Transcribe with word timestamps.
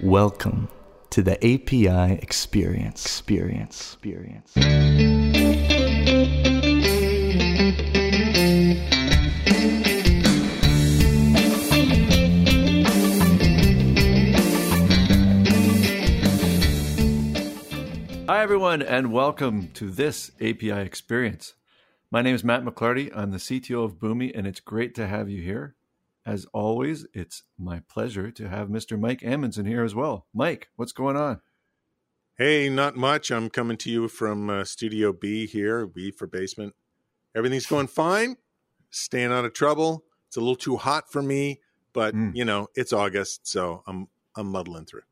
Welcome 0.00 0.68
to 1.10 1.22
the 1.22 1.36
API 1.44 2.20
experience. 2.22 3.04
Experience. 3.04 3.80
Experience. 3.80 4.52
Hi, 18.28 18.40
everyone, 18.40 18.82
and 18.82 19.12
welcome 19.12 19.70
to 19.74 19.90
this 19.90 20.30
API 20.40 20.70
experience. 20.70 21.54
My 22.10 22.22
name 22.22 22.34
is 22.34 22.42
Matt 22.44 22.64
McLarty. 22.64 23.10
I'm 23.14 23.30
the 23.30 23.36
CTO 23.38 23.84
of 23.84 23.94
Boomi, 23.98 24.32
and 24.34 24.46
it's 24.46 24.60
great 24.60 24.94
to 24.96 25.06
have 25.06 25.28
you 25.30 25.42
here. 25.42 25.76
As 26.26 26.44
always, 26.52 27.06
it's 27.14 27.44
my 27.58 27.80
pleasure 27.88 28.30
to 28.32 28.48
have 28.48 28.68
Mr. 28.68 28.98
Mike 28.98 29.22
Amundsen 29.24 29.64
here 29.66 29.84
as 29.84 29.94
well. 29.94 30.26
Mike, 30.34 30.68
what's 30.76 30.92
going 30.92 31.16
on? 31.16 31.40
Hey, 32.36 32.68
not 32.68 32.96
much. 32.96 33.30
I'm 33.30 33.48
coming 33.48 33.76
to 33.78 33.90
you 33.90 34.08
from 34.08 34.50
uh, 34.50 34.64
Studio 34.64 35.12
B 35.12 35.46
here, 35.46 35.86
B 35.86 36.10
for 36.10 36.26
basement. 36.26 36.74
Everything's 37.34 37.66
going 37.66 37.86
fine. 38.04 38.36
Staying 38.90 39.30
out 39.32 39.44
of 39.44 39.52
trouble. 39.52 40.04
It's 40.26 40.36
a 40.36 40.40
little 40.40 40.56
too 40.56 40.76
hot 40.76 41.10
for 41.12 41.22
me, 41.22 41.60
but 41.92 42.14
Mm. 42.14 42.34
you 42.34 42.44
know, 42.44 42.68
it's 42.74 42.92
August, 42.92 43.46
so 43.46 43.82
I'm 43.86 44.08
I'm 44.36 44.48
muddling 44.48 44.84
through. 44.84 45.02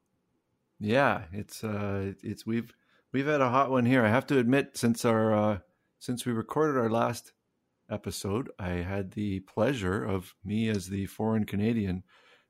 Yeah, 0.81 1.25
it's 1.33 1.63
uh, 1.65 2.13
it's 2.23 2.45
we've 2.47 2.73
we've 3.13 3.27
had 3.27 3.41
a 3.41 3.49
hot 3.51 3.71
one 3.71 3.85
here. 3.87 4.05
I 4.05 4.09
have 4.09 4.27
to 4.29 4.39
admit, 4.39 4.77
since 4.77 5.05
our 5.05 5.33
uh, 5.35 5.59
since 5.99 6.25
we 6.27 6.33
recorded 6.33 6.79
our 6.79 6.91
last 6.91 7.33
episode, 7.91 8.51
I 8.59 8.69
had 8.71 9.13
the 9.13 9.41
pleasure 9.41 10.05
of 10.05 10.35
me 10.45 10.69
as 10.69 10.89
the 10.89 11.07
foreign 11.07 11.45
Canadian 11.45 12.05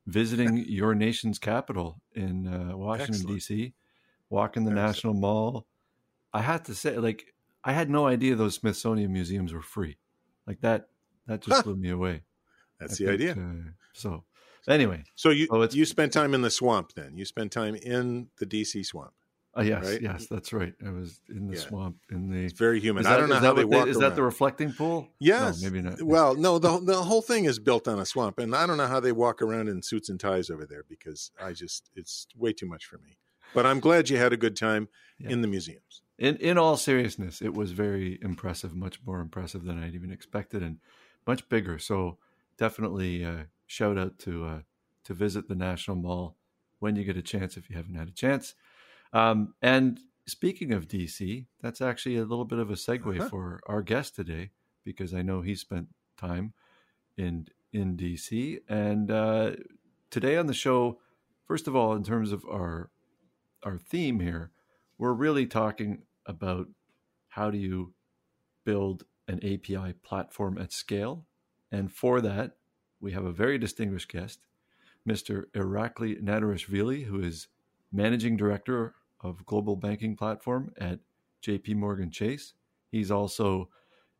visiting 0.06 0.56
your 0.66 0.94
nation's 0.94 1.38
capital 1.38 2.00
in 2.14 2.46
uh, 2.46 2.77
Washington 2.77 3.27
D.C., 3.27 3.74
walking 4.30 4.64
the 4.64 4.70
Excellent. 4.72 4.86
National 4.88 5.14
Mall. 5.14 5.66
I 6.32 6.42
have 6.42 6.62
to 6.64 6.74
say, 6.74 6.96
like, 6.98 7.34
I 7.64 7.72
had 7.72 7.90
no 7.90 8.06
idea 8.06 8.34
those 8.36 8.55
Smithsonian 8.55 9.12
museums 9.12 9.52
were 9.52 9.62
free. 9.62 9.98
Like 10.46 10.60
that, 10.60 10.88
that 11.27 11.40
just 11.42 11.56
Huh. 11.58 11.62
blew 11.62 11.77
me 11.77 11.90
away. 11.90 12.22
That's 12.80 12.94
I 13.00 13.05
the 13.05 13.18
think, 13.18 13.30
idea. 13.36 13.42
uh, 13.44 13.70
so, 13.92 14.24
anyway, 14.68 15.05
So 15.14 15.30
you 15.30 15.44
it's- 15.50 15.74
you 15.74 15.84
spent 15.84 16.12
time 16.12 16.34
in 16.34 16.42
the 16.42 16.50
swamp 16.50 16.92
then. 16.94 17.16
You 17.16 17.24
spent 17.24 17.52
time 17.52 17.74
in 17.74 18.28
the 18.38 18.46
DC 18.46 18.84
swamp. 18.86 19.12
Uh, 19.59 19.62
yes, 19.62 19.84
Right? 19.84 20.01
yes, 20.01 20.27
that's 20.28 20.53
right. 20.53 20.75
I 20.87 20.91
was 20.91 21.20
in 21.28 21.47
the 21.48 21.55
Yeah. 21.56 21.61
swamp 21.61 21.97
in 22.11 22.31
the 22.31 22.45
It's 22.45 22.59
very 22.59 22.81
humid. 22.81 23.03
Is 23.03 23.06
I 23.06 23.17
don't 23.17 23.28
know 23.28 23.37
is 23.37 23.41
how 23.42 23.53
that 23.55 23.56
they 23.56 23.64
walk 23.64 23.89
Is 23.89 23.97
around. 23.97 24.11
that 24.11 24.17
the 24.17 24.23
reflecting 24.23 24.73
pool? 24.73 25.09
Yes. 25.20 25.61
No, 25.62 25.70
maybe 25.70 25.83
not. 25.83 26.03
Well, 26.03 26.34
no, 26.34 26.59
the 26.59 26.78
the 26.81 27.03
whole 27.03 27.23
thing 27.23 27.45
is 27.45 27.59
built 27.59 27.89
on 27.89 27.98
a 27.98 28.06
swamp, 28.06 28.39
and 28.39 28.55
I 28.55 28.67
don't 28.67 28.77
know 28.77 28.86
how 28.86 29.01
they 29.01 29.12
walk 29.12 29.42
around 29.42 29.69
in 29.69 29.83
suits 29.83 30.09
and 30.09 30.19
ties 30.20 30.48
over 30.51 30.64
there 30.67 30.84
because 30.89 31.31
I 31.42 31.53
just 31.53 31.91
it's 31.95 32.27
way 32.36 32.53
too 32.53 32.67
much 32.67 32.84
for 32.86 32.98
me. 32.98 33.19
But 33.55 33.67
I'm 33.67 33.81
glad 33.81 34.11
you 34.11 34.17
had 34.19 34.33
a 34.33 34.36
good 34.36 34.56
time 34.56 34.89
Yeah. 35.19 35.31
in 35.31 35.41
the 35.42 35.48
museums. 35.48 36.03
in 36.19 36.36
in 36.36 36.59
all 36.59 36.77
seriousness, 36.77 37.41
it 37.42 37.55
was 37.55 37.73
very 37.73 38.19
impressive, 38.23 38.75
much 38.75 39.01
more 39.06 39.20
impressive 39.20 39.64
than 39.64 39.83
I'd 39.83 39.95
even 39.95 40.11
expected, 40.12 40.62
and 40.62 40.79
much 41.27 41.48
bigger. 41.48 41.79
So 41.79 42.19
definitely 42.56 43.25
uh, 43.25 43.45
shout 43.67 43.97
out 43.98 44.19
to 44.20 44.45
uh, 44.45 44.61
to 45.05 45.14
visit 45.14 45.48
the 45.48 45.55
National 45.55 45.97
Mall 45.97 46.36
when 46.81 46.97
you 46.97 47.05
get 47.05 47.17
a 47.17 47.23
chance 47.23 47.56
if 47.56 47.69
you 47.70 47.77
haven't 47.77 47.95
had 47.95 48.09
a 48.09 48.12
chance. 48.12 48.55
Um, 49.12 49.55
and 49.62 50.01
speaking 50.27 50.73
of 50.73 50.89
DC, 50.89 51.47
that's 51.61 51.81
actually 51.81 52.17
a 52.17 52.25
little 52.25 52.45
bit 52.45 52.59
of 52.59 52.70
a 52.70 52.75
segue 52.75 53.19
Uh-huh. 53.20 53.28
for 53.28 53.61
our 53.67 53.83
guest 53.83 54.14
today 54.14 54.51
because 54.84 55.14
I 55.14 55.23
know 55.23 55.41
he 55.42 55.55
spent 55.55 55.89
time 56.17 56.53
in 57.17 57.48
in 57.73 57.97
DC. 57.97 58.61
And 58.69 59.11
uh, 59.11 59.53
today 60.11 60.36
on 60.36 60.47
the 60.47 60.55
show, 60.55 61.01
first 61.47 61.69
of 61.69 61.77
all, 61.77 61.95
in 61.95 62.03
terms 62.05 62.33
of 62.33 62.45
our 62.47 62.91
our 63.62 63.79
theme 63.79 64.20
here, 64.20 64.51
we're 64.98 65.12
really 65.12 65.47
talking 65.47 66.02
about 66.27 66.68
how 67.29 67.51
do 67.51 67.58
you 67.58 67.92
build 68.64 69.05
an 69.27 69.39
API 69.45 69.92
platform 70.02 70.57
at 70.58 70.73
scale. 70.73 71.27
And 71.70 71.92
for 71.92 72.20
that, 72.23 72.57
we 73.01 73.13
have 73.13 73.24
a 73.24 73.33
very 73.33 73.58
distinguished 73.58 74.11
guest, 74.11 74.41
Mr. 75.07 75.45
Irakli 75.55 76.23
Nadareishvili, 76.23 77.05
who 77.05 77.20
is 77.20 77.48
managing 77.92 78.36
director 78.36 78.95
of 79.20 79.45
global 79.46 79.77
banking 79.77 80.17
platform 80.17 80.73
at 80.79 81.01
JP 81.42 81.77
Morgan 81.77 82.11
Chase. 82.11 82.55
He's 82.90 83.11
also 83.11 83.68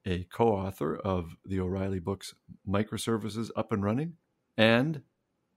a 0.07 0.25
co-author 0.25 0.97
of 0.97 1.37
the 1.45 1.61
O'Reilly 1.61 1.99
books 1.99 2.35
Microservices 2.69 3.51
Up 3.57 3.73
and 3.73 3.83
Running 3.83 4.15
and 4.57 5.03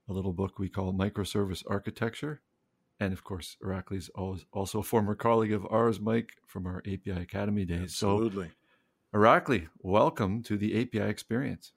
a 0.08 0.12
little 0.12 0.32
book 0.32 0.58
we 0.58 0.68
call 0.68 0.92
Microservice 0.92 1.62
Architecture. 1.68 2.40
And 3.00 3.12
of 3.12 3.24
course, 3.24 3.56
Irakli's 3.62 4.10
al- 4.16 4.40
also 4.52 4.80
a 4.80 4.84
former 4.84 5.14
colleague 5.14 5.52
of 5.52 5.66
ours, 5.70 6.00
Mike, 6.00 6.32
from 6.46 6.66
our 6.66 6.78
API 6.86 7.10
Academy 7.22 7.64
days. 7.64 7.82
Absolutely. 7.82 8.48
So, 9.12 9.18
Irakli, 9.18 9.68
welcome 9.80 10.42
to 10.44 10.56
the 10.56 10.80
API 10.80 11.08
experience. 11.08 11.72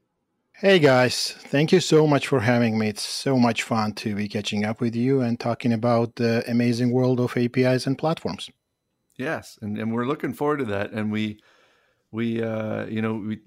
Hey 0.59 0.79
guys, 0.79 1.33
thank 1.33 1.73
you 1.73 1.81
so 1.81 2.07
much 2.07 2.27
for 2.27 2.39
having 2.39 2.79
me. 2.79 2.87
It's 2.87 3.01
so 3.01 3.37
much 3.37 3.63
fun 3.63 3.91
to 3.95 4.15
be 4.15 4.29
catching 4.29 4.63
up 4.63 4.79
with 4.79 4.95
you 4.95 5.19
and 5.19 5.37
talking 5.37 5.73
about 5.73 6.15
the 6.15 6.49
amazing 6.49 6.91
world 6.91 7.19
of 7.19 7.35
APIs 7.35 7.85
and 7.85 7.97
platforms. 7.97 8.49
Yes, 9.17 9.59
and, 9.61 9.77
and 9.77 9.93
we're 9.93 10.05
looking 10.05 10.31
forward 10.31 10.59
to 10.59 10.65
that. 10.65 10.93
And 10.93 11.11
we, 11.11 11.41
we, 12.09 12.41
uh, 12.41 12.85
you 12.85 13.01
know, 13.01 13.15
we 13.15 13.39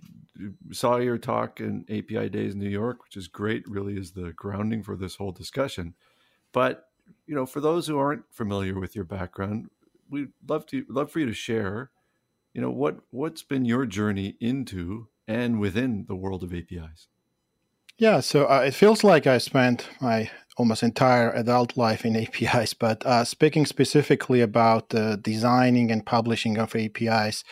saw 0.71 0.99
your 0.99 1.17
talk 1.17 1.61
in 1.61 1.87
API 1.89 2.29
Days 2.29 2.53
in 2.53 2.59
New 2.59 2.69
York, 2.69 3.03
which 3.03 3.17
is 3.17 3.27
great. 3.27 3.67
Really, 3.67 3.97
is 3.97 4.11
the 4.11 4.35
grounding 4.35 4.83
for 4.83 4.95
this 4.95 5.17
whole 5.17 5.33
discussion. 5.33 5.95
But 6.53 6.85
you 7.27 7.35
know, 7.35 7.47
for 7.47 7.63
those 7.63 7.87
who 7.87 7.97
aren't 7.97 8.25
familiar 8.31 8.79
with 8.79 8.95
your 8.95 9.07
background, 9.07 9.71
we'd 10.11 10.33
love 10.47 10.67
to 10.67 10.85
love 10.91 11.11
for 11.11 11.21
you 11.21 11.27
to 11.27 11.33
share. 11.33 11.91
You 12.53 12.61
know 12.61 12.71
what 12.71 12.99
what's 13.11 13.43
been 13.43 13.65
your 13.65 13.87
journey 13.87 14.37
into 14.41 15.09
and 15.29 15.61
within 15.61 16.07
the 16.09 16.17
world 16.17 16.43
of 16.43 16.53
APIs. 16.53 17.09
Yeah, 17.99 18.21
so 18.21 18.47
uh, 18.47 18.61
it 18.61 18.75
feels 18.75 19.05
like 19.05 19.27
I 19.27 19.39
spent 19.39 19.89
my 20.01 20.31
almost 20.57 20.83
entire 20.83 21.31
adult 21.33 21.77
life 21.77 22.05
in 22.05 22.17
APIs, 22.25 22.73
but 22.73 23.05
uh, 23.05 23.25
speaking 23.25 23.67
specifically 23.67 24.41
about 24.41 24.93
uh, 24.95 25.17
designing 25.17 25.93
and 25.93 26.07
publishing 26.07 26.59
of 26.59 26.75
APIs, 26.75 27.45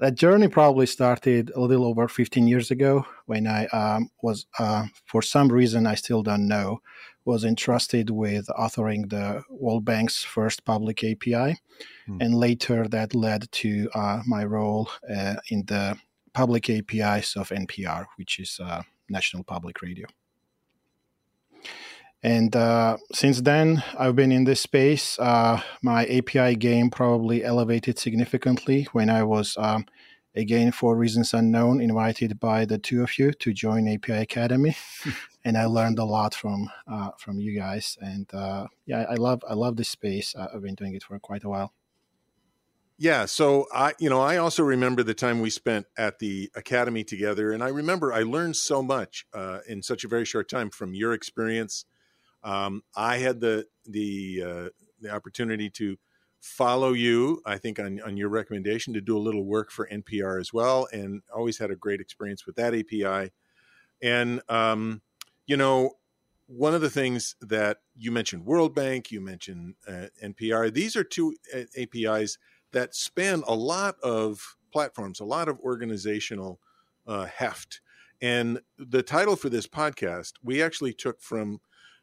that 0.00 0.16
journey 0.16 0.48
probably 0.48 0.86
started 0.86 1.52
a 1.54 1.60
little 1.60 1.86
over 1.86 2.08
15 2.08 2.48
years 2.48 2.70
ago 2.70 3.06
when 3.26 3.46
I 3.46 3.66
um, 3.66 4.10
was, 4.22 4.46
uh, 4.58 4.86
for 5.06 5.22
some 5.22 5.48
reason 5.48 5.86
I 5.86 5.94
still 5.94 6.22
don't 6.22 6.48
know, 6.48 6.80
was 7.24 7.44
entrusted 7.44 8.10
with 8.10 8.46
authoring 8.58 9.08
the 9.08 9.42
World 9.48 9.84
Bank's 9.84 10.24
first 10.24 10.64
public 10.64 11.04
API. 11.04 11.60
Hmm. 12.06 12.20
And 12.20 12.34
later 12.34 12.88
that 12.88 13.14
led 13.14 13.50
to 13.52 13.88
uh, 13.94 14.22
my 14.26 14.44
role 14.44 14.90
uh, 15.08 15.36
in 15.48 15.64
the 15.66 15.96
public 16.34 16.68
APIs 16.68 17.36
of 17.36 17.48
NPR, 17.48 18.06
which 18.16 18.38
is 18.38 18.60
uh, 18.62 18.82
National 19.08 19.44
Public 19.44 19.80
Radio. 19.80 20.06
And 22.24 22.56
uh, 22.56 22.96
since 23.12 23.42
then, 23.42 23.82
I've 23.98 24.16
been 24.16 24.32
in 24.32 24.44
this 24.44 24.62
space. 24.62 25.18
Uh, 25.18 25.60
my 25.82 26.06
API 26.06 26.56
game 26.56 26.88
probably 26.88 27.44
elevated 27.44 27.98
significantly 27.98 28.88
when 28.92 29.10
I 29.10 29.22
was, 29.22 29.56
um, 29.58 29.84
again, 30.34 30.72
for 30.72 30.96
reasons 30.96 31.34
unknown, 31.34 31.82
invited 31.82 32.40
by 32.40 32.64
the 32.64 32.78
two 32.78 33.02
of 33.02 33.18
you 33.18 33.32
to 33.32 33.52
join 33.52 33.86
API 33.86 34.22
Academy, 34.22 34.74
and 35.44 35.58
I 35.58 35.66
learned 35.66 35.98
a 35.98 36.04
lot 36.06 36.34
from 36.34 36.70
uh, 36.90 37.10
from 37.18 37.40
you 37.40 37.58
guys. 37.58 37.98
And 38.00 38.32
uh, 38.32 38.68
yeah, 38.86 39.04
I 39.10 39.16
love 39.16 39.42
I 39.46 39.52
love 39.52 39.76
this 39.76 39.90
space. 39.90 40.34
Uh, 40.34 40.48
I've 40.54 40.62
been 40.62 40.76
doing 40.76 40.94
it 40.94 41.02
for 41.02 41.18
quite 41.18 41.44
a 41.44 41.50
while. 41.50 41.74
Yeah, 42.96 43.24
so 43.24 43.66
I, 43.74 43.94
you 43.98 44.08
know, 44.08 44.20
I 44.20 44.36
also 44.36 44.62
remember 44.62 45.02
the 45.02 45.14
time 45.14 45.40
we 45.40 45.50
spent 45.50 45.86
at 45.98 46.20
the 46.20 46.50
academy 46.54 47.02
together, 47.02 47.50
and 47.50 47.62
I 47.62 47.68
remember 47.68 48.12
I 48.12 48.22
learned 48.22 48.54
so 48.56 48.82
much 48.82 49.26
uh, 49.34 49.58
in 49.66 49.82
such 49.82 50.04
a 50.04 50.08
very 50.08 50.24
short 50.24 50.48
time 50.48 50.70
from 50.70 50.94
your 50.94 51.12
experience. 51.12 51.86
Um, 52.44 52.82
I 52.94 53.18
had 53.18 53.40
the 53.40 53.66
the 53.84 54.42
uh, 54.46 54.68
the 55.00 55.10
opportunity 55.10 55.70
to 55.70 55.96
follow 56.40 56.92
you. 56.92 57.40
I 57.44 57.58
think 57.58 57.80
on 57.80 58.00
on 58.00 58.16
your 58.16 58.28
recommendation 58.28 58.94
to 58.94 59.00
do 59.00 59.16
a 59.16 59.18
little 59.18 59.44
work 59.44 59.72
for 59.72 59.88
NPR 59.88 60.40
as 60.40 60.52
well, 60.52 60.86
and 60.92 61.22
always 61.34 61.58
had 61.58 61.72
a 61.72 61.76
great 61.76 62.00
experience 62.00 62.46
with 62.46 62.54
that 62.56 62.74
API. 62.74 63.32
And 64.02 64.40
um, 64.48 65.02
you 65.46 65.56
know, 65.56 65.92
one 66.46 66.74
of 66.74 66.80
the 66.80 66.90
things 66.90 67.34
that 67.40 67.78
you 67.96 68.12
mentioned, 68.12 68.44
World 68.44 68.74
Bank, 68.74 69.10
you 69.10 69.20
mentioned 69.20 69.74
uh, 69.88 70.06
NPR. 70.22 70.72
These 70.72 70.94
are 70.96 71.04
two 71.04 71.34
uh, 71.54 71.62
APIs 71.76 72.38
that 72.74 72.94
span 72.94 73.42
a 73.46 73.54
lot 73.54 73.96
of 74.02 74.56
platforms, 74.72 75.20
a 75.20 75.24
lot 75.24 75.48
of 75.48 75.58
organizational 75.60 76.60
uh, 77.06 77.26
heft. 77.26 77.80
And 78.20 78.60
the 78.78 79.02
title 79.02 79.36
for 79.36 79.48
this 79.48 79.66
podcast, 79.66 80.32
we 80.42 80.62
actually 80.62 80.92
took 80.92 81.20
from 81.20 81.60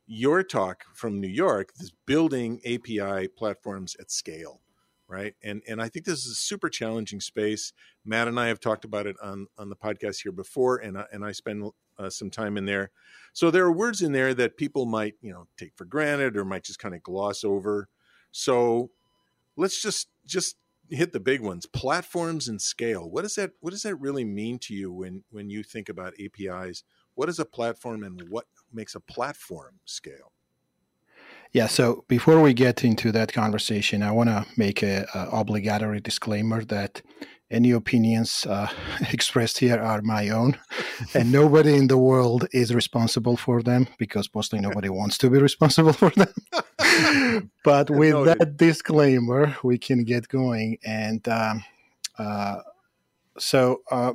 your 0.07 0.43
talk 0.43 0.83
from 0.93 1.19
New 1.19 1.27
York, 1.27 1.73
this 1.77 1.91
building 2.05 2.59
API 2.65 3.27
platforms 3.27 3.95
at 3.99 4.11
scale, 4.11 4.61
right? 5.07 5.35
And 5.43 5.61
and 5.67 5.81
I 5.81 5.89
think 5.89 6.05
this 6.05 6.25
is 6.25 6.31
a 6.31 6.35
super 6.35 6.69
challenging 6.69 7.21
space. 7.21 7.73
Matt 8.05 8.27
and 8.27 8.39
I 8.39 8.47
have 8.47 8.59
talked 8.59 8.85
about 8.85 9.07
it 9.07 9.15
on 9.21 9.47
on 9.57 9.69
the 9.69 9.75
podcast 9.75 10.23
here 10.23 10.31
before, 10.31 10.77
and 10.77 10.97
I, 10.97 11.05
and 11.11 11.23
I 11.23 11.31
spend 11.31 11.71
uh, 11.97 12.09
some 12.09 12.29
time 12.29 12.57
in 12.57 12.65
there. 12.65 12.91
So 13.33 13.51
there 13.51 13.63
are 13.63 13.71
words 13.71 14.01
in 14.01 14.11
there 14.11 14.33
that 14.33 14.57
people 14.57 14.85
might, 14.85 15.15
you 15.21 15.31
know, 15.31 15.47
take 15.57 15.73
for 15.75 15.85
granted 15.85 16.35
or 16.35 16.43
might 16.43 16.63
just 16.63 16.79
kind 16.79 16.95
of 16.95 17.03
gloss 17.03 17.43
over. 17.43 17.87
So 18.31 18.91
let's 19.55 19.81
just 19.81 20.09
just 20.25 20.57
hit 20.91 21.13
the 21.13 21.19
big 21.19 21.41
ones: 21.41 21.65
platforms 21.65 22.47
and 22.47 22.61
scale. 22.61 23.09
What 23.09 23.23
does 23.23 23.35
that 23.35 23.51
What 23.59 23.71
does 23.71 23.83
that 23.83 23.95
really 23.95 24.25
mean 24.25 24.59
to 24.59 24.73
you 24.73 24.91
when 24.91 25.23
when 25.31 25.49
you 25.49 25.63
think 25.63 25.89
about 25.89 26.13
APIs? 26.19 26.83
What 27.15 27.29
is 27.29 27.39
a 27.39 27.45
platform, 27.45 28.03
and 28.03 28.29
what 28.29 28.45
makes 28.71 28.95
a 28.95 28.99
platform 28.99 29.79
scale? 29.85 30.31
Yeah. 31.51 31.67
So 31.67 32.05
before 32.07 32.41
we 32.41 32.53
get 32.53 32.83
into 32.83 33.11
that 33.11 33.33
conversation, 33.33 34.03
I 34.03 34.11
want 34.11 34.29
to 34.29 34.45
make 34.55 34.81
a, 34.83 35.05
a, 35.13 35.29
obligatory 35.31 35.99
disclaimer 35.99 36.63
that 36.65 37.01
any 37.51 37.71
opinions 37.71 38.45
uh, 38.49 38.67
expressed 39.11 39.59
here 39.59 39.79
are 39.79 40.01
my 40.01 40.29
own, 40.29 40.57
and 41.13 41.31
nobody 41.31 41.75
in 41.75 41.87
the 41.87 41.97
world 41.97 42.47
is 42.51 42.73
responsible 42.73 43.37
for 43.37 43.61
them 43.61 43.87
because 43.97 44.29
mostly 44.33 44.59
nobody 44.59 44.89
wants 44.89 45.17
to 45.19 45.29
be 45.29 45.37
responsible 45.37 45.93
for 46.01 46.09
them. 46.11 46.33
but 47.63 47.89
with 47.89 48.25
that 48.25 48.57
disclaimer, 48.57 49.55
we 49.63 49.77
can 49.77 50.03
get 50.03 50.27
going. 50.27 50.77
And 50.83 51.27
um, 51.27 51.63
uh, 52.17 52.61
so, 53.37 53.81
uh, 53.91 54.13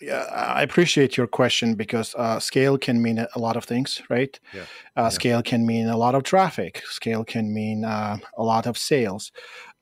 yeah, 0.00 0.24
I 0.32 0.62
appreciate 0.62 1.16
your 1.16 1.26
question 1.26 1.74
because 1.74 2.14
uh, 2.16 2.40
scale 2.40 2.76
can 2.76 3.00
mean 3.00 3.18
a 3.18 3.38
lot 3.38 3.56
of 3.56 3.64
things, 3.64 4.02
right? 4.10 4.38
Yeah. 4.52 4.62
Uh, 4.96 5.02
yeah. 5.02 5.08
Scale 5.08 5.42
can 5.42 5.64
mean 5.64 5.88
a 5.88 5.96
lot 5.96 6.14
of 6.14 6.24
traffic. 6.24 6.82
Scale 6.86 7.24
can 7.24 7.54
mean 7.54 7.84
uh, 7.84 8.18
a 8.36 8.42
lot 8.42 8.66
of 8.66 8.76
sales. 8.76 9.32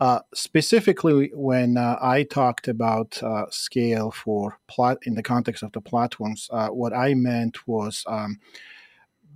Uh, 0.02 0.20
specifically, 0.34 1.30
when 1.32 1.76
uh, 1.76 1.96
I 2.02 2.24
talked 2.24 2.66
about 2.66 3.22
uh, 3.22 3.46
scale 3.50 4.10
for 4.10 4.58
plot 4.66 4.98
in 5.02 5.14
the 5.14 5.22
context 5.22 5.62
of 5.62 5.70
the 5.70 5.80
platforms, 5.80 6.48
what 6.50 6.92
I 6.92 7.14
meant 7.14 7.68
was 7.68 8.02
um, 8.08 8.40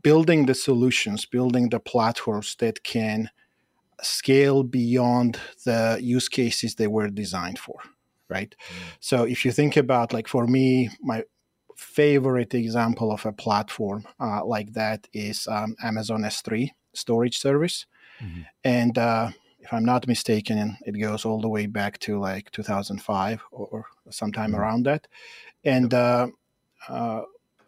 building 0.02 0.46
the 0.46 0.54
solutions, 0.54 1.24
building 1.24 1.68
the 1.68 1.78
platforms 1.78 2.56
that 2.58 2.82
can 2.82 3.30
scale 4.02 4.64
beyond 4.64 5.38
the 5.64 6.00
use 6.02 6.28
cases 6.28 6.74
they 6.74 6.88
were 6.88 7.08
designed 7.10 7.58
for 7.58 7.78
right? 8.28 8.56
Mm. 8.58 8.74
So 9.00 9.22
if 9.22 9.44
you 9.44 9.52
think 9.52 9.76
about 9.76 10.12
like 10.12 10.26
for 10.26 10.46
me, 10.46 10.90
my 11.00 11.22
favorite 11.76 12.54
example 12.54 13.12
of 13.12 13.24
a 13.24 13.32
platform 13.32 14.04
uh, 14.18 14.44
like 14.44 14.72
that 14.72 15.06
is 15.12 15.46
um, 15.46 15.76
Amazon 15.82 16.22
S3 16.22 16.70
storage 16.92 17.38
service, 17.38 17.86
mm-hmm. 18.20 18.42
and 18.64 18.98
uh, 18.98 19.30
if 19.66 19.72
I'm 19.72 19.84
not 19.84 20.06
mistaken, 20.06 20.76
it 20.86 20.92
goes 20.92 21.24
all 21.24 21.40
the 21.40 21.48
way 21.48 21.66
back 21.66 21.98
to 22.00 22.20
like 22.20 22.50
2005 22.52 23.42
or, 23.50 23.66
or 23.66 23.84
sometime 24.10 24.52
mm-hmm. 24.52 24.60
around 24.60 24.86
that, 24.86 25.06
and. 25.64 25.92
Uh, 25.92 26.28
uh, 26.88 27.22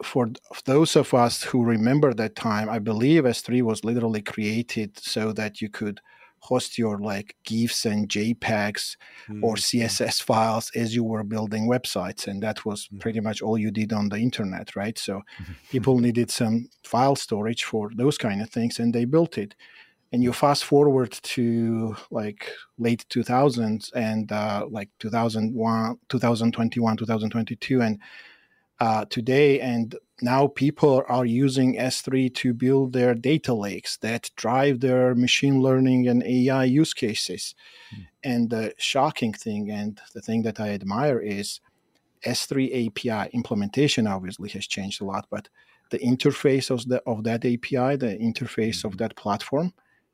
for 0.05 0.31
those 0.65 0.95
of 0.95 1.12
us 1.12 1.43
who 1.43 1.65
remember 1.65 2.15
that 2.15 2.37
time, 2.37 2.69
I 2.69 2.79
believe 2.79 3.25
S3 3.25 3.62
was 3.62 3.85
literally 3.85 4.23
created 4.23 4.97
so 4.97 5.33
that 5.33 5.61
you 5.61 5.69
could 5.69 6.00
host 6.41 6.79
your 6.79 6.99
like 6.99 7.35
GIFs 7.45 7.85
and 7.85 8.09
JPEGs 8.09 8.97
mm-hmm. 9.29 9.45
or 9.45 9.56
CSS 9.56 10.23
files 10.23 10.71
as 10.75 10.95
you 10.95 11.05
were 11.05 11.25
building 11.25 11.69
websites. 11.69 12.27
And 12.27 12.43
that 12.43 12.65
was 12.65 12.85
mm-hmm. 12.85 12.99
pretty 12.99 13.21
much 13.21 13.43
all 13.43 13.59
you 13.59 13.71
did 13.71 13.93
on 13.93 14.09
the 14.09 14.19
internet, 14.19 14.77
right? 14.77 14.97
So 14.99 15.23
mm-hmm. 15.43 15.53
people 15.71 15.99
needed 15.99 16.31
some 16.31 16.69
file 16.85 17.17
storage 17.17 17.65
for 17.65 17.91
those 17.95 18.19
kind 18.19 18.41
of 18.41 18.50
things 18.50 18.79
and 18.79 18.95
they 18.95 19.05
built 19.05 19.37
it. 19.37 19.55
And 20.11 20.23
you 20.23 20.33
fast 20.33 20.65
forward 20.65 21.13
to 21.13 21.97
like 22.11 22.51
late 22.79 23.05
2000s 23.11 23.93
and 23.95 24.33
uh, 24.33 24.67
like 24.71 24.89
2001, 25.01 25.99
2021, 26.09 26.97
2022, 26.97 27.81
and 27.83 27.99
uh, 28.81 29.05
today, 29.07 29.61
and 29.61 29.97
now 30.23 30.47
people 30.47 31.05
are 31.09 31.25
using 31.25 31.77
S3 31.77 32.33
to 32.37 32.55
build 32.55 32.93
their 32.93 33.15
data 33.15 33.53
lakes 33.53 33.97
that 33.99 34.31
drive 34.37 34.81
their 34.81 35.15
machine 35.15 35.61
learning 35.61 36.07
and 36.09 36.23
AI 36.23 36.65
use 36.65 36.95
cases. 36.95 37.55
Mm. 37.95 38.07
And 38.23 38.51
the 38.51 38.75
shocking 38.79 39.33
thing, 39.33 39.71
and 39.71 40.01
the 40.15 40.21
thing 40.21 40.43
that 40.43 40.61
I 40.61 40.71
admire, 40.71 41.19
is 41.19 41.61
S3 42.25 42.87
API 42.87 43.31
implementation 43.33 44.07
obviously 44.07 44.49
has 44.51 44.67
changed 44.67 45.01
a 45.01 45.05
lot, 45.05 45.27
but 45.31 45.49
the 45.91 45.99
interface 45.99 46.71
of, 46.71 46.87
the, 46.89 47.03
of 47.07 47.25
that 47.25 47.45
API, 47.45 47.97
the 47.97 48.19
interface 48.21 48.85
of 48.85 48.93
hmm. 48.93 48.99
that 48.99 49.17
platform, 49.17 49.73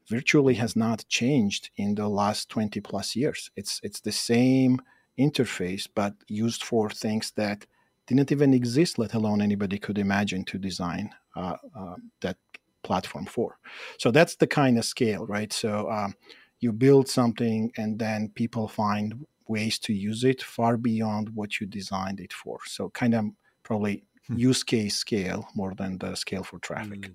virtually 0.09 0.55
has 0.55 0.77
not 0.77 1.05
changed 1.09 1.71
in 1.77 1.95
the 1.95 2.09
last 2.09 2.49
20 2.49 2.81
plus 2.81 3.17
years. 3.17 3.51
It's 3.57 3.81
it's 3.83 4.01
the 4.01 4.13
same 4.13 4.81
interface, 5.19 5.89
but 5.95 6.15
used 6.29 6.63
for 6.65 6.91
things 6.91 7.33
that 7.37 7.67
didn't 8.07 8.33
even 8.33 8.53
exist, 8.53 8.99
let 8.99 9.15
alone 9.15 9.41
anybody 9.41 9.79
could 9.79 9.99
imagine 9.99 10.45
to 10.45 10.59
design 10.59 11.11
uh, 11.37 11.57
uh, 11.77 11.95
that 12.21 12.37
platform 12.83 13.27
for. 13.27 13.59
So 13.99 14.11
that's 14.11 14.37
the 14.37 14.47
kind 14.47 14.79
of 14.79 14.85
scale, 14.85 15.27
right? 15.27 15.53
So 15.53 15.91
um, 15.91 16.15
you 16.61 16.73
build 16.73 17.09
something 17.09 17.73
and 17.77 17.99
then 17.99 18.31
people 18.35 18.69
find 18.69 19.25
ways 19.49 19.79
to 19.79 19.93
use 19.93 20.25
it 20.25 20.43
far 20.43 20.77
beyond 20.77 21.31
what 21.31 21.61
you 21.61 21.67
designed 21.67 22.21
it 22.21 22.33
for. 22.33 22.59
So 22.67 22.91
kind 22.91 23.15
of 23.15 23.27
probably 23.63 24.05
hmm. 24.27 24.37
use 24.37 24.63
case 24.63 24.97
scale 24.97 25.49
more 25.55 25.75
than 25.75 25.99
the 25.99 26.15
scale 26.15 26.43
for 26.43 26.59
traffic. 26.59 27.01
Mm. 27.01 27.15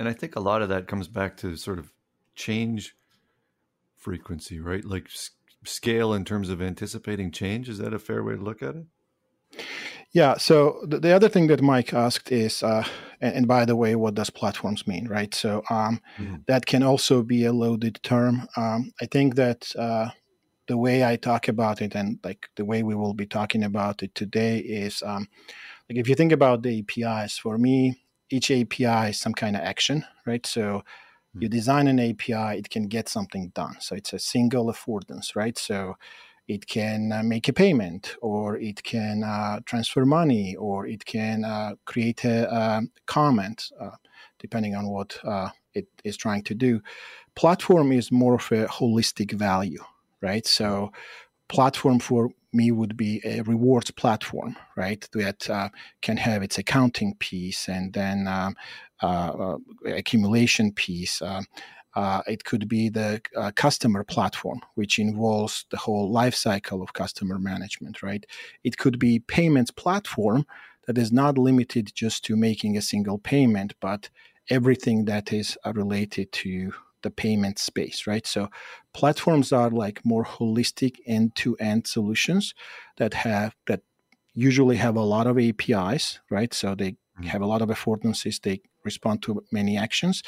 And 0.00 0.08
I 0.08 0.14
think 0.14 0.34
a 0.34 0.40
lot 0.40 0.62
of 0.62 0.70
that 0.70 0.88
comes 0.88 1.08
back 1.08 1.36
to 1.36 1.56
sort 1.56 1.78
of 1.78 1.92
change 2.34 2.96
frequency, 3.98 4.58
right? 4.58 4.82
Like 4.82 5.08
scale 5.62 6.14
in 6.14 6.24
terms 6.24 6.48
of 6.48 6.62
anticipating 6.62 7.30
change. 7.30 7.68
Is 7.68 7.76
that 7.76 7.92
a 7.92 7.98
fair 7.98 8.24
way 8.24 8.34
to 8.34 8.40
look 8.40 8.62
at 8.62 8.76
it? 8.76 8.86
Yeah. 10.12 10.38
So 10.38 10.80
the, 10.84 11.00
the, 11.00 11.12
other 11.12 11.28
thing 11.28 11.48
that 11.48 11.60
Mike 11.60 11.92
asked 11.92 12.32
is, 12.32 12.62
uh, 12.62 12.84
and, 13.20 13.34
and, 13.34 13.46
by 13.46 13.66
the 13.66 13.76
way, 13.76 13.94
what 13.94 14.14
does 14.14 14.30
platforms 14.30 14.86
mean, 14.86 15.06
right? 15.06 15.34
So 15.34 15.62
um, 15.68 16.00
mm-hmm. 16.16 16.36
that 16.46 16.64
can 16.64 16.82
also 16.82 17.22
be 17.22 17.44
a 17.44 17.52
loaded 17.52 18.00
term. 18.02 18.48
Um, 18.56 18.92
I 19.02 19.04
think 19.04 19.34
that 19.34 19.70
uh, 19.76 20.08
the 20.66 20.78
way 20.78 21.04
I 21.04 21.16
talk 21.16 21.48
about 21.48 21.82
it 21.82 21.94
and 21.94 22.18
like 22.24 22.48
the 22.56 22.64
way 22.64 22.82
we 22.82 22.94
will 22.94 23.12
be 23.12 23.26
talking 23.26 23.64
about 23.64 24.02
it 24.02 24.14
today 24.14 24.60
is 24.60 25.02
um, 25.02 25.28
like 25.90 25.98
if 25.98 26.08
you 26.08 26.14
think 26.14 26.32
about 26.32 26.62
the 26.62 26.78
APIs, 26.78 27.36
for 27.36 27.58
me, 27.58 28.00
each 28.30 28.50
API 28.50 29.10
is 29.10 29.20
some 29.20 29.34
kind 29.34 29.56
of 29.56 29.62
action, 29.62 30.04
right? 30.26 30.46
So 30.46 30.82
you 31.38 31.48
design 31.48 31.86
an 31.86 32.00
API, 32.00 32.58
it 32.58 32.70
can 32.70 32.84
get 32.88 33.08
something 33.08 33.50
done. 33.54 33.76
So 33.80 33.94
it's 33.94 34.12
a 34.12 34.18
single 34.18 34.66
affordance, 34.66 35.36
right? 35.36 35.56
So 35.56 35.96
it 36.50 36.66
can 36.66 37.12
uh, 37.12 37.22
make 37.22 37.46
a 37.48 37.52
payment 37.52 38.16
or 38.20 38.56
it 38.56 38.82
can 38.82 39.22
uh, 39.22 39.60
transfer 39.64 40.04
money 40.04 40.56
or 40.56 40.86
it 40.86 41.04
can 41.04 41.44
uh, 41.44 41.74
create 41.84 42.24
a, 42.24 42.52
um, 42.52 42.90
comment 43.06 43.70
uh, 43.80 43.90
depending 44.40 44.74
on 44.74 44.88
what 44.88 45.16
uh, 45.24 45.50
it 45.74 45.86
is 46.02 46.16
trying 46.16 46.42
to 46.42 46.54
do 46.54 46.80
platform 47.36 47.92
is 47.92 48.10
more 48.10 48.34
of 48.34 48.50
a 48.50 48.66
holistic 48.66 49.30
value 49.30 49.84
right 50.20 50.44
so 50.44 50.90
platform 51.48 52.00
for 52.00 52.30
me 52.52 52.70
would 52.70 52.96
be 52.96 53.20
a 53.24 53.42
rewards 53.42 53.90
platform 53.90 54.56
right 54.76 55.08
that 55.12 55.48
uh, 55.48 55.68
can 56.02 56.16
have 56.16 56.42
its 56.42 56.58
accounting 56.58 57.14
piece 57.18 57.68
and 57.68 57.92
then 57.92 58.26
um, 58.26 58.56
accumulation 59.86 60.72
piece 60.72 61.22
uh, 61.94 62.22
it 62.26 62.44
could 62.44 62.68
be 62.68 62.88
the 62.88 63.20
uh, 63.36 63.50
customer 63.56 64.04
platform, 64.04 64.60
which 64.74 64.98
involves 64.98 65.64
the 65.70 65.76
whole 65.76 66.10
life 66.10 66.34
cycle 66.34 66.82
of 66.82 66.92
customer 66.92 67.38
management, 67.38 68.02
right? 68.02 68.24
It 68.62 68.76
could 68.78 68.98
be 68.98 69.18
payments 69.18 69.70
platform 69.70 70.46
that 70.86 70.98
is 70.98 71.12
not 71.12 71.36
limited 71.36 71.90
just 71.94 72.24
to 72.24 72.36
making 72.36 72.76
a 72.76 72.82
single 72.82 73.18
payment, 73.18 73.74
but 73.80 74.08
everything 74.48 75.04
that 75.06 75.32
is 75.32 75.58
uh, 75.64 75.72
related 75.72 76.30
to 76.32 76.72
the 77.02 77.10
payment 77.10 77.58
space, 77.58 78.06
right? 78.06 78.26
So 78.26 78.48
platforms 78.92 79.52
are 79.52 79.70
like 79.70 80.04
more 80.04 80.24
holistic 80.24 80.96
end-to-end 81.06 81.86
solutions 81.86 82.54
that 82.96 83.14
have 83.14 83.54
that 83.66 83.82
usually 84.34 84.76
have 84.76 84.96
a 84.96 85.02
lot 85.02 85.26
of 85.26 85.38
APIs, 85.38 86.20
right? 86.30 86.54
So 86.54 86.74
they 86.74 86.92
mm-hmm. 86.92 87.24
have 87.24 87.42
a 87.42 87.46
lot 87.46 87.62
of 87.62 87.68
affordances. 87.68 88.40
They 88.40 88.60
respond 88.84 89.22
to 89.22 89.44
many 89.52 89.76
actions. 89.76 90.22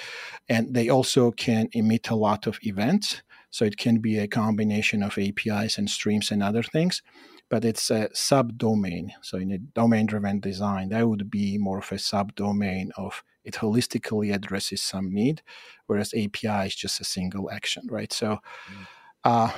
And 0.48 0.74
they 0.74 0.88
also 0.88 1.30
can 1.30 1.68
emit 1.72 2.10
a 2.10 2.16
lot 2.16 2.46
of 2.46 2.58
events. 2.62 3.22
So 3.50 3.64
it 3.64 3.76
can 3.76 3.98
be 3.98 4.18
a 4.18 4.28
combination 4.28 5.02
of 5.02 5.18
APIs 5.18 5.76
and 5.78 5.88
streams 5.88 6.30
and 6.30 6.42
other 6.42 6.62
things, 6.62 7.02
but 7.50 7.66
it's 7.66 7.90
a 7.90 8.08
subdomain. 8.14 9.10
So 9.20 9.36
in 9.36 9.50
a 9.50 9.58
domain 9.58 10.06
driven 10.06 10.40
design, 10.40 10.88
that 10.88 11.06
would 11.06 11.30
be 11.30 11.58
more 11.58 11.78
of 11.78 11.92
a 11.92 11.96
subdomain 11.96 12.90
of 12.96 13.22
it 13.44 13.54
holistically 13.54 14.34
addresses 14.34 14.82
some 14.82 15.12
need, 15.12 15.42
whereas 15.86 16.14
API 16.14 16.66
is 16.66 16.74
just 16.74 17.00
a 17.00 17.04
single 17.04 17.50
action, 17.50 17.86
right? 17.90 18.12
So 18.12 18.38
mm. 18.70 18.86
uh, 19.24 19.52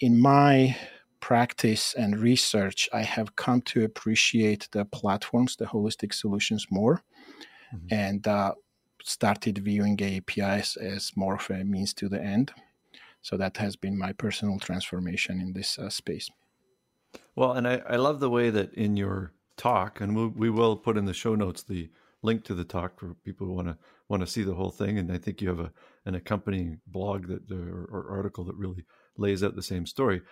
in 0.00 0.20
my 0.20 0.76
practice 1.20 1.94
and 1.94 2.18
research, 2.18 2.88
I 2.92 3.02
have 3.02 3.36
come 3.36 3.62
to 3.62 3.84
appreciate 3.84 4.68
the 4.72 4.84
platforms, 4.84 5.56
the 5.56 5.66
holistic 5.66 6.14
solutions 6.14 6.66
more 6.70 7.02
mm-hmm. 7.74 7.86
and 7.90 8.26
uh, 8.26 8.54
started 9.02 9.58
viewing 9.58 10.00
APIs 10.02 10.76
as 10.76 11.12
more 11.16 11.34
of 11.34 11.50
a 11.50 11.64
means 11.64 11.94
to 11.94 12.08
the 12.08 12.22
end. 12.22 12.52
So 13.20 13.36
that 13.36 13.56
has 13.56 13.76
been 13.76 13.98
my 13.98 14.12
personal 14.12 14.58
transformation 14.58 15.40
in 15.40 15.52
this 15.52 15.78
uh, 15.78 15.90
space. 15.90 16.30
Well, 17.34 17.52
and 17.52 17.66
I, 17.66 17.82
I 17.88 17.96
love 17.96 18.20
the 18.20 18.30
way 18.30 18.50
that 18.50 18.72
in 18.74 18.96
your 18.96 19.32
talk, 19.56 20.00
and 20.00 20.14
we'll, 20.14 20.28
we 20.28 20.50
will 20.50 20.76
put 20.76 20.96
in 20.96 21.04
the 21.04 21.14
show 21.14 21.34
notes 21.34 21.62
the 21.62 21.90
link 22.22 22.44
to 22.44 22.54
the 22.54 22.64
talk 22.64 22.98
for 22.98 23.14
people 23.24 23.46
who 23.46 23.52
want 23.52 23.68
to 23.68 23.78
want 24.08 24.22
to 24.22 24.26
see 24.26 24.42
the 24.42 24.54
whole 24.54 24.70
thing. 24.70 24.98
And 24.98 25.12
I 25.12 25.18
think 25.18 25.40
you 25.40 25.48
have 25.48 25.60
a 25.60 25.72
an 26.04 26.14
accompanying 26.14 26.80
blog 26.86 27.28
that 27.28 27.50
uh, 27.50 27.54
or, 27.54 27.88
or 27.90 28.16
article 28.16 28.44
that 28.44 28.56
really 28.56 28.84
lays 29.16 29.42
out 29.42 29.56
the 29.56 29.62
same 29.62 29.86
story. 29.86 30.22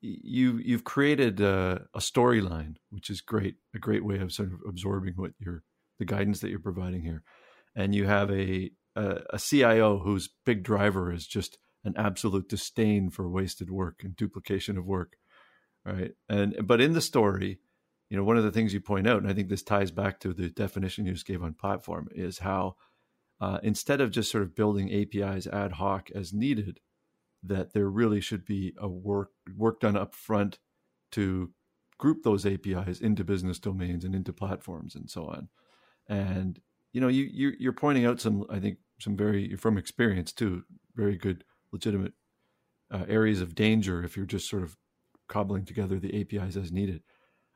You 0.00 0.58
you've 0.58 0.84
created 0.84 1.40
a, 1.40 1.86
a 1.94 2.00
storyline, 2.00 2.76
which 2.90 3.10
is 3.10 3.20
great, 3.20 3.56
a 3.74 3.78
great 3.78 4.04
way 4.04 4.18
of 4.18 4.32
sort 4.32 4.52
of 4.52 4.60
absorbing 4.68 5.14
what 5.16 5.32
you're 5.38 5.62
the 5.98 6.04
guidance 6.04 6.40
that 6.40 6.50
you're 6.50 6.58
providing 6.58 7.02
here, 7.02 7.22
and 7.74 7.94
you 7.94 8.06
have 8.06 8.30
a 8.30 8.70
a, 8.96 9.20
a 9.30 9.38
CIO 9.38 9.98
whose 9.98 10.28
big 10.44 10.62
driver 10.62 11.12
is 11.12 11.26
just 11.26 11.58
an 11.84 11.94
absolute 11.96 12.48
disdain 12.48 13.10
for 13.10 13.28
wasted 13.28 13.70
work 13.70 14.00
and 14.02 14.16
duplication 14.16 14.78
of 14.78 14.86
work, 14.86 15.16
right? 15.84 16.12
And 16.28 16.66
but 16.66 16.80
in 16.80 16.92
the 16.92 17.00
story, 17.00 17.58
you 18.10 18.16
know, 18.16 18.24
one 18.24 18.36
of 18.36 18.44
the 18.44 18.52
things 18.52 18.74
you 18.74 18.80
point 18.80 19.06
out, 19.06 19.22
and 19.22 19.30
I 19.30 19.34
think 19.34 19.48
this 19.48 19.62
ties 19.62 19.90
back 19.90 20.20
to 20.20 20.32
the 20.32 20.50
definition 20.50 21.06
you 21.06 21.12
just 21.12 21.26
gave 21.26 21.42
on 21.42 21.54
platform, 21.54 22.08
is 22.12 22.38
how 22.38 22.76
uh, 23.40 23.58
instead 23.62 24.00
of 24.00 24.10
just 24.10 24.30
sort 24.30 24.42
of 24.42 24.54
building 24.54 24.92
APIs 24.92 25.46
ad 25.46 25.72
hoc 25.72 26.10
as 26.14 26.32
needed, 26.32 26.80
that 27.42 27.72
there 27.72 27.88
really 27.88 28.20
should 28.20 28.44
be 28.44 28.74
a 28.78 28.88
work 28.88 29.30
work 29.56 29.80
done 29.80 29.96
up 29.96 30.14
front 30.14 30.58
to 31.12 31.50
group 31.98 32.22
those 32.22 32.46
APIs 32.46 33.00
into 33.00 33.24
business 33.24 33.58
domains 33.58 34.04
and 34.04 34.14
into 34.14 34.32
platforms 34.32 34.94
and 34.94 35.10
so 35.10 35.26
on. 35.26 35.48
And 36.08 36.60
you 36.92 37.00
know, 37.00 37.08
you 37.08 37.28
you're, 37.30 37.54
you're 37.58 37.72
pointing 37.72 38.06
out 38.06 38.20
some, 38.20 38.44
I 38.50 38.60
think, 38.60 38.78
some 39.00 39.16
very 39.16 39.56
from 39.56 39.76
experience 39.76 40.32
too, 40.32 40.64
very 40.94 41.16
good, 41.16 41.44
legitimate 41.72 42.12
uh, 42.90 43.04
areas 43.08 43.40
of 43.40 43.54
danger 43.54 44.02
if 44.04 44.16
you're 44.16 44.26
just 44.26 44.48
sort 44.48 44.62
of 44.62 44.76
cobbling 45.28 45.64
together 45.64 45.98
the 45.98 46.20
APIs 46.20 46.56
as 46.56 46.70
needed. 46.72 47.02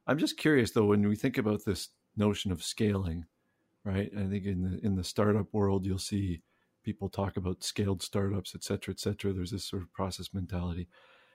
I'm 0.09 0.19
just 0.19 0.39
curious 0.39 0.73
though, 0.73 0.87
when 0.87 1.07
we 1.07 1.17
think 1.17 1.39
about 1.39 1.65
this 1.65 1.91
notion 2.17 2.51
of 2.51 2.63
scaling, 2.65 3.27
right? 3.85 4.11
I 4.17 4.27
think 4.27 4.47
in 4.47 4.63
the 4.63 4.81
in 4.85 4.97
the 4.97 5.05
startup 5.05 5.53
world, 5.53 5.87
you'll 5.87 5.99
see 5.99 6.43
people 6.83 7.11
talk 7.11 7.37
about 7.37 7.63
scaled 7.63 8.03
startups, 8.03 8.55
et 8.55 8.65
cetera, 8.65 8.93
et 8.95 9.01
cetera. 9.01 9.33
There's 9.33 9.51
this 9.51 9.67
sort 9.67 9.83
of 9.83 9.93
process 9.93 10.31
mentality. 10.33 10.89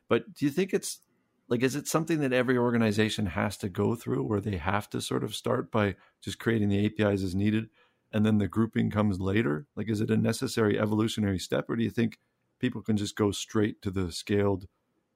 But 0.10 0.34
do 0.34 0.46
you 0.46 0.52
think 0.52 0.74
it's 0.74 1.02
like 1.50 1.62
is 1.64 1.76
it 1.76 1.88
something 1.88 2.20
that 2.22 2.34
every 2.34 2.58
organization 2.58 3.28
has 3.28 3.58
to 3.58 3.70
go 3.70 3.96
through 3.96 4.24
where 4.24 4.42
they 4.42 4.58
have 4.58 4.90
to 4.92 5.02
sort 5.02 5.24
of 5.24 5.36
start 5.36 5.72
by 5.72 5.96
just 6.22 6.40
creating 6.40 6.70
the 6.70 6.86
APIs 6.86 7.24
as 7.24 7.36
needed 7.36 7.70
and 8.12 8.26
then 8.26 8.40
the 8.40 8.48
grouping 8.48 8.90
comes 8.90 9.20
later? 9.20 9.68
Like 9.76 9.90
is 9.90 10.02
it 10.02 10.10
a 10.12 10.18
necessary 10.18 10.80
evolutionary 10.80 11.40
step 11.40 11.70
or 11.70 11.76
do 11.76 11.84
you 11.84 11.92
think 11.92 12.20
people 12.60 12.82
can 12.82 12.98
just 12.98 13.16
go 13.16 13.32
straight 13.32 13.82
to 13.84 13.92
the 13.92 14.12
scaled 14.12 14.68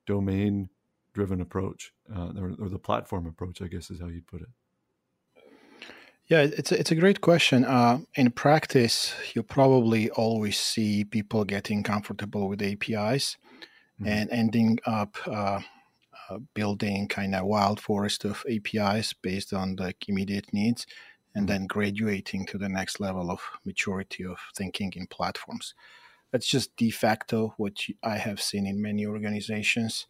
domain 0.06 0.70
driven 1.18 1.42
approach 1.42 1.94
uh, 2.16 2.30
or, 2.38 2.54
or, 2.60 2.70
the 2.70 2.78
platform 2.78 3.26
approach 3.26 3.60
i 3.60 3.68
guess 3.68 3.90
is 3.90 4.00
how 4.00 4.06
you'd 4.06 4.28
put 4.28 4.42
it 4.44 4.50
yeah 6.28 6.42
it's 6.42 6.72
a, 6.72 6.80
it's 6.80 6.92
a 6.92 7.02
great 7.04 7.22
question 7.22 7.66
uh, 7.66 7.98
in 8.14 8.30
practice 8.30 9.16
you 9.34 9.42
probably 9.42 10.12
always 10.12 10.60
see 10.60 11.04
people 11.04 11.44
getting 11.44 11.82
comfortable 11.82 12.48
with 12.48 12.62
apis 12.62 13.36
mm-hmm. 14.00 14.08
and 14.08 14.30
ending 14.30 14.78
up 14.86 15.18
uh, 15.26 15.60
uh 16.30 16.38
building 16.54 17.08
kind 17.08 17.34
of 17.34 17.48
wild 17.48 17.80
forest 17.80 18.24
of 18.24 18.46
apis 18.48 19.12
based 19.14 19.52
on 19.52 19.76
like 19.76 20.08
immediate 20.08 20.54
needs 20.54 20.86
and 21.34 21.48
mm-hmm. 21.48 21.54
then 21.54 21.66
graduating 21.66 22.46
to 22.46 22.60
the 22.60 22.70
next 22.70 23.00
level 23.00 23.32
of 23.32 23.42
maturity 23.66 24.24
of 24.24 24.38
thinking 24.56 24.94
in 24.96 25.08
platforms 25.08 25.74
that's 26.32 26.48
just 26.48 26.76
de 26.76 26.92
facto 26.92 27.56
what 27.58 27.74
i 28.04 28.18
have 28.18 28.40
seen 28.40 28.68
in 28.68 28.80
many 28.80 29.04
organizations 29.04 30.06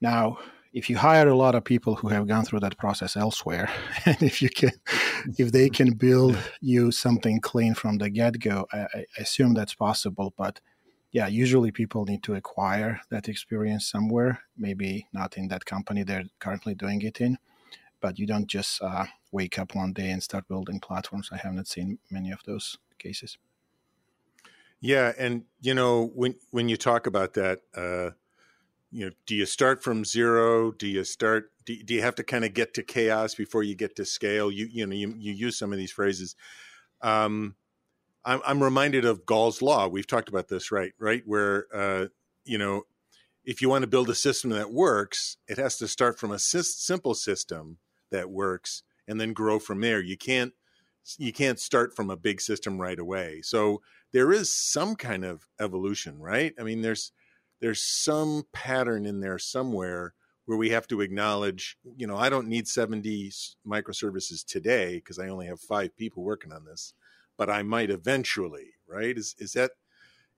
now, 0.00 0.38
if 0.76 0.90
you 0.90 0.98
hire 0.98 1.26
a 1.26 1.34
lot 1.34 1.54
of 1.54 1.64
people 1.64 1.94
who 1.94 2.08
have 2.08 2.26
gone 2.26 2.44
through 2.44 2.60
that 2.60 2.76
process 2.76 3.16
elsewhere, 3.16 3.70
and 4.04 4.22
if 4.22 4.42
you 4.42 4.50
can, 4.50 4.72
if 5.38 5.50
they 5.50 5.70
can 5.70 5.94
build 5.94 6.36
you 6.60 6.90
something 6.90 7.40
clean 7.40 7.74
from 7.74 7.96
the 7.96 8.10
get 8.10 8.38
go, 8.40 8.66
I, 8.72 8.80
I, 8.80 9.04
assume 9.18 9.54
that's 9.54 9.74
possible. 9.74 10.34
But 10.36 10.60
yeah, 11.12 11.28
usually 11.28 11.72
people 11.72 12.04
need 12.04 12.22
to 12.24 12.34
acquire 12.34 13.00
that 13.10 13.26
experience 13.26 13.88
somewhere. 13.88 14.42
Maybe 14.58 15.08
not 15.14 15.38
in 15.38 15.48
that 15.48 15.64
company 15.64 16.02
they're 16.02 16.24
currently 16.40 16.74
doing 16.74 17.00
it 17.00 17.22
in, 17.22 17.38
but 18.00 18.18
you 18.18 18.26
don't 18.26 18.46
just 18.46 18.82
uh, 18.82 19.06
wake 19.32 19.58
up 19.58 19.74
one 19.74 19.94
day 19.94 20.10
and 20.10 20.22
start 20.22 20.46
building 20.46 20.78
platforms. 20.78 21.30
I 21.32 21.38
haven't 21.38 21.68
seen 21.68 21.98
many 22.10 22.30
of 22.32 22.40
those 22.44 22.76
cases. 22.98 23.38
Yeah, 24.78 25.12
and 25.18 25.44
you 25.62 25.72
know 25.72 26.10
when 26.14 26.34
when 26.50 26.68
you 26.68 26.76
talk 26.76 27.06
about 27.06 27.32
that. 27.32 27.60
Uh, 27.74 28.10
you 28.96 29.04
know 29.04 29.12
do 29.26 29.34
you 29.34 29.44
start 29.44 29.82
from 29.82 30.06
zero? 30.06 30.72
Do 30.72 30.86
you 30.86 31.04
start 31.04 31.52
do, 31.66 31.76
do 31.82 31.92
you 31.92 32.00
have 32.00 32.14
to 32.14 32.24
kind 32.24 32.46
of 32.46 32.54
get 32.54 32.72
to 32.74 32.82
chaos 32.82 33.34
before 33.34 33.62
you 33.62 33.74
get 33.74 33.94
to 33.96 34.06
scale? 34.06 34.50
You 34.50 34.66
you 34.72 34.86
know 34.86 34.94
you, 34.94 35.14
you 35.18 35.34
use 35.34 35.58
some 35.58 35.70
of 35.70 35.78
these 35.78 35.92
phrases. 35.92 36.34
Um 37.02 37.56
I'm, 38.24 38.40
I'm 38.46 38.62
reminded 38.62 39.04
of 39.04 39.26
gall's 39.26 39.60
law. 39.60 39.86
We've 39.86 40.06
talked 40.06 40.30
about 40.30 40.48
this 40.48 40.72
right 40.72 40.92
right? 40.98 41.22
Where 41.26 41.66
uh 41.74 42.06
you 42.46 42.56
know 42.56 42.84
if 43.44 43.60
you 43.60 43.68
want 43.68 43.82
to 43.82 43.86
build 43.86 44.08
a 44.08 44.14
system 44.14 44.48
that 44.50 44.72
works 44.72 45.36
it 45.46 45.58
has 45.58 45.76
to 45.76 45.88
start 45.88 46.18
from 46.18 46.30
a 46.30 46.38
simple 46.38 47.14
system 47.14 47.76
that 48.10 48.30
works 48.30 48.82
and 49.06 49.20
then 49.20 49.34
grow 49.34 49.58
from 49.58 49.82
there. 49.82 50.00
You 50.00 50.16
can't 50.16 50.54
you 51.18 51.34
can't 51.34 51.60
start 51.60 51.94
from 51.94 52.08
a 52.08 52.16
big 52.16 52.40
system 52.40 52.80
right 52.80 52.98
away. 52.98 53.42
So 53.42 53.82
there 54.12 54.32
is 54.32 54.56
some 54.56 54.96
kind 54.96 55.22
of 55.22 55.46
evolution 55.60 56.18
right? 56.18 56.54
I 56.58 56.62
mean 56.62 56.80
there's 56.80 57.12
there's 57.60 57.82
some 57.82 58.44
pattern 58.52 59.06
in 59.06 59.20
there 59.20 59.38
somewhere 59.38 60.14
where 60.46 60.58
we 60.58 60.70
have 60.70 60.86
to 60.88 61.00
acknowledge, 61.00 61.76
you 61.96 62.06
know, 62.06 62.16
I 62.16 62.28
don't 62.28 62.48
need 62.48 62.68
70 62.68 63.32
microservices 63.66 64.44
today 64.44 64.96
because 64.96 65.18
I 65.18 65.28
only 65.28 65.46
have 65.46 65.60
five 65.60 65.96
people 65.96 66.22
working 66.22 66.52
on 66.52 66.64
this, 66.64 66.94
but 67.36 67.50
I 67.50 67.62
might 67.62 67.90
eventually, 67.90 68.74
right? 68.86 69.16
Is 69.16 69.34
is 69.38 69.52
that 69.52 69.72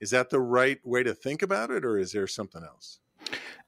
is 0.00 0.10
that 0.10 0.30
the 0.30 0.40
right 0.40 0.78
way 0.84 1.02
to 1.02 1.14
think 1.14 1.42
about 1.42 1.70
it, 1.70 1.84
or 1.84 1.98
is 1.98 2.12
there 2.12 2.26
something 2.26 2.62
else? 2.62 3.00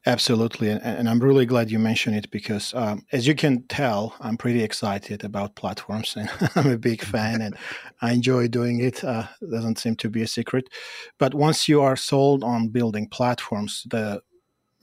Absolutely, 0.07 0.71
and, 0.71 0.81
and, 0.83 1.11
I'm 1.11 1.21
really 1.21 1.45
glad 1.45 1.71
you 1.71 1.79
mentioned 1.79 2.17
it 2.17 2.31
because, 2.31 2.73
um, 2.73 3.05
as 3.13 3.27
you 3.27 3.35
can 3.35 3.65
tell, 3.65 4.15
I'm 4.19 4.39
pretty 4.39 4.63
excited 4.63 5.23
about 5.25 5.57
platforms, 5.57 6.17
and 6.17 6.31
I'm 6.57 6.71
a 6.71 6.79
big 6.79 7.03
fan, 7.03 7.43
and 7.43 7.55
I 8.01 8.13
enjoy 8.13 8.49
doing 8.49 8.81
it. 8.81 9.05
Uh, 9.05 9.27
doesn't 9.43 9.79
seem 9.79 9.97
to 9.97 10.09
be 10.09 10.23
a 10.23 10.27
secret, 10.27 10.71
but 11.19 11.35
once 11.35 11.69
you 11.69 11.83
are 11.83 11.97
sold 11.97 12.43
on 12.43 12.69
building 12.69 13.09
platforms, 13.09 13.87
the 13.91 14.23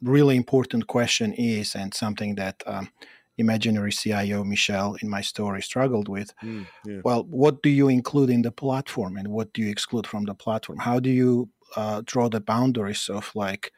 really 0.03 0.35
important 0.35 0.85
question 0.85 1.33
is, 1.33 1.73
and 1.73 1.95
something 1.95 2.35
that 2.35 2.61
um, 2.67 2.91
imaginary 3.39 3.91
CIO 3.91 4.43
Michelle 4.43 4.97
in 5.01 5.09
my 5.09 5.21
story 5.21 5.63
struggled 5.63 6.07
with. 6.07 6.31
Mm, 6.43 6.67
yeah. 6.85 7.01
Well, 7.03 7.23
what 7.23 7.63
do 7.63 7.69
you 7.69 7.87
include 7.87 8.29
in 8.29 8.43
the 8.43 8.51
platform, 8.51 9.17
and 9.17 9.29
what 9.29 9.51
do 9.53 9.63
you 9.63 9.69
exclude 9.69 10.05
from 10.05 10.25
the 10.25 10.35
platform? 10.35 10.77
How 10.77 10.99
do 10.99 11.09
you 11.09 11.49
uh, 11.75 12.03
draw 12.05 12.29
the 12.29 12.39
boundaries 12.39 13.09
of 13.09 13.31
like 13.33 13.71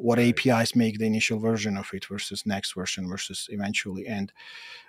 what 0.00 0.18
APIs 0.18 0.74
make 0.74 0.98
the 0.98 1.06
initial 1.06 1.38
version 1.38 1.76
of 1.76 1.90
it 1.92 2.06
versus 2.06 2.46
next 2.46 2.74
version 2.74 3.08
versus 3.08 3.48
eventually. 3.50 4.06
And 4.06 4.32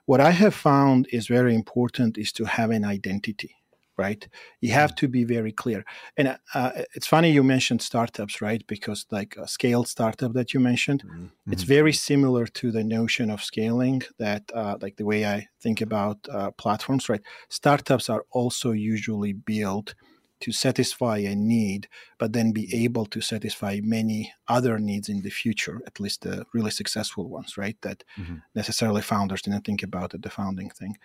what 0.05 0.21
I 0.21 0.31
have 0.31 0.55
found 0.55 1.07
is 1.11 1.27
very 1.27 1.53
important 1.53 2.17
is 2.17 2.31
to 2.33 2.45
have 2.45 2.71
an 2.71 2.83
identity, 2.83 3.55
right? 3.97 4.27
You 4.61 4.71
have 4.71 4.91
mm. 4.91 4.95
to 4.97 5.07
be 5.07 5.23
very 5.23 5.51
clear. 5.51 5.83
And 6.17 6.37
uh, 6.53 6.71
it's 6.95 7.07
funny 7.07 7.31
you 7.31 7.43
mentioned 7.43 7.81
startups, 7.81 8.41
right? 8.41 8.65
Because 8.67 9.05
like 9.11 9.35
a 9.37 9.47
scaled 9.47 9.87
startup 9.87 10.33
that 10.33 10.53
you 10.53 10.59
mentioned, 10.59 11.03
mm-hmm. 11.03 11.51
it's 11.51 11.63
very 11.63 11.93
similar 11.93 12.45
to 12.47 12.71
the 12.71 12.83
notion 12.83 13.29
of 13.29 13.43
scaling 13.43 14.01
that, 14.17 14.43
uh, 14.53 14.77
like 14.81 14.95
the 14.95 15.05
way 15.05 15.25
I 15.25 15.47
think 15.59 15.81
about 15.81 16.17
uh, 16.31 16.51
platforms, 16.51 17.09
right? 17.09 17.21
Startups 17.49 18.09
are 18.09 18.25
also 18.31 18.71
usually 18.71 19.33
built 19.33 19.93
to 20.41 20.51
satisfy 20.51 21.17
a 21.17 21.35
need, 21.35 21.87
but 22.17 22.33
then 22.33 22.51
be 22.51 22.83
able 22.83 23.05
to 23.05 23.21
satisfy 23.21 23.79
many 23.81 24.33
other 24.47 24.79
needs 24.79 25.09
in 25.09 25.21
the 25.21 25.29
future, 25.29 25.81
at 25.87 25.99
least 25.99 26.21
the 26.21 26.45
really 26.53 26.71
successful 26.71 27.29
ones, 27.29 27.57
right? 27.57 27.77
That 27.81 28.03
mm-hmm. 28.19 28.35
necessarily 28.55 29.01
founders 29.01 29.41
didn't 29.41 29.65
think 29.65 29.83
about 29.83 30.13
at 30.13 30.21
the 30.21 30.29
founding 30.29 30.69
thing. 30.69 30.97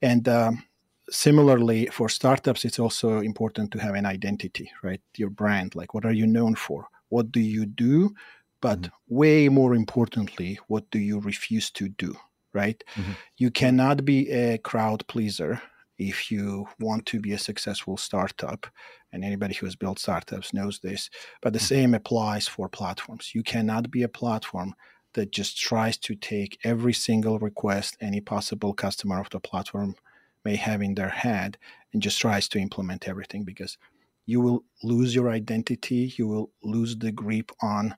And 0.00 0.28
um, 0.28 0.64
similarly, 1.10 1.86
for 1.86 2.08
startups, 2.08 2.64
it's 2.64 2.78
also 2.78 3.20
important 3.20 3.70
to 3.72 3.78
have 3.78 3.94
an 3.94 4.06
identity, 4.06 4.70
right? 4.82 5.00
Your 5.16 5.30
brand, 5.30 5.74
like 5.74 5.94
what 5.94 6.04
are 6.04 6.12
you 6.12 6.26
known 6.26 6.54
for? 6.54 6.88
What 7.08 7.30
do 7.30 7.40
you 7.40 7.66
do? 7.66 8.14
But 8.60 8.80
mm-hmm. 8.80 9.16
way 9.16 9.48
more 9.48 9.74
importantly, 9.74 10.58
what 10.68 10.90
do 10.90 10.98
you 10.98 11.20
refuse 11.20 11.70
to 11.72 11.88
do? 11.88 12.16
Right? 12.52 12.82
Mm-hmm. 12.94 13.12
You 13.36 13.50
cannot 13.50 14.06
be 14.06 14.30
a 14.30 14.56
crowd 14.56 15.06
pleaser 15.08 15.60
if 15.98 16.30
you 16.30 16.68
want 16.78 17.06
to 17.06 17.20
be 17.20 17.32
a 17.32 17.38
successful 17.38 17.96
startup, 17.96 18.66
and 19.12 19.24
anybody 19.24 19.54
who 19.54 19.66
has 19.66 19.76
built 19.76 19.98
startups 19.98 20.52
knows 20.52 20.78
this, 20.80 21.10
but 21.40 21.52
the 21.52 21.58
mm-hmm. 21.58 21.66
same 21.66 21.94
applies 21.94 22.46
for 22.46 22.68
platforms. 22.68 23.34
You 23.34 23.42
cannot 23.42 23.90
be 23.90 24.02
a 24.02 24.08
platform 24.08 24.74
that 25.14 25.32
just 25.32 25.58
tries 25.58 25.96
to 25.96 26.14
take 26.14 26.58
every 26.62 26.92
single 26.92 27.38
request 27.38 27.96
any 28.00 28.20
possible 28.20 28.74
customer 28.74 29.18
of 29.18 29.30
the 29.30 29.40
platform 29.40 29.96
may 30.44 30.56
have 30.56 30.82
in 30.82 30.94
their 30.94 31.08
head 31.08 31.56
and 31.92 32.02
just 32.02 32.20
tries 32.20 32.48
to 32.48 32.58
implement 32.58 33.08
everything 33.08 33.42
because 33.42 33.78
you 34.26 34.40
will 34.40 34.64
lose 34.82 35.14
your 35.14 35.30
identity, 35.30 36.12
you 36.18 36.26
will 36.26 36.50
lose 36.62 36.96
the 36.98 37.12
grip 37.12 37.50
on 37.62 37.96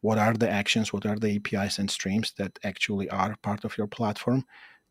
what 0.00 0.18
are 0.18 0.34
the 0.34 0.48
actions, 0.48 0.92
what 0.92 1.04
are 1.06 1.18
the 1.18 1.36
APIs 1.36 1.78
and 1.78 1.90
streams 1.90 2.32
that 2.38 2.58
actually 2.64 3.08
are 3.10 3.36
part 3.42 3.64
of 3.64 3.76
your 3.76 3.86
platform 3.86 4.44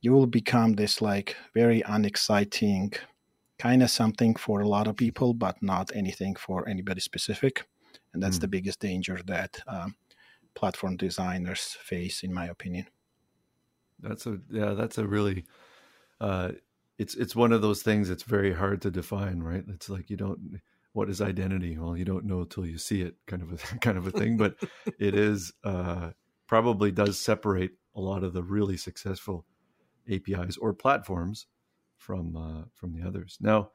you 0.03 0.11
will 0.11 0.27
become 0.27 0.73
this 0.73 1.01
like 1.01 1.35
very 1.55 1.81
unexciting 1.87 2.93
kind 3.57 3.81
of 3.81 3.89
something 3.89 4.35
for 4.35 4.59
a 4.59 4.67
lot 4.67 4.87
of 4.87 4.97
people, 4.97 5.33
but 5.33 5.55
not 5.63 5.89
anything 5.95 6.35
for 6.35 6.67
anybody 6.67 6.99
specific. 6.99 7.65
And 8.13 8.21
that's 8.21 8.37
mm. 8.37 8.41
the 8.41 8.49
biggest 8.49 8.81
danger 8.81 9.21
that 9.25 9.61
um, 9.65 9.95
platform 10.55 10.97
designers 10.97 11.77
face, 11.81 12.21
in 12.21 12.33
my 12.33 12.47
opinion. 12.47 12.87
That's 14.01 14.27
a 14.27 14.39
yeah, 14.51 14.73
that's 14.73 14.97
a 14.97 15.07
really 15.07 15.45
uh, 16.19 16.51
it's 16.97 17.15
it's 17.15 17.35
one 17.35 17.53
of 17.53 17.61
those 17.61 17.81
things 17.81 18.09
that's 18.09 18.23
very 18.23 18.53
hard 18.53 18.81
to 18.81 18.91
define, 18.91 19.41
right? 19.41 19.63
It's 19.69 19.89
like 19.89 20.09
you 20.09 20.17
don't 20.17 20.59
what 20.91 21.09
is 21.09 21.21
identity? 21.21 21.77
Well, 21.77 21.95
you 21.95 22.03
don't 22.03 22.25
know 22.25 22.41
until 22.41 22.65
you 22.65 22.77
see 22.77 23.01
it, 23.01 23.15
kind 23.25 23.41
of 23.41 23.53
a 23.53 23.57
kind 23.79 23.97
of 23.97 24.05
a 24.05 24.11
thing. 24.11 24.35
But 24.35 24.57
it 24.99 25.15
is 25.15 25.53
uh, 25.63 26.09
probably 26.45 26.91
does 26.91 27.17
separate 27.17 27.71
a 27.95 28.01
lot 28.01 28.25
of 28.25 28.33
the 28.33 28.43
really 28.43 28.75
successful 28.75 29.45
APIs 30.11 30.57
or 30.57 30.73
platforms 30.73 31.47
from 31.97 32.35
uh, 32.35 32.65
from 32.73 32.93
the 32.93 33.07
others. 33.07 33.37
Now, 33.39 33.71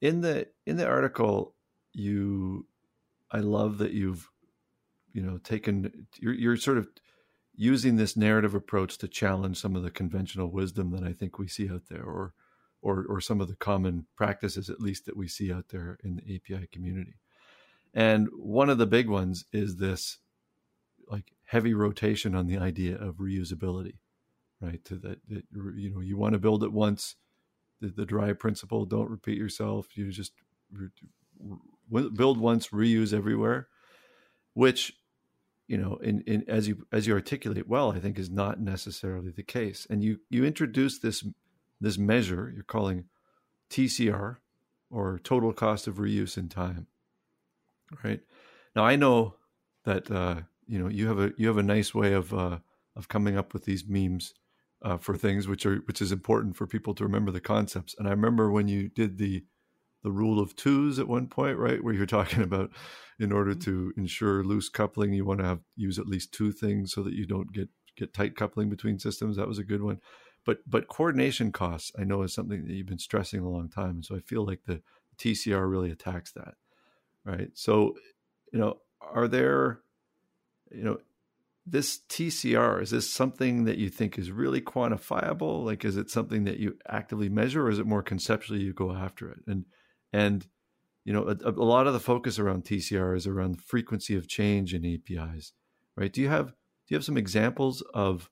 in 0.00 0.20
the 0.20 0.48
in 0.66 0.76
the 0.76 0.86
article, 0.86 1.54
you, 1.92 2.66
I 3.30 3.38
love 3.38 3.78
that 3.78 3.92
you've, 3.92 4.28
you 5.12 5.22
know, 5.22 5.38
taken 5.38 6.06
you're, 6.18 6.34
you're 6.34 6.56
sort 6.56 6.78
of 6.78 6.88
using 7.54 7.96
this 7.96 8.16
narrative 8.16 8.54
approach 8.54 8.98
to 8.98 9.08
challenge 9.08 9.58
some 9.58 9.76
of 9.76 9.82
the 9.82 9.90
conventional 9.90 10.50
wisdom 10.50 10.90
that 10.90 11.04
I 11.04 11.12
think 11.12 11.38
we 11.38 11.48
see 11.48 11.70
out 11.70 11.82
there, 11.88 12.04
or 12.04 12.34
or 12.80 13.06
or 13.08 13.20
some 13.20 13.40
of 13.40 13.48
the 13.48 13.56
common 13.56 14.06
practices, 14.16 14.68
at 14.68 14.80
least 14.80 15.06
that 15.06 15.16
we 15.16 15.28
see 15.28 15.52
out 15.52 15.68
there 15.68 15.98
in 16.02 16.16
the 16.16 16.34
API 16.34 16.66
community. 16.66 17.14
And 17.94 18.28
one 18.34 18.70
of 18.70 18.78
the 18.78 18.86
big 18.86 19.08
ones 19.08 19.44
is 19.52 19.76
this 19.76 20.18
like 21.08 21.32
heavy 21.44 21.74
rotation 21.74 22.34
on 22.34 22.46
the 22.46 22.58
idea 22.58 22.96
of 22.96 23.16
reusability, 23.16 23.98
right? 24.62 24.82
To 24.86 24.96
that, 24.96 25.18
that 25.28 25.44
you 25.76 25.90
know, 25.90 26.00
you 26.00 26.16
want 26.16 26.34
to 26.34 26.38
build 26.38 26.62
it 26.62 26.72
once, 26.72 27.16
the, 27.80 27.88
the 27.88 28.06
dry 28.06 28.32
principle, 28.32 28.86
don't 28.86 29.10
repeat 29.10 29.36
yourself. 29.36 29.96
You 29.96 30.10
just 30.10 30.32
re, 30.72 30.88
build 31.90 32.38
once, 32.38 32.68
reuse 32.68 33.12
everywhere, 33.12 33.68
which 34.54 34.94
you 35.66 35.78
know, 35.78 35.96
in, 35.96 36.22
in 36.22 36.44
as 36.48 36.68
you 36.68 36.86
as 36.92 37.06
you 37.06 37.14
articulate 37.14 37.68
well, 37.68 37.92
I 37.92 37.98
think 37.98 38.18
is 38.18 38.30
not 38.30 38.60
necessarily 38.60 39.30
the 39.30 39.42
case. 39.42 39.86
And 39.88 40.02
you 40.02 40.18
you 40.30 40.44
introduce 40.44 40.98
this 40.98 41.24
this 41.80 41.98
measure 41.98 42.52
you're 42.54 42.62
calling 42.62 43.06
TCR 43.70 44.36
or 44.90 45.18
total 45.18 45.52
cost 45.52 45.86
of 45.86 45.96
reuse 45.96 46.36
in 46.36 46.48
time. 46.48 46.86
Right 48.04 48.20
now, 48.76 48.84
I 48.84 48.96
know 48.96 49.36
that 49.84 50.10
uh, 50.10 50.42
you 50.66 50.78
know 50.78 50.88
you 50.88 51.08
have 51.08 51.18
a 51.18 51.32
you 51.36 51.48
have 51.48 51.58
a 51.58 51.62
nice 51.62 51.94
way 51.94 52.12
of 52.12 52.34
uh, 52.34 52.58
of 52.94 53.08
coming 53.08 53.36
up 53.36 53.52
with 53.52 53.64
these 53.64 53.86
memes 53.86 54.34
uh, 54.82 54.96
for 54.98 55.16
things 55.16 55.46
which 55.46 55.64
are 55.64 55.76
which 55.86 56.00
is 56.00 56.12
important 56.12 56.56
for 56.56 56.66
people 56.66 56.94
to 56.94 57.04
remember 57.04 57.30
the 57.30 57.40
concepts. 57.40 57.94
And 57.98 58.06
I 58.06 58.10
remember 58.10 58.50
when 58.50 58.68
you 58.68 58.88
did 58.88 59.18
the 59.18 59.44
the 60.02 60.10
rule 60.10 60.40
of 60.40 60.56
twos 60.56 60.98
at 60.98 61.06
one 61.06 61.28
point, 61.28 61.58
right, 61.58 61.82
where 61.82 61.94
you're 61.94 62.06
talking 62.06 62.42
about 62.42 62.70
in 63.18 63.32
order 63.32 63.52
mm-hmm. 63.52 63.60
to 63.60 63.92
ensure 63.96 64.42
loose 64.42 64.68
coupling, 64.68 65.12
you 65.12 65.24
want 65.24 65.40
to 65.40 65.46
have 65.46 65.60
use 65.76 65.98
at 65.98 66.08
least 66.08 66.32
two 66.32 66.52
things 66.52 66.92
so 66.92 67.02
that 67.02 67.14
you 67.14 67.26
don't 67.26 67.52
get 67.52 67.68
get 67.96 68.14
tight 68.14 68.36
coupling 68.36 68.68
between 68.68 68.98
systems. 68.98 69.36
That 69.36 69.48
was 69.48 69.58
a 69.58 69.64
good 69.64 69.82
one. 69.82 70.00
But 70.44 70.58
but 70.66 70.88
coordination 70.88 71.52
costs, 71.52 71.92
I 71.98 72.04
know, 72.04 72.22
is 72.22 72.34
something 72.34 72.64
that 72.64 72.72
you've 72.72 72.86
been 72.86 72.98
stressing 72.98 73.40
a 73.40 73.48
long 73.48 73.68
time, 73.68 73.90
and 73.90 74.04
so 74.04 74.16
I 74.16 74.20
feel 74.20 74.44
like 74.44 74.64
the 74.66 74.82
TCR 75.18 75.70
really 75.70 75.90
attacks 75.90 76.32
that, 76.32 76.54
right? 77.24 77.50
So, 77.54 77.94
you 78.52 78.58
know, 78.58 78.78
are 79.00 79.28
there, 79.28 79.80
you 80.72 80.82
know, 80.82 80.98
this 81.64 82.00
TCR 82.08 82.82
is 82.82 82.90
this 82.90 83.08
something 83.08 83.64
that 83.64 83.78
you 83.78 83.88
think 83.88 84.18
is 84.18 84.30
really 84.30 84.60
quantifiable? 84.60 85.64
Like, 85.64 85.84
is 85.84 85.96
it 85.96 86.10
something 86.10 86.44
that 86.44 86.58
you 86.58 86.76
actively 86.88 87.28
measure, 87.28 87.66
or 87.66 87.70
is 87.70 87.78
it 87.78 87.86
more 87.86 88.02
conceptually 88.02 88.60
you 88.60 88.72
go 88.72 88.92
after 88.92 89.30
it? 89.30 89.40
And 89.46 89.66
and 90.12 90.46
you 91.04 91.12
know, 91.12 91.24
a, 91.24 91.50
a 91.50 91.64
lot 91.64 91.86
of 91.86 91.92
the 91.92 92.00
focus 92.00 92.38
around 92.38 92.64
TCR 92.64 93.16
is 93.16 93.26
around 93.26 93.60
frequency 93.60 94.16
of 94.16 94.28
change 94.28 94.72
in 94.72 94.84
APIs, 94.84 95.52
right? 95.96 96.12
Do 96.12 96.20
you 96.20 96.28
have 96.28 96.48
do 96.48 96.54
you 96.88 96.96
have 96.96 97.04
some 97.04 97.16
examples 97.16 97.82
of 97.94 98.30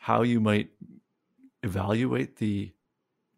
how 0.00 0.22
you 0.22 0.40
might 0.40 0.68
evaluate 1.62 2.36
the 2.36 2.74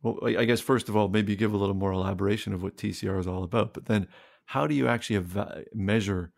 well 0.02 0.18
i 0.24 0.44
guess 0.44 0.61
first 0.61 0.88
of 0.88 0.96
all 0.96 1.09
maybe 1.09 1.37
give 1.37 1.54
a 1.54 1.56
little 1.56 1.76
more 1.76 1.92
elaboration 1.92 2.52
of 2.52 2.61
what 2.61 2.76
tcr 2.76 3.20
is 3.20 3.26
all 3.28 3.44
about 3.44 3.72
but 3.72 3.87
then 3.87 4.09
how 4.46 4.66
do 4.66 4.74
you 4.74 4.88
actually 4.88 5.14
ev- 5.14 5.64
measure 5.72 6.32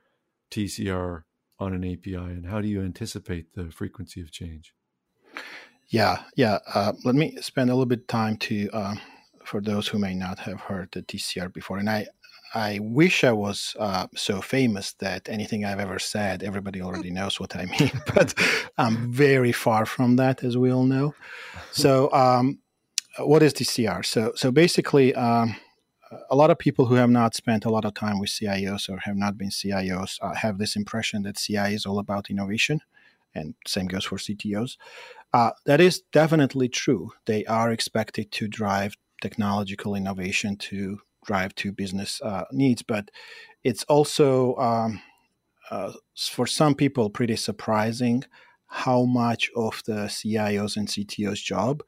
tcr 0.51 1.23
on 1.59 1.73
an 1.73 1.85
api 1.85 2.15
and 2.15 2.47
how 2.47 2.61
do 2.61 2.69
you 2.69 2.83
anticipate 2.83 3.55
the 3.55 3.71
frequency 3.71 4.21
of 4.21 4.31
change 4.31 4.75
yeah 5.89 6.23
yeah 6.37 6.59
uh, 6.75 6.93
let 7.05 7.15
me 7.15 7.37
spend 7.41 7.71
a 7.71 7.73
little 7.73 7.87
bit 7.87 8.01
of 8.01 8.07
time 8.07 8.37
to 8.37 8.69
uh, 8.73 8.95
for 9.45 9.61
those 9.61 9.89
who 9.89 9.99
may 9.99 10.15
not 10.15 10.39
have 10.39 10.61
heard 10.61 10.89
the 10.93 11.03
tcr 11.03 11.53
before 11.53 11.79
and 11.79 11.91
i 11.91 12.07
I 12.55 12.79
wish 12.81 13.25
I 13.25 13.33
was 13.33 13.77
uh, 13.79 14.07
so 14.15 14.41
famous 14.41 14.95
that 14.95 15.29
anything 15.29 15.65
I've 15.65 15.81
ever 15.81 15.99
said, 15.99 16.43
everybody 16.43 16.81
already 16.81 17.11
knows 17.11 17.39
what 17.39 17.55
I 17.55 17.67
mean. 17.67 17.91
but 18.15 18.35
I'm 18.79 19.13
very 19.13 19.53
far 19.53 19.85
from 19.85 20.17
that, 20.17 20.43
as 20.43 20.57
we 20.57 20.73
all 20.73 20.85
know. 20.85 21.15
So, 21.73 22.11
um, 22.13 22.61
what 23.19 23.43
is 23.43 23.53
TCR? 23.53 24.05
So, 24.05 24.33
so 24.35 24.51
basically, 24.51 25.15
um, 25.15 25.57
a 26.31 26.37
lot 26.37 26.51
of 26.51 26.59
people 26.59 26.87
who 26.87 26.95
have 26.95 27.11
not 27.11 27.35
spent 27.35 27.65
a 27.65 27.71
lot 27.71 27.85
of 27.85 27.95
time 27.95 28.19
with 28.19 28.31
CIOs 28.31 28.89
or 28.89 28.99
have 28.99 29.17
not 29.17 29.37
been 29.37 29.51
CIOs 29.51 30.19
uh, 30.23 30.35
have 30.35 30.59
this 30.59 30.77
impression 30.77 31.23
that 31.23 31.37
CI 31.37 31.75
is 31.75 31.87
all 31.87 31.99
about 31.99 32.31
innovation, 32.31 32.81
and 33.35 33.55
same 33.67 33.87
goes 33.87 34.05
for 34.05 34.17
CTOs. 34.17 34.77
Uh, 35.33 35.51
that 35.67 35.81
is 35.81 36.03
definitely 36.13 36.69
true. 36.69 37.13
They 37.27 37.45
are 37.47 37.71
expected 37.71 38.33
to 38.33 38.49
drive 38.49 38.97
technological 39.21 39.95
innovation 39.95 40.57
to 40.57 41.01
drive 41.25 41.55
to 41.57 41.73
business 41.73 42.21
uh, 42.23 42.45
needs. 42.53 42.83
But 42.83 43.11
it's 43.65 43.85
also 43.85 44.57
um, 44.57 45.03
uh, 45.71 45.93
for 46.17 46.47
some 46.47 46.75
people 46.75 47.11
pretty 47.11 47.37
surprising 47.37 48.25
how 48.67 49.05
much 49.05 49.51
of 49.57 49.83
the 49.87 50.09
CIOs 50.09 50.77
and 50.77 50.89
CTOs 50.89 51.43
job, 51.43 51.83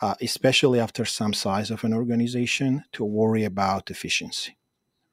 uh, 0.00 0.14
especially 0.20 0.80
after 0.80 1.04
some 1.04 1.32
size 1.32 1.70
of 1.70 1.84
an 1.84 1.94
organization, 1.94 2.84
to 2.92 3.04
worry 3.04 3.44
about 3.44 3.90
efficiency, 3.90 4.56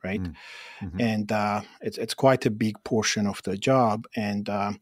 right? 0.04 0.22
Mm, 0.22 0.34
mm-hmm. 0.82 1.02
And 1.02 1.32
uh, 1.32 1.62
it's 1.82 1.98
it's 1.98 2.13
quite 2.13 2.46
a 2.46 2.52
big 2.52 2.76
portion 2.84 3.28
of 3.28 3.41
the 3.43 3.58
job, 3.58 4.06
and 4.15 4.50
um, 4.50 4.80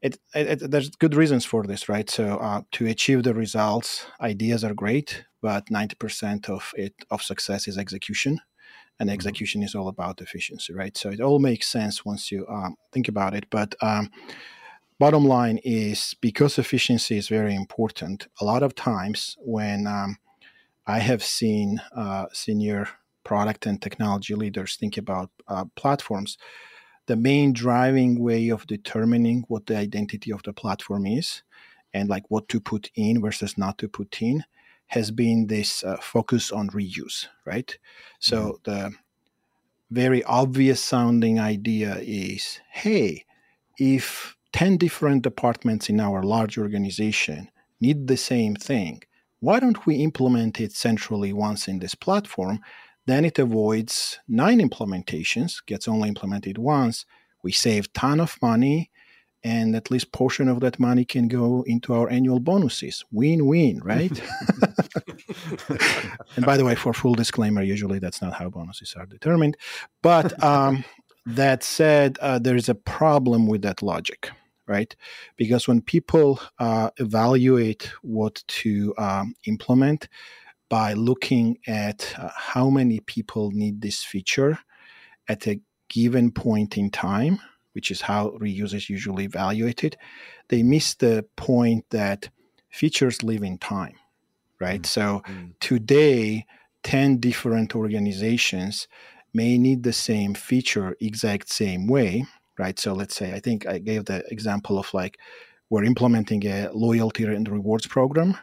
it, 0.00 0.18
it, 0.34 0.62
it, 0.62 0.70
there's 0.70 0.90
good 0.90 1.14
reasons 1.14 1.44
for 1.44 1.64
this, 1.64 1.88
right? 1.88 2.08
So 2.08 2.36
uh, 2.36 2.62
to 2.72 2.86
achieve 2.86 3.22
the 3.22 3.34
results, 3.34 4.06
ideas 4.20 4.62
are 4.62 4.74
great, 4.74 5.24
but 5.40 5.66
90% 5.66 6.48
of 6.48 6.72
it 6.76 6.94
of 7.10 7.22
success 7.22 7.68
is 7.68 7.78
execution, 7.78 8.40
and 8.98 9.08
mm-hmm. 9.08 9.14
execution 9.14 9.62
is 9.62 9.74
all 9.74 9.88
about 9.88 10.20
efficiency, 10.20 10.72
right? 10.72 10.96
So 10.96 11.10
it 11.10 11.20
all 11.20 11.38
makes 11.38 11.68
sense 11.68 12.04
once 12.04 12.30
you 12.30 12.46
um, 12.48 12.76
think 12.92 13.08
about 13.08 13.34
it. 13.34 13.46
But 13.50 13.74
um, 13.82 14.10
bottom 14.98 15.26
line 15.26 15.58
is 15.64 16.14
because 16.20 16.58
efficiency 16.58 17.16
is 17.16 17.28
very 17.28 17.54
important. 17.54 18.28
A 18.40 18.44
lot 18.44 18.62
of 18.62 18.74
times 18.74 19.36
when 19.40 19.86
um, 19.86 20.18
I 20.86 20.98
have 20.98 21.22
seen 21.22 21.80
uh, 21.96 22.26
senior 22.32 22.88
product 23.24 23.66
and 23.66 23.80
technology 23.80 24.34
leaders 24.34 24.76
think 24.76 24.96
about 24.96 25.30
uh, 25.48 25.64
platforms 25.76 26.36
the 27.06 27.16
main 27.16 27.52
driving 27.52 28.18
way 28.20 28.48
of 28.48 28.66
determining 28.66 29.44
what 29.48 29.66
the 29.66 29.76
identity 29.76 30.32
of 30.32 30.42
the 30.44 30.52
platform 30.52 31.06
is 31.06 31.42
and 31.92 32.08
like 32.08 32.24
what 32.28 32.48
to 32.48 32.60
put 32.60 32.90
in 32.94 33.20
versus 33.20 33.58
not 33.58 33.78
to 33.78 33.88
put 33.88 34.20
in 34.22 34.44
has 34.88 35.10
been 35.10 35.46
this 35.46 35.82
uh, 35.84 35.96
focus 36.00 36.50
on 36.50 36.68
reuse 36.70 37.26
right 37.44 37.78
so 38.20 38.58
mm-hmm. 38.66 38.70
the 38.70 38.90
very 39.90 40.24
obvious 40.24 40.82
sounding 40.82 41.38
idea 41.38 41.96
is 42.00 42.60
hey 42.70 43.24
if 43.78 44.36
10 44.54 44.78
different 44.78 45.22
departments 45.22 45.88
in 45.88 46.00
our 46.00 46.22
large 46.22 46.56
organization 46.58 47.50
need 47.80 48.08
the 48.08 48.16
same 48.16 48.54
thing 48.54 49.02
why 49.40 49.60
don't 49.60 49.84
we 49.86 49.96
implement 49.96 50.60
it 50.60 50.72
centrally 50.72 51.32
once 51.32 51.68
in 51.68 51.78
this 51.78 51.94
platform 51.94 52.58
then 53.06 53.24
it 53.24 53.38
avoids 53.38 54.18
nine 54.28 54.60
implementations, 54.60 55.64
gets 55.66 55.88
only 55.88 56.08
implemented 56.08 56.58
once. 56.58 57.04
We 57.42 57.52
save 57.52 57.92
ton 57.92 58.18
of 58.20 58.38
money, 58.40 58.90
and 59.42 59.76
at 59.76 59.90
least 59.90 60.12
portion 60.12 60.48
of 60.48 60.60
that 60.60 60.80
money 60.80 61.04
can 61.04 61.28
go 61.28 61.62
into 61.66 61.92
our 61.92 62.08
annual 62.08 62.40
bonuses. 62.40 63.04
Win-win, 63.12 63.80
right? 63.84 64.10
and 66.36 66.46
by 66.46 66.56
the 66.56 66.64
way, 66.64 66.74
for 66.74 66.94
full 66.94 67.14
disclaimer, 67.14 67.62
usually 67.62 67.98
that's 67.98 68.22
not 68.22 68.32
how 68.32 68.48
bonuses 68.48 68.94
are 68.96 69.04
determined. 69.04 69.58
But 70.02 70.42
um, 70.42 70.84
that 71.26 71.62
said, 71.62 72.16
uh, 72.22 72.38
there 72.38 72.56
is 72.56 72.70
a 72.70 72.74
problem 72.74 73.46
with 73.46 73.60
that 73.62 73.82
logic 73.82 74.30
right? 74.66 74.94
Because 75.36 75.68
when 75.68 75.80
people 75.80 76.40
uh, 76.58 76.90
evaluate 76.98 77.92
what 78.02 78.42
to 78.46 78.94
um, 78.98 79.34
implement, 79.44 80.08
by 80.68 80.94
looking 80.94 81.58
at 81.66 82.14
uh, 82.18 82.30
how 82.34 82.70
many 82.70 83.00
people 83.00 83.50
need 83.52 83.80
this 83.80 84.02
feature 84.02 84.58
at 85.28 85.46
a 85.46 85.60
given 85.88 86.30
point 86.30 86.76
in 86.76 86.90
time, 86.90 87.38
which 87.72 87.90
is 87.90 88.00
how 88.00 88.30
reusers 88.40 88.88
usually 88.88 89.24
evaluate 89.24 89.84
it, 89.84 89.96
They 90.48 90.62
miss 90.62 90.94
the 90.94 91.24
point 91.36 91.84
that 91.90 92.28
features 92.70 93.22
live 93.22 93.42
in 93.42 93.58
time, 93.58 93.96
right? 94.60 94.82
Mm-hmm. 94.82 95.00
So 95.00 95.22
mm. 95.26 95.52
today, 95.60 96.46
10 96.82 97.18
different 97.18 97.74
organizations 97.74 98.88
may 99.32 99.58
need 99.58 99.82
the 99.82 99.92
same 99.92 100.34
feature 100.34 100.96
exact 101.00 101.48
same 101.48 101.86
way, 101.86 102.26
right? 102.58 102.78
So 102.78 102.92
let's 102.92 103.16
say, 103.16 103.32
I 103.32 103.40
think 103.40 103.66
I 103.66 103.78
gave 103.78 104.04
the 104.04 104.24
example 104.30 104.78
of 104.78 104.92
like, 104.94 105.18
we're 105.70 105.84
implementing 105.84 106.46
a 106.46 106.70
loyalty 106.72 107.24
and 107.24 107.48
rewards 107.48 107.86
program 107.86 108.36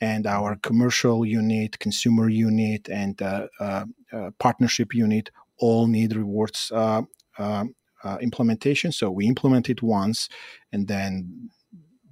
and 0.00 0.26
our 0.26 0.52
mm-hmm. 0.52 0.60
commercial 0.60 1.24
unit, 1.24 1.78
consumer 1.78 2.28
unit, 2.28 2.88
and 2.88 3.20
uh, 3.22 3.46
uh, 3.60 3.84
uh, 4.12 4.30
partnership 4.38 4.94
unit 4.94 5.30
all 5.58 5.86
need 5.86 6.14
rewards 6.16 6.72
uh, 6.74 7.02
uh, 7.38 7.64
uh, 8.02 8.18
implementation. 8.20 8.92
So 8.92 9.10
we 9.10 9.26
implement 9.26 9.70
it 9.70 9.82
once, 9.82 10.28
and 10.72 10.88
then 10.88 11.50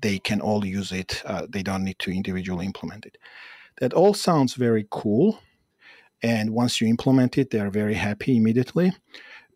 they 0.01 0.19
can 0.19 0.41
all 0.41 0.65
use 0.65 0.91
it. 0.93 1.23
they 1.51 1.63
don't 1.63 1.85
need 1.85 1.99
to 2.01 2.11
individually 2.11 2.67
implement 2.67 3.07
it. 3.07 3.19
That 3.81 3.93
all 3.93 4.15
sounds 4.15 4.55
very 4.55 4.87
cool. 4.91 5.39
And 6.23 6.51
once 6.51 6.81
you 6.81 6.87
implement 6.89 7.37
it, 7.37 7.51
they 7.51 7.61
are 7.61 7.71
very 7.71 7.95
happy 7.95 8.37
immediately. 8.37 8.93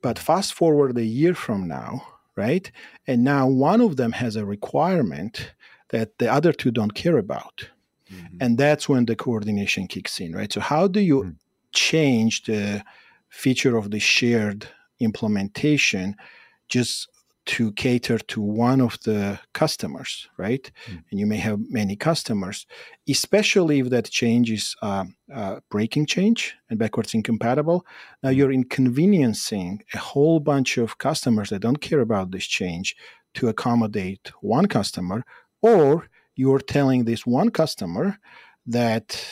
But 0.02 0.18
fast 0.18 0.54
forward 0.54 0.96
a 0.96 1.04
year 1.04 1.34
from 1.34 1.66
now, 1.66 2.06
right? 2.36 2.70
And 3.06 3.24
now 3.24 3.48
one 3.48 3.80
of 3.80 3.96
them 3.96 4.12
has 4.12 4.36
a 4.36 4.44
requirement 4.44 5.54
that 5.90 6.18
the 6.18 6.30
other 6.30 6.52
two 6.52 6.70
don't 6.70 6.94
care 6.94 7.18
about. 7.18 7.70
Mm-hmm. 8.12 8.36
And 8.40 8.58
that's 8.58 8.88
when 8.88 9.06
the 9.06 9.16
coordination 9.16 9.88
kicks 9.88 10.20
in, 10.20 10.34
right? 10.34 10.52
So, 10.52 10.60
how 10.60 10.86
do 10.86 11.00
you 11.00 11.20
mm-hmm. 11.20 11.30
change 11.72 12.44
the 12.44 12.84
feature 13.28 13.76
of 13.76 13.90
the 13.90 13.98
shared 13.98 14.68
implementation 15.00 16.16
just 16.68 17.08
to 17.46 17.72
cater 17.72 18.18
to 18.18 18.40
one 18.40 18.80
of 18.80 18.98
the 19.04 19.38
customers, 19.54 20.28
right? 20.36 20.70
Mm. 20.86 21.04
And 21.10 21.20
you 21.20 21.26
may 21.26 21.36
have 21.36 21.60
many 21.70 21.96
customers, 21.96 22.66
especially 23.08 23.78
if 23.78 23.90
that 23.90 24.10
change 24.10 24.50
is 24.50 24.74
uh, 24.82 25.04
uh, 25.32 25.60
breaking 25.70 26.06
change 26.06 26.56
and 26.68 26.78
backwards 26.78 27.14
incompatible. 27.14 27.86
Now 28.22 28.30
hmm. 28.30 28.36
you're 28.36 28.52
inconveniencing 28.52 29.82
a 29.94 29.98
whole 29.98 30.40
bunch 30.40 30.76
of 30.76 30.98
customers 30.98 31.50
that 31.50 31.60
don't 31.60 31.80
care 31.80 32.00
about 32.00 32.32
this 32.32 32.46
change 32.46 32.96
to 33.34 33.48
accommodate 33.48 34.32
one 34.40 34.66
customer, 34.66 35.24
or 35.62 36.08
you're 36.34 36.58
telling 36.58 37.04
this 37.04 37.24
one 37.26 37.50
customer 37.50 38.18
that 38.66 39.24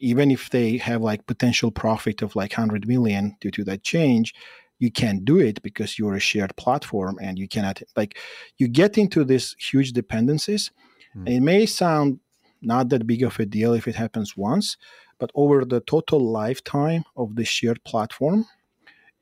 even 0.00 0.30
if 0.30 0.50
they 0.50 0.76
have 0.76 1.00
like 1.00 1.26
potential 1.26 1.70
profit 1.70 2.22
of 2.22 2.34
like 2.36 2.52
100 2.52 2.86
million 2.86 3.36
due 3.40 3.52
to 3.52 3.64
that 3.64 3.82
change 3.82 4.34
you 4.82 4.90
can't 4.90 5.24
do 5.24 5.38
it 5.38 5.62
because 5.62 5.96
you're 5.96 6.16
a 6.16 6.28
shared 6.30 6.54
platform 6.56 7.16
and 7.22 7.38
you 7.38 7.46
cannot 7.46 7.80
like 7.96 8.18
you 8.58 8.66
get 8.66 8.98
into 8.98 9.22
these 9.22 9.54
huge 9.70 9.92
dependencies 9.92 10.72
mm. 11.16 11.28
it 11.34 11.40
may 11.40 11.64
sound 11.64 12.18
not 12.60 12.88
that 12.88 13.06
big 13.06 13.22
of 13.22 13.38
a 13.38 13.46
deal 13.46 13.72
if 13.74 13.86
it 13.86 13.94
happens 13.94 14.36
once 14.36 14.76
but 15.20 15.30
over 15.36 15.64
the 15.64 15.80
total 15.94 16.20
lifetime 16.20 17.04
of 17.16 17.36
the 17.36 17.44
shared 17.44 17.82
platform 17.84 18.44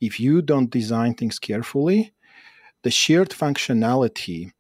if 0.00 0.18
you 0.18 0.40
don't 0.40 0.70
design 0.70 1.12
things 1.14 1.38
carefully 1.38 2.00
the 2.84 2.90
shared 2.90 3.28
functionality 3.28 4.52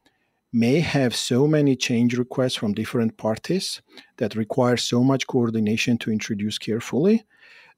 may 0.52 0.80
have 0.80 1.14
so 1.14 1.46
many 1.46 1.74
change 1.76 2.18
requests 2.18 2.56
from 2.56 2.74
different 2.74 3.16
parties 3.16 3.80
that 4.18 4.34
require 4.34 4.76
so 4.76 5.02
much 5.02 5.26
coordination 5.26 5.96
to 5.96 6.10
introduce 6.10 6.58
carefully 6.58 7.24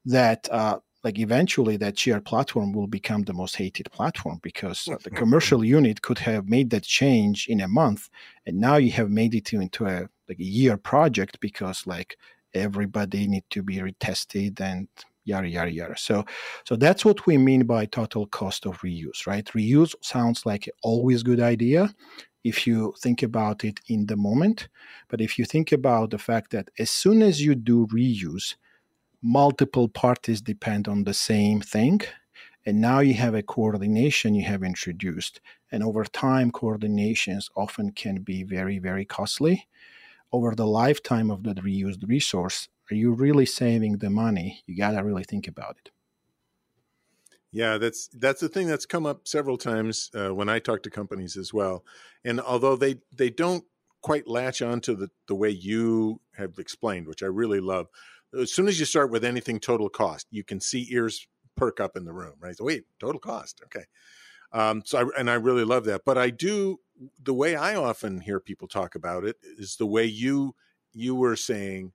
that 0.04 0.48
uh, 0.50 0.78
like 1.05 1.19
eventually 1.19 1.77
that 1.77 1.99
shared 1.99 2.25
platform 2.25 2.73
will 2.73 2.87
become 2.87 3.23
the 3.23 3.33
most 3.33 3.57
hated 3.57 3.91
platform 3.91 4.38
because 4.43 4.88
the 5.03 5.11
commercial 5.11 5.65
unit 5.65 6.03
could 6.03 6.19
have 6.19 6.49
made 6.49 6.71
that 6.71 6.85
change 6.85 7.47
in 7.49 7.61
a 7.61 7.69
month 7.69 8.09
and 8.47 8.59
now 8.59 8.77
you 8.77 8.91
have 8.93 9.11
made 9.11 9.35
it 9.35 9.53
into 9.53 9.87
a 9.87 10.09
like 10.29 10.38
a 10.38 10.45
year 10.45 10.77
project 10.77 11.38
because 11.41 11.87
like 11.87 12.17
everybody 12.55 13.27
need 13.27 13.45
to 13.51 13.62
be 13.62 13.77
retested 13.79 14.61
and 14.61 14.88
yada 15.25 15.49
yada 15.49 15.71
yada 15.71 15.97
so 15.97 16.25
so 16.65 16.77
that's 16.77 17.05
what 17.05 17.27
we 17.27 17.38
mean 17.38 17.65
by 17.65 17.87
total 17.87 18.27
cost 18.27 18.67
of 18.67 18.79
reuse 18.81 19.27
right 19.27 19.47
reuse 19.55 19.95
sounds 20.03 20.45
like 20.45 20.69
always 20.83 21.23
good 21.23 21.41
idea 21.41 21.88
if 22.45 22.67
you 22.67 22.93
think 23.01 23.23
about 23.23 23.65
it 23.65 23.81
in 23.88 24.07
the 24.07 24.17
moment. 24.17 24.69
But 25.09 25.21
if 25.21 25.38
you 25.38 25.45
think 25.45 25.73
about 25.73 26.11
the 26.11 26.19
fact 26.19 26.51
that 26.53 26.71
as 26.79 26.91
soon 26.91 27.23
as 27.23 27.41
you 27.41 27.55
do 27.55 27.87
reuse, 27.88 28.57
multiple 29.22 29.88
parties 29.88 30.40
depend 30.40 30.88
on 30.88 31.04
the 31.04 31.14
same 31.14 31.61
thing. 31.61 32.00
And 32.66 32.80
now 32.80 33.00
you 33.00 33.14
have 33.14 33.35
a 33.35 33.42
coordination 33.42 34.35
you 34.35 34.44
have 34.44 34.62
introduced. 34.62 35.40
And 35.70 35.82
over 35.82 36.04
time, 36.04 36.52
coordinations 36.52 37.50
often 37.56 37.92
can 37.92 38.22
be 38.22 38.42
very, 38.44 38.78
very 38.78 39.04
costly. 39.04 39.68
Over 40.32 40.54
the 40.54 40.66
lifetime 40.66 41.30
of 41.30 41.44
that 41.44 41.58
reused 41.58 42.08
resource, 42.08 42.68
are 42.90 42.96
you 42.96 43.12
really 43.12 43.46
saving 43.46 43.98
the 43.98 44.11
money? 44.11 44.62
You 44.66 44.76
got 44.76 44.92
to 44.92 45.02
really 45.02 45.24
think 45.24 45.48
about 45.48 45.78
it. 45.78 45.92
Yeah, 47.50 47.76
that's 47.78 48.08
that's 48.08 48.40
the 48.40 48.48
thing 48.48 48.66
that's 48.66 48.87
come 48.87 49.04
up 49.04 49.28
several 49.28 49.58
times 49.58 50.11
uh, 50.14 50.35
when 50.35 50.48
I 50.48 50.58
talk 50.58 50.82
to 50.85 50.90
companies 50.90 51.37
as 51.37 51.52
well. 51.52 51.85
And 52.24 52.40
although 52.40 52.76
they 52.76 52.96
they 53.12 53.28
don't 53.30 53.64
quite 54.00 54.26
latch 54.26 54.62
onto 54.62 54.96
the 54.96 55.11
the 55.26 55.35
way 55.35 55.50
you 55.50 56.20
have 56.37 56.58
explained, 56.58 57.06
which 57.06 57.22
I 57.22 57.26
really 57.26 57.61
love, 57.61 57.88
as 58.38 58.53
soon 58.53 58.68
as 58.68 58.79
you 58.79 58.87
start 58.87 59.11
with 59.11 59.25
anything 59.25 59.61
total 59.61 59.88
cost, 59.88 60.27
you 60.31 60.45
can 60.45 60.61
see 60.61 60.88
ears 60.90 61.27
perk 61.57 61.81
up 61.81 61.97
in 61.97 62.05
the 62.05 62.12
room, 62.12 62.35
right? 62.40 62.57
So 62.57 62.64
wait, 62.64 62.85
total 62.99 63.21
cost, 63.21 63.61
okay. 63.64 63.85
Um, 64.53 64.83
so 64.85 64.99
I, 64.99 65.21
and 65.21 65.31
I 65.31 65.35
really 65.35 65.64
love 65.64 65.85
that. 65.85 66.03
But 66.05 66.18
I 66.18 66.31
do 66.31 66.79
the 67.23 67.35
way 67.35 67.57
I 67.57 67.75
often 67.75 68.21
hear 68.21 68.38
people 68.38 68.68
talk 68.68 68.95
about 68.95 69.25
it 69.25 69.37
is 69.42 69.77
the 69.77 69.87
way 69.87 70.05
you 70.05 70.55
you 70.92 71.14
were 71.14 71.37
saying. 71.37 71.92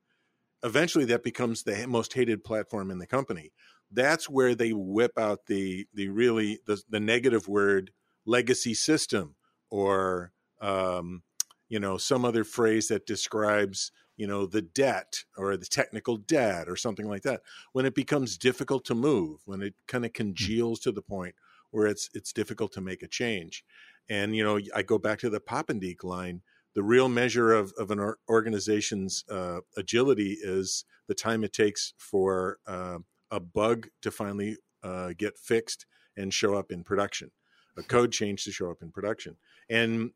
Eventually, 0.63 1.05
that 1.05 1.23
becomes 1.23 1.61
the 1.61 1.87
most 1.87 2.13
hated 2.13 2.43
platform 2.43 2.89
in 2.89 2.97
the 2.97 3.05
company 3.05 3.51
that's 3.91 4.29
where 4.29 4.55
they 4.55 4.71
whip 4.71 5.17
out 5.17 5.45
the 5.47 5.87
the 5.93 6.09
really 6.09 6.59
the, 6.65 6.81
the 6.89 6.99
negative 6.99 7.47
word 7.47 7.91
legacy 8.25 8.73
system 8.73 9.35
or 9.69 10.31
um, 10.61 11.23
you 11.69 11.79
know 11.79 11.97
some 11.97 12.25
other 12.25 12.43
phrase 12.43 12.87
that 12.89 13.05
describes 13.05 13.91
you 14.17 14.27
know 14.27 14.45
the 14.45 14.61
debt 14.61 15.23
or 15.37 15.55
the 15.55 15.65
technical 15.65 16.17
debt 16.17 16.67
or 16.67 16.75
something 16.75 17.07
like 17.07 17.21
that 17.21 17.41
when 17.71 17.85
it 17.85 17.95
becomes 17.95 18.37
difficult 18.37 18.83
to 18.85 18.95
move 18.95 19.39
when 19.45 19.61
it 19.61 19.75
kind 19.87 20.05
of 20.05 20.11
hmm. 20.11 20.17
congeals 20.17 20.79
to 20.79 20.91
the 20.91 21.01
point 21.01 21.35
where 21.71 21.87
it's 21.87 22.09
it's 22.13 22.33
difficult 22.33 22.71
to 22.73 22.81
make 22.81 23.01
a 23.03 23.07
change 23.07 23.63
and 24.09 24.35
you 24.35 24.43
know 24.43 24.59
i 24.75 24.81
go 24.81 24.97
back 24.97 25.19
to 25.19 25.29
the 25.29 25.39
Poppendieck 25.39 26.03
line 26.03 26.41
the 26.77 26.83
real 26.83 27.09
measure 27.09 27.53
of, 27.53 27.73
of 27.79 27.89
an 27.89 28.13
organization's 28.29 29.25
uh, 29.31 29.61
agility 29.77 30.37
is 30.39 30.85
the 31.07 31.15
time 31.15 31.43
it 31.43 31.51
takes 31.51 31.95
for 31.97 32.59
uh, 32.67 32.99
a 33.31 33.39
bug 33.39 33.87
to 34.03 34.11
finally 34.11 34.57
uh, 34.83 35.09
get 35.17 35.39
fixed 35.39 35.87
and 36.15 36.31
show 36.31 36.53
up 36.53 36.71
in 36.71 36.83
production, 36.83 37.31
a 37.77 37.81
code 37.81 38.11
change 38.11 38.43
to 38.43 38.51
show 38.51 38.69
up 38.69 38.83
in 38.83 38.91
production. 38.91 39.37
And 39.67 40.11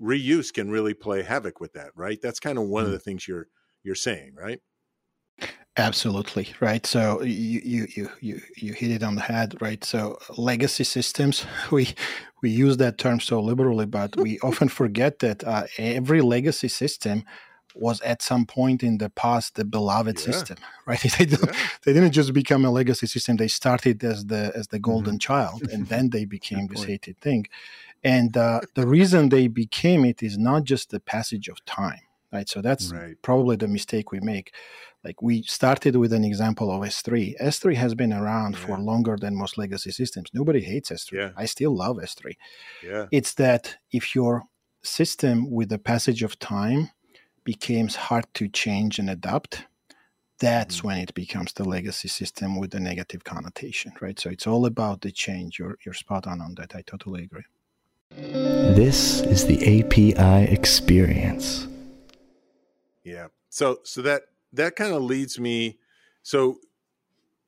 reuse 0.00 0.52
can 0.52 0.70
really 0.70 0.94
play 0.94 1.22
havoc 1.22 1.60
with 1.60 1.72
that, 1.74 1.90
right? 1.94 2.20
That's 2.20 2.40
kind 2.40 2.58
of 2.58 2.64
one 2.64 2.84
mm. 2.84 2.86
of 2.86 2.92
the 2.92 2.98
things 2.98 3.28
you're 3.28 3.48
you're 3.82 3.94
saying, 3.94 4.34
right? 4.34 4.60
Absolutely 5.76 6.54
right. 6.60 6.86
So 6.86 7.22
you 7.22 7.60
you 7.64 7.86
you 7.96 8.08
you 8.20 8.40
you 8.56 8.72
hit 8.72 8.92
it 8.92 9.02
on 9.02 9.16
the 9.16 9.22
head, 9.22 9.56
right? 9.60 9.82
So 9.82 10.18
legacy 10.36 10.84
systems, 10.84 11.44
we 11.72 11.94
we 12.42 12.50
use 12.50 12.76
that 12.76 12.98
term 12.98 13.18
so 13.20 13.40
liberally, 13.40 13.86
but 13.86 14.16
we 14.24 14.38
often 14.40 14.68
forget 14.68 15.18
that 15.18 15.42
uh, 15.44 15.66
every 15.78 16.20
legacy 16.20 16.68
system 16.68 17.24
was 17.74 18.00
at 18.02 18.22
some 18.22 18.46
point 18.46 18.84
in 18.84 18.98
the 18.98 19.10
past 19.10 19.56
the 19.56 19.64
beloved 19.64 20.16
yeah. 20.16 20.24
system 20.24 20.56
right 20.86 21.00
they, 21.18 21.24
yeah. 21.24 21.36
they 21.84 21.92
didn't 21.92 22.12
just 22.12 22.32
become 22.32 22.64
a 22.64 22.70
legacy 22.70 23.06
system 23.06 23.36
they 23.36 23.48
started 23.48 24.02
as 24.04 24.26
the 24.26 24.52
as 24.54 24.68
the 24.68 24.78
golden 24.78 25.14
mm-hmm. 25.14 25.18
child 25.18 25.60
and 25.72 25.88
then 25.88 26.10
they 26.10 26.24
became 26.24 26.68
this 26.68 26.84
hated 26.84 27.18
thing 27.18 27.44
and 28.04 28.36
uh, 28.36 28.60
the 28.74 28.86
reason 28.86 29.28
they 29.28 29.48
became 29.48 30.04
it 30.04 30.22
is 30.22 30.36
not 30.38 30.64
just 30.64 30.90
the 30.90 31.00
passage 31.00 31.48
of 31.48 31.64
time 31.64 32.00
right 32.32 32.48
so 32.48 32.60
that's 32.60 32.92
right. 32.92 33.16
probably 33.22 33.56
the 33.56 33.68
mistake 33.68 34.12
we 34.12 34.20
make 34.20 34.52
like 35.04 35.20
we 35.20 35.42
started 35.42 35.96
with 35.96 36.12
an 36.12 36.24
example 36.24 36.70
of 36.70 36.82
s3 36.82 37.34
s3 37.40 37.74
has 37.74 37.94
been 37.94 38.12
around 38.12 38.52
yeah. 38.52 38.60
for 38.60 38.78
longer 38.78 39.16
than 39.20 39.36
most 39.36 39.56
legacy 39.58 39.90
systems 39.90 40.28
nobody 40.32 40.62
hates 40.62 40.90
s3 40.90 41.32
i 41.36 41.44
still 41.44 41.74
love 41.74 41.96
s3 41.96 42.32
yeah. 42.82 43.06
it's 43.10 43.34
that 43.34 43.76
if 43.92 44.14
your 44.14 44.44
system 44.82 45.50
with 45.50 45.68
the 45.68 45.78
passage 45.78 46.22
of 46.22 46.38
time 46.38 46.90
becomes 47.44 47.94
hard 47.94 48.26
to 48.34 48.48
change 48.48 48.98
and 48.98 49.10
adapt, 49.10 49.66
that's 50.40 50.78
mm-hmm. 50.78 50.86
when 50.88 50.98
it 50.98 51.14
becomes 51.14 51.52
the 51.52 51.64
legacy 51.64 52.08
system 52.08 52.58
with 52.58 52.70
the 52.70 52.80
negative 52.80 53.24
connotation, 53.24 53.92
right? 54.00 54.18
So 54.18 54.30
it's 54.30 54.46
all 54.46 54.66
about 54.66 55.02
the 55.02 55.12
change. 55.12 55.58
You're, 55.58 55.78
you're 55.84 55.94
spot 55.94 56.26
on 56.26 56.40
on 56.40 56.54
that. 56.56 56.74
I 56.74 56.82
totally 56.82 57.22
agree. 57.24 57.44
This 58.16 59.20
is 59.20 59.46
the 59.46 59.80
API 59.80 60.52
experience. 60.52 61.66
Yeah. 63.02 63.28
So 63.48 63.80
so 63.84 64.02
that 64.02 64.22
that 64.52 64.76
kind 64.76 64.94
of 64.94 65.02
leads 65.02 65.38
me 65.38 65.78
so 66.22 66.58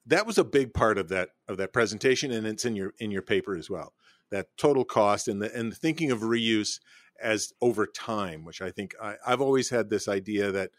that 0.06 0.26
was 0.26 0.38
a 0.38 0.44
big 0.44 0.74
part 0.74 0.98
of 0.98 1.08
that 1.08 1.30
of 1.48 1.56
that 1.56 1.72
presentation 1.72 2.30
and 2.30 2.46
it's 2.46 2.64
in 2.64 2.76
your 2.76 2.92
in 2.98 3.10
your 3.10 3.22
paper 3.22 3.56
as 3.56 3.70
well. 3.70 3.94
That 4.30 4.48
total 4.56 4.84
cost 4.84 5.28
and 5.28 5.40
the 5.40 5.54
and 5.54 5.74
thinking 5.76 6.10
of 6.10 6.20
reuse 6.20 6.80
as 7.22 7.52
over 7.60 7.86
time, 7.86 8.44
which 8.44 8.60
I 8.60 8.70
think 8.70 8.94
I, 9.00 9.16
I've 9.26 9.40
always 9.40 9.70
had 9.70 9.88
this 9.88 10.08
idea 10.08 10.52
that 10.52 10.70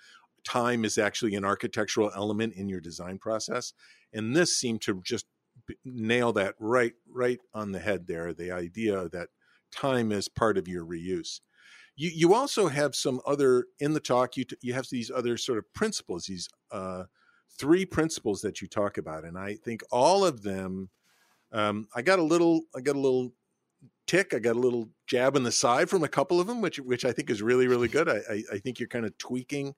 time 0.44 0.86
is 0.86 0.98
actually 0.98 1.36
an 1.36 1.46
architectural 1.46 2.12
element 2.16 2.54
in 2.54 2.70
your 2.70 2.80
design 2.80 3.18
process, 3.18 3.74
and 4.14 4.36
this 4.36 4.56
seemed 4.56 4.82
to 4.82 5.02
just 5.04 5.26
nail 5.84 6.32
that 6.34 6.56
right 6.60 6.94
right 7.10 7.40
on 7.54 7.72
the 7.72 7.80
head 7.80 8.08
there. 8.08 8.34
The 8.34 8.52
idea 8.52 9.10
that 9.10 9.30
time 9.80 10.12
as 10.12 10.28
part 10.28 10.58
of 10.58 10.68
your 10.68 10.86
reuse. 10.86 11.40
You 11.96 12.12
you 12.14 12.34
also 12.34 12.68
have 12.68 12.96
some 12.96 13.22
other 13.26 13.66
in 13.80 13.94
the 13.94 14.00
talk. 14.00 14.38
You 14.38 14.46
you 14.62 14.74
have 14.74 14.88
these 14.92 15.12
other 15.12 15.38
sort 15.38 15.58
of 15.58 15.66
principles. 15.74 16.26
These 16.26 16.48
uh, 16.72 17.04
three 17.58 17.86
principles 17.86 18.42
that 18.42 18.62
you 18.62 18.68
talk 18.68 18.98
about, 18.98 19.24
and 19.24 19.38
I 19.38 19.56
think 19.56 19.82
all 19.92 20.26
of 20.26 20.44
them. 20.44 20.90
Um, 21.52 21.88
I 21.96 22.02
got 22.02 22.20
a 22.20 22.24
little 22.24 22.62
I 22.76 22.82
got 22.82 22.96
a 22.96 23.00
little 23.00 23.34
tick. 24.06 24.34
I 24.34 24.40
got 24.40 24.56
a 24.56 24.60
little 24.60 24.90
jab 25.08 25.36
in 25.36 25.44
the 25.44 25.52
side 25.52 25.90
from 25.90 26.04
a 26.04 26.10
couple 26.10 26.40
of 26.40 26.48
them, 26.48 26.62
which 26.62 26.78
which 26.80 27.06
I 27.06 27.12
think 27.12 27.30
is 27.30 27.42
really 27.42 27.68
really 27.68 27.88
good. 27.88 28.08
I 28.10 28.20
I, 28.30 28.44
I 28.54 28.58
think 28.60 28.80
you're 28.80 28.90
kind 28.90 29.06
of 29.06 29.18
tweaking 29.18 29.74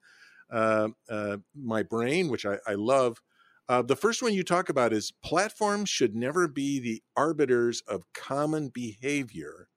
uh, 0.51 0.89
uh, 1.09 1.37
my 1.55 1.83
brain, 1.83 2.29
which 2.29 2.45
I, 2.45 2.57
I 2.67 2.73
love. 2.73 3.21
Uh, 3.69 3.83
the 3.83 3.95
first 3.95 4.23
one 4.23 4.33
you 4.33 4.43
talk 4.43 4.67
about 4.67 4.91
is 4.91 5.13
platforms 5.23 5.89
should 5.89 6.15
never 6.15 6.47
be 6.47 6.79
the 6.79 7.03
arbiters 7.15 7.83
of 7.87 8.03
common 8.13 8.69
behavior 8.69 9.68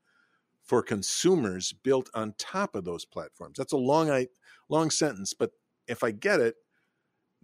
for 0.72 0.82
consumers 0.82 1.74
built 1.74 2.08
on 2.14 2.32
top 2.38 2.74
of 2.74 2.82
those 2.82 3.04
platforms. 3.04 3.58
That's 3.58 3.74
a 3.74 3.76
long, 3.76 4.10
I, 4.10 4.28
long 4.70 4.88
sentence, 4.88 5.34
but 5.34 5.50
if 5.86 6.02
I 6.02 6.12
get 6.12 6.40
it, 6.40 6.54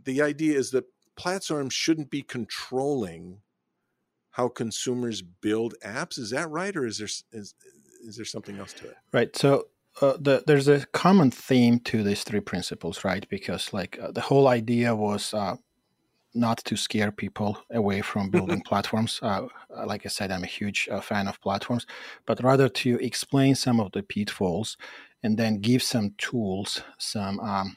the 0.02 0.22
idea 0.22 0.56
is 0.56 0.70
that 0.70 0.86
platforms 1.14 1.74
shouldn't 1.74 2.08
be 2.08 2.22
controlling 2.22 3.42
how 4.30 4.48
consumers 4.48 5.20
build 5.20 5.74
apps. 5.84 6.18
Is 6.18 6.30
that 6.30 6.48
right, 6.48 6.74
or 6.74 6.86
is 6.86 6.96
there 6.96 7.08
is, 7.38 7.54
is 8.02 8.16
there 8.16 8.24
something 8.24 8.58
else 8.58 8.72
to 8.72 8.86
it? 8.86 8.96
Right. 9.12 9.36
So 9.36 9.66
uh, 10.00 10.16
the, 10.18 10.42
there's 10.46 10.68
a 10.68 10.86
common 10.86 11.30
theme 11.30 11.80
to 11.80 12.02
these 12.02 12.24
three 12.24 12.40
principles, 12.40 13.04
right? 13.04 13.28
Because 13.28 13.74
like 13.74 13.98
uh, 14.00 14.10
the 14.10 14.22
whole 14.22 14.48
idea 14.48 14.96
was 14.96 15.34
uh, 15.34 15.56
not 16.38 16.58
to 16.58 16.76
scare 16.76 17.12
people 17.12 17.58
away 17.70 18.00
from 18.00 18.30
building 18.30 18.62
platforms. 18.62 19.20
Uh, 19.22 19.46
like 19.86 20.06
I 20.06 20.08
said, 20.08 20.30
I'm 20.30 20.44
a 20.44 20.46
huge 20.46 20.88
uh, 20.90 21.00
fan 21.00 21.28
of 21.28 21.40
platforms, 21.40 21.86
but 22.26 22.42
rather 22.42 22.68
to 22.68 22.98
explain 23.04 23.54
some 23.54 23.80
of 23.80 23.92
the 23.92 24.02
pitfalls 24.02 24.76
and 25.22 25.36
then 25.36 25.60
give 25.60 25.82
some 25.82 26.14
tools, 26.18 26.82
some 26.98 27.40
um, 27.40 27.76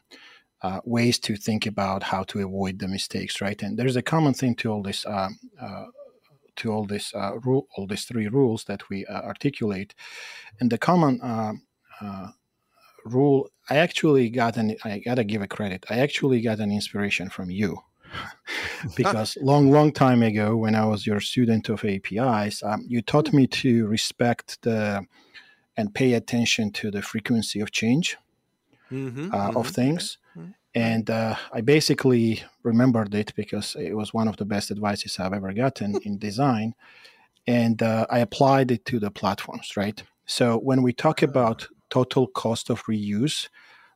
uh, 0.62 0.80
ways 0.86 1.18
to 1.20 1.36
think 1.36 1.66
about 1.66 2.04
how 2.04 2.24
to 2.24 2.40
avoid 2.40 2.80
the 2.80 2.88
mistakes, 2.88 3.42
right? 3.42 3.62
And 3.64 3.78
there's 3.78 3.96
a 3.96 4.04
common 4.04 4.34
thing 4.34 4.56
to 4.58 4.72
all 4.72 4.84
this 4.84 5.06
um, 5.08 5.40
to 6.58 6.72
all 6.72 6.86
this 6.86 7.14
uh, 7.16 7.40
rule, 7.40 7.68
all 7.76 7.88
these 7.88 8.06
three 8.06 8.28
rules 8.28 8.64
that 8.66 8.88
we 8.90 9.06
uh, 9.06 9.22
articulate. 9.22 9.96
And 10.60 10.72
the 10.72 10.78
common 10.78 11.20
uh, 11.22 11.54
uh, 12.02 12.28
rule, 13.06 13.50
I 13.70 13.78
actually 13.78 14.30
got 14.30 14.58
an. 14.58 14.76
I 14.84 15.00
gotta 15.00 15.24
give 15.24 15.42
a 15.42 15.48
credit. 15.48 15.86
I 15.90 16.00
actually 16.00 16.42
got 16.42 16.60
an 16.60 16.72
inspiration 16.72 17.30
from 17.30 17.50
you. 17.50 17.78
because 18.96 19.38
long 19.42 19.72
long 19.72 19.92
time 19.92 20.22
ago 20.24 20.56
when 20.56 20.76
i 20.76 20.86
was 20.86 21.06
your 21.06 21.20
student 21.20 21.70
of 21.70 21.84
apis 21.86 22.64
um, 22.64 22.84
you 22.88 23.02
taught 23.02 23.32
me 23.34 23.48
to 23.48 23.88
respect 23.88 24.62
the 24.64 25.06
and 25.78 25.94
pay 25.94 26.14
attention 26.14 26.72
to 26.72 26.92
the 26.92 27.02
frequency 27.02 27.60
of 27.60 27.72
change 27.72 28.18
mm-hmm, 28.92 29.34
uh, 29.34 29.48
mm-hmm. 29.48 29.58
of 29.58 29.68
things 29.68 30.18
mm-hmm. 30.38 30.52
And 30.74 31.10
uh, 31.10 31.36
I 31.52 31.62
basically 31.62 32.44
remembered 32.64 33.14
it 33.14 33.34
because 33.36 33.76
it 33.78 33.94
was 33.94 34.14
one 34.14 34.28
of 34.28 34.38
the 34.38 34.46
best 34.46 34.72
advices 34.72 35.20
I've 35.20 35.34
ever 35.34 35.52
gotten 35.54 36.00
in 36.04 36.18
design. 36.18 36.76
And 37.46 37.82
uh, 37.82 38.06
I 38.10 38.20
applied 38.20 38.72
it 38.72 38.86
to 38.86 39.00
the 39.00 39.12
platforms, 39.12 39.76
right? 39.76 40.02
So 40.26 40.58
when 40.58 40.82
we 40.82 40.94
talk 40.94 41.22
about 41.22 41.68
total 41.90 42.28
cost 42.28 42.70
of 42.70 42.84
reuse, 42.86 43.50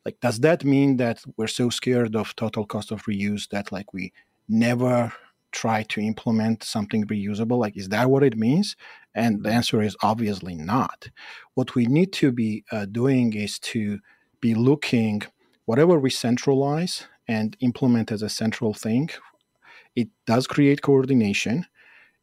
like, 0.06 0.20
does 0.20 0.40
that 0.42 0.64
mean 0.64 0.98
that 0.98 1.24
we're 1.36 1.48
so 1.48 1.70
scared 1.70 2.16
of 2.16 2.36
total 2.36 2.66
cost 2.66 2.92
of 2.92 3.04
reuse 3.04 3.50
that, 3.50 3.72
like, 3.72 3.92
we 3.94 4.14
never 4.48 5.12
try 5.52 5.84
to 5.84 6.00
implement 6.02 6.64
something 6.64 7.06
reusable? 7.08 7.58
Like, 7.58 7.76
is 7.76 7.90
that 7.90 8.10
what 8.10 8.24
it 8.24 8.38
means? 8.38 8.76
And 9.16 9.44
the 9.44 9.50
answer 9.50 9.82
is 9.82 9.98
obviously 10.04 10.56
not. 10.56 11.10
What 11.56 11.74
we 11.76 11.86
need 11.86 12.14
to 12.14 12.32
be 12.32 12.64
uh, 12.72 12.86
doing 12.86 13.34
is 13.34 13.58
to 13.60 14.00
be 14.42 14.54
looking 14.54 15.24
whatever 15.66 15.98
we 15.98 16.12
centralize 16.12 17.08
and 17.28 17.58
implement 17.60 18.12
as 18.12 18.22
a 18.22 18.30
central 18.30 18.74
thing, 18.74 19.10
it 19.96 20.10
does 20.28 20.46
create 20.46 20.84
coordination. 20.84 21.66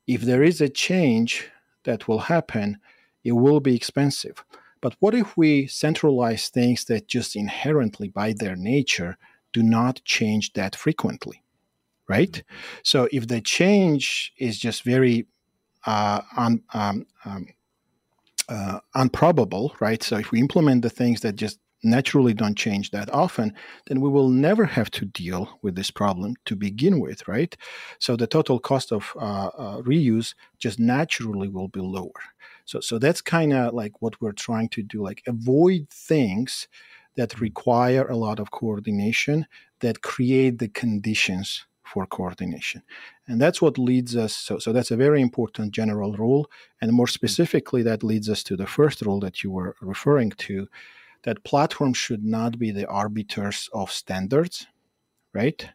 If 0.06 0.22
there 0.22 0.44
is 0.44 0.60
a 0.60 0.68
change 0.68 1.50
that 1.84 2.06
will 2.06 2.20
happen, 2.20 2.78
it 3.24 3.32
will 3.32 3.60
be 3.60 3.74
expensive. 3.74 4.44
But 4.82 4.96
what 4.98 5.14
if 5.14 5.36
we 5.36 5.66
centralize 5.68 6.48
things 6.48 6.84
that 6.86 7.08
just 7.08 7.34
inherently, 7.36 8.08
by 8.08 8.34
their 8.34 8.56
nature, 8.56 9.16
do 9.54 9.62
not 9.62 10.02
change 10.04 10.52
that 10.52 10.76
frequently? 10.76 11.42
Right? 12.08 12.32
Mm-hmm. 12.32 12.80
So 12.82 13.08
if 13.10 13.28
the 13.28 13.40
change 13.40 14.32
is 14.36 14.58
just 14.58 14.82
very 14.82 15.26
uh, 15.86 16.20
un, 16.36 16.62
um, 16.74 17.06
um, 17.24 17.46
uh, 18.48 18.80
unprobable, 18.94 19.74
right? 19.80 20.02
So 20.02 20.18
if 20.18 20.30
we 20.30 20.40
implement 20.40 20.82
the 20.82 20.90
things 20.90 21.20
that 21.20 21.36
just 21.36 21.58
naturally 21.82 22.34
don't 22.34 22.56
change 22.56 22.90
that 22.90 23.12
often, 23.12 23.52
then 23.86 24.00
we 24.00 24.08
will 24.08 24.28
never 24.28 24.64
have 24.64 24.90
to 24.92 25.04
deal 25.04 25.58
with 25.62 25.74
this 25.74 25.90
problem 25.90 26.34
to 26.44 26.54
begin 26.54 27.00
with, 27.00 27.26
right? 27.26 27.56
So 27.98 28.16
the 28.16 28.26
total 28.26 28.58
cost 28.58 28.92
of 28.92 29.12
uh, 29.16 29.50
uh, 29.56 29.82
reuse 29.82 30.34
just 30.58 30.78
naturally 30.78 31.48
will 31.48 31.68
be 31.68 31.80
lower. 31.80 32.10
So, 32.64 32.80
so 32.80 32.98
that's 32.98 33.20
kind 33.20 33.52
of 33.52 33.74
like 33.74 34.00
what 34.00 34.20
we're 34.20 34.32
trying 34.32 34.68
to 34.70 34.82
do, 34.82 35.02
like 35.02 35.22
avoid 35.26 35.88
things 35.90 36.68
that 37.16 37.40
require 37.40 38.06
a 38.08 38.16
lot 38.16 38.38
of 38.40 38.50
coordination 38.50 39.46
that 39.80 40.02
create 40.02 40.58
the 40.58 40.68
conditions 40.68 41.66
for 41.84 42.06
coordination. 42.06 42.82
And 43.26 43.40
that's 43.40 43.60
what 43.60 43.78
leads 43.78 44.16
us. 44.16 44.34
So, 44.34 44.58
so 44.58 44.72
that's 44.72 44.90
a 44.90 44.96
very 44.96 45.20
important 45.20 45.72
general 45.72 46.12
rule. 46.14 46.50
And 46.80 46.92
more 46.92 47.06
specifically, 47.06 47.82
that 47.82 48.02
leads 48.02 48.30
us 48.30 48.42
to 48.44 48.56
the 48.56 48.66
first 48.66 49.02
rule 49.02 49.20
that 49.20 49.42
you 49.42 49.50
were 49.50 49.76
referring 49.80 50.30
to, 50.30 50.68
that 51.24 51.44
platforms 51.44 51.98
should 51.98 52.24
not 52.24 52.58
be 52.58 52.70
the 52.70 52.86
arbiters 52.86 53.68
of 53.72 53.92
standards, 53.92 54.66
right? 55.34 55.68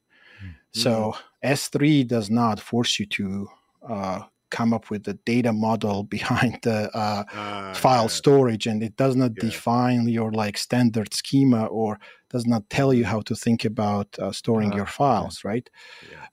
Mm-hmm. 0.44 0.52
So 0.72 1.16
S3 1.44 2.08
does 2.08 2.30
not 2.30 2.60
force 2.60 3.00
you 3.00 3.06
to 3.06 3.48
uh, 3.88 4.22
come 4.50 4.74
up 4.74 4.90
with 4.90 5.04
the 5.04 5.14
data 5.26 5.54
model 5.54 6.04
behind 6.18 6.60
the 6.64 6.90
uh, 6.96 7.24
uh, 7.34 7.74
file 7.74 8.04
yeah. 8.04 8.08
storage, 8.08 8.68
and 8.68 8.84
it 8.84 8.96
does 8.96 9.16
not 9.16 9.32
yeah. 9.36 9.50
define 9.50 10.08
your 10.08 10.32
like 10.32 10.58
standard 10.58 11.14
schema 11.14 11.66
or 11.66 12.00
does 12.30 12.46
not 12.46 12.70
tell 12.70 12.94
you 12.94 13.06
how 13.06 13.22
to 13.22 13.36
think 13.36 13.64
about 13.64 14.08
uh, 14.20 14.32
storing 14.32 14.74
your 14.74 14.82
uh-huh. 14.84 14.92
files, 14.92 15.42
yeah. 15.44 15.50
right? 15.50 15.70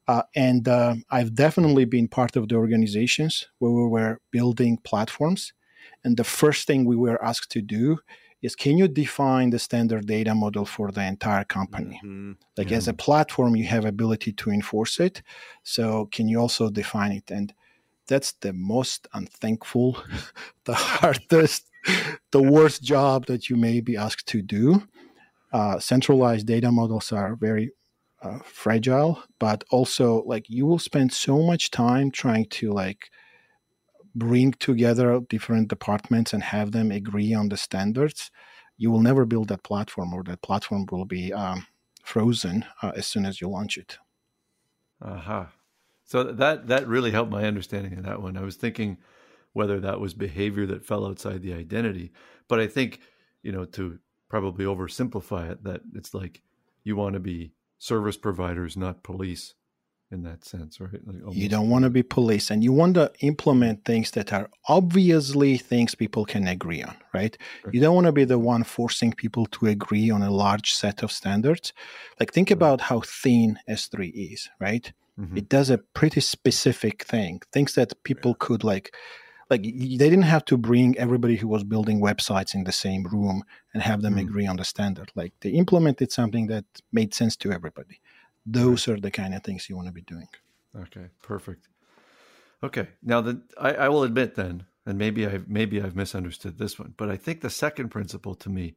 Uh, 0.08 0.22
and 0.34 0.66
uh, 0.68 0.94
I've 1.10 1.34
definitely 1.34 1.84
been 1.84 2.08
part 2.08 2.36
of 2.36 2.48
the 2.48 2.56
organizations 2.56 3.46
where 3.58 3.70
we 3.70 3.86
were 3.86 4.18
building 4.30 4.78
platforms, 4.78 5.52
and 6.02 6.16
the 6.16 6.24
first 6.24 6.66
thing 6.66 6.84
we 6.84 6.96
were 6.96 7.22
asked 7.24 7.50
to 7.52 7.62
do 7.62 7.98
is 8.44 8.54
can 8.54 8.76
you 8.76 8.86
define 8.86 9.48
the 9.50 9.58
standard 9.58 10.06
data 10.06 10.34
model 10.34 10.66
for 10.66 10.92
the 10.92 11.02
entire 11.02 11.44
company 11.44 11.98
mm-hmm. 12.04 12.32
like 12.58 12.70
as 12.70 12.86
a 12.86 12.92
platform 12.92 13.56
you 13.56 13.64
have 13.64 13.86
ability 13.86 14.32
to 14.32 14.50
enforce 14.50 15.00
it 15.00 15.22
so 15.62 16.06
can 16.12 16.28
you 16.28 16.38
also 16.38 16.68
define 16.68 17.12
it 17.12 17.30
and 17.30 17.54
that's 18.06 18.32
the 18.40 18.52
most 18.52 19.08
unthankful 19.14 19.96
the 20.64 20.74
hardest 20.74 21.66
the 22.30 22.42
worst 22.42 22.82
job 22.82 23.26
that 23.26 23.50
you 23.50 23.56
may 23.56 23.80
be 23.80 23.96
asked 23.96 24.26
to 24.26 24.42
do 24.42 24.82
uh, 25.52 25.78
centralized 25.78 26.46
data 26.46 26.72
models 26.72 27.12
are 27.12 27.36
very 27.36 27.70
uh, 28.22 28.38
fragile 28.44 29.22
but 29.38 29.62
also 29.70 30.22
like 30.24 30.48
you 30.48 30.66
will 30.66 30.78
spend 30.78 31.12
so 31.12 31.42
much 31.42 31.70
time 31.70 32.10
trying 32.10 32.46
to 32.46 32.72
like 32.72 33.10
bring 34.14 34.52
together 34.52 35.20
different 35.28 35.68
departments 35.68 36.32
and 36.32 36.42
have 36.42 36.72
them 36.72 36.90
agree 36.90 37.34
on 37.34 37.48
the 37.48 37.56
standards, 37.56 38.30
you 38.76 38.90
will 38.90 39.00
never 39.00 39.24
build 39.24 39.48
that 39.48 39.62
platform, 39.62 40.12
or 40.12 40.22
that 40.24 40.42
platform 40.42 40.86
will 40.90 41.04
be 41.04 41.32
um, 41.32 41.66
frozen 42.02 42.64
uh, 42.82 42.92
as 42.96 43.06
soon 43.06 43.26
as 43.26 43.40
you 43.40 43.48
launch 43.48 43.76
it. 43.76 43.98
Aha. 45.02 45.40
Uh-huh. 45.40 45.46
So 46.04 46.22
that 46.24 46.68
that 46.68 46.86
really 46.86 47.10
helped 47.10 47.32
my 47.32 47.44
understanding 47.44 47.96
of 47.96 48.04
that 48.04 48.20
one. 48.20 48.36
I 48.36 48.42
was 48.42 48.56
thinking 48.56 48.98
whether 49.52 49.80
that 49.80 50.00
was 50.00 50.14
behavior 50.14 50.66
that 50.66 50.84
fell 50.84 51.06
outside 51.06 51.42
the 51.42 51.54
identity, 51.54 52.12
but 52.48 52.60
I 52.60 52.66
think 52.66 53.00
you 53.42 53.52
know 53.52 53.64
to 53.66 53.98
probably 54.28 54.64
oversimplify 54.64 55.50
it 55.50 55.64
that 55.64 55.80
it's 55.94 56.12
like 56.12 56.42
you 56.82 56.96
want 56.96 57.14
to 57.14 57.20
be 57.20 57.52
service 57.78 58.16
providers, 58.16 58.76
not 58.76 59.02
police 59.02 59.54
in 60.10 60.22
that 60.22 60.44
sense, 60.44 60.80
right? 60.80 61.00
Like 61.06 61.34
you 61.34 61.48
don't 61.48 61.68
want 61.70 61.84
to 61.84 61.90
be 61.90 62.02
police 62.02 62.50
and 62.50 62.62
you 62.62 62.72
want 62.72 62.94
to 62.94 63.10
implement 63.20 63.84
things 63.84 64.12
that 64.12 64.32
are 64.32 64.48
obviously 64.68 65.56
things 65.56 65.94
people 65.94 66.24
can 66.24 66.46
agree 66.46 66.82
on, 66.82 66.96
right? 67.12 67.36
right. 67.64 67.74
You 67.74 67.80
don't 67.80 67.94
want 67.94 68.06
to 68.06 68.12
be 68.12 68.24
the 68.24 68.38
one 68.38 68.64
forcing 68.64 69.12
people 69.12 69.46
to 69.46 69.66
agree 69.66 70.10
on 70.10 70.22
a 70.22 70.30
large 70.30 70.74
set 70.74 71.02
of 71.02 71.10
standards. 71.10 71.72
Like, 72.20 72.32
think 72.32 72.50
right. 72.50 72.56
about 72.56 72.80
how 72.80 73.00
thin 73.00 73.58
S3 73.68 74.12
is, 74.14 74.48
right? 74.60 74.92
Mm-hmm. 75.18 75.36
It 75.36 75.48
does 75.48 75.70
a 75.70 75.78
pretty 75.78 76.20
specific 76.20 77.04
thing, 77.04 77.40
things 77.52 77.74
that 77.74 78.02
people 78.02 78.34
could 78.34 78.64
like 78.64 78.94
like 79.50 79.62
they 79.62 80.10
didn't 80.10 80.22
have 80.22 80.44
to 80.46 80.56
bring 80.56 80.96
everybody 80.98 81.36
who 81.36 81.48
was 81.48 81.64
building 81.64 82.00
websites 82.00 82.54
in 82.54 82.64
the 82.64 82.72
same 82.72 83.04
room 83.04 83.44
and 83.72 83.82
have 83.82 84.02
them 84.02 84.14
mm-hmm. 84.14 84.28
agree 84.28 84.46
on 84.46 84.56
the 84.56 84.64
standard. 84.64 85.12
Like 85.14 85.32
they 85.40 85.50
implemented 85.50 86.10
something 86.10 86.46
that 86.48 86.64
made 86.92 87.14
sense 87.14 87.36
to 87.36 87.52
everybody. 87.52 88.00
Those 88.46 88.88
right. 88.88 88.96
are 88.96 89.00
the 89.00 89.10
kind 89.10 89.34
of 89.34 89.42
things 89.42 89.68
you 89.68 89.76
want 89.76 89.88
to 89.88 89.92
be 89.92 90.02
doing. 90.02 90.28
Okay, 90.76 91.06
perfect. 91.22 91.68
Okay, 92.62 92.88
now 93.02 93.20
then 93.20 93.42
I, 93.58 93.74
I 93.74 93.88
will 93.90 94.02
admit 94.02 94.34
then, 94.34 94.64
and 94.86 94.98
maybe 94.98 95.26
I've 95.26 95.48
maybe 95.48 95.80
I've 95.80 95.96
misunderstood 95.96 96.58
this 96.58 96.78
one, 96.78 96.94
but 96.96 97.10
I 97.10 97.16
think 97.16 97.40
the 97.40 97.50
second 97.50 97.90
principle 97.90 98.34
to 98.36 98.48
me 98.48 98.76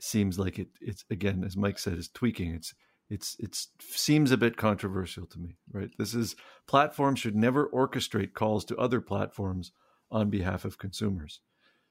seems 0.00 0.38
like 0.38 0.58
it 0.58 0.68
it's 0.80 1.04
again 1.10 1.44
as 1.44 1.56
Mike 1.56 1.78
said 1.78 1.96
is 1.96 2.08
tweaking. 2.08 2.54
It's 2.54 2.74
it's 3.10 3.36
it's 3.38 3.68
seems 3.80 4.30
a 4.30 4.36
bit 4.36 4.56
controversial 4.56 5.26
to 5.26 5.38
me, 5.38 5.56
right? 5.72 5.90
This 5.98 6.14
is 6.14 6.36
platforms 6.66 7.20
should 7.20 7.36
never 7.36 7.68
orchestrate 7.68 8.32
calls 8.32 8.64
to 8.66 8.76
other 8.76 9.00
platforms 9.00 9.72
on 10.10 10.30
behalf 10.30 10.64
of 10.64 10.78
consumers. 10.78 11.40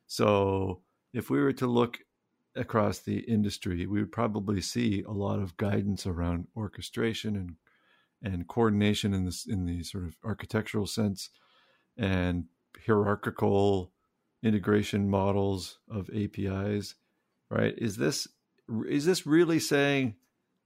So 0.07 0.81
if 1.13 1.29
we 1.29 1.39
were 1.39 1.53
to 1.53 1.67
look 1.67 1.99
across 2.55 2.99
the 2.99 3.19
industry, 3.19 3.85
we 3.85 3.99
would 3.99 4.11
probably 4.11 4.61
see 4.61 5.03
a 5.03 5.11
lot 5.11 5.39
of 5.39 5.57
guidance 5.57 6.05
around 6.05 6.47
orchestration 6.55 7.35
and 7.35 7.55
and 8.21 8.47
coordination 8.47 9.13
in 9.13 9.25
this 9.25 9.45
in 9.45 9.65
the 9.65 9.83
sort 9.83 10.05
of 10.05 10.15
architectural 10.23 10.87
sense 10.87 11.29
and 11.97 12.45
hierarchical 12.85 13.91
integration 14.41 15.09
models 15.09 15.79
of 15.89 16.09
APIs, 16.15 16.95
right? 17.49 17.73
Is 17.77 17.97
this 17.97 18.27
is 18.87 19.05
this 19.05 19.25
really 19.25 19.59
saying 19.59 20.15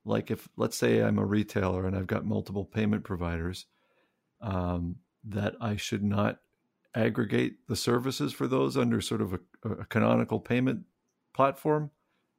like 0.07 0.31
if 0.31 0.47
let's 0.57 0.77
say 0.77 1.01
I'm 1.01 1.19
a 1.19 1.25
retailer 1.25 1.85
and 1.85 1.95
I've 1.95 2.07
got 2.07 2.25
multiple 2.25 2.65
payment 2.65 3.03
providers, 3.03 3.65
um, 4.41 4.97
that 5.23 5.55
I 5.59 5.75
should 5.75 6.03
not 6.03 6.39
aggregate 6.95 7.67
the 7.67 7.75
services 7.75 8.33
for 8.33 8.47
those 8.47 8.77
under 8.77 9.01
sort 9.01 9.21
of 9.21 9.33
a, 9.33 9.39
a 9.69 9.85
canonical 9.85 10.39
payment 10.39 10.83
platform 11.33 11.91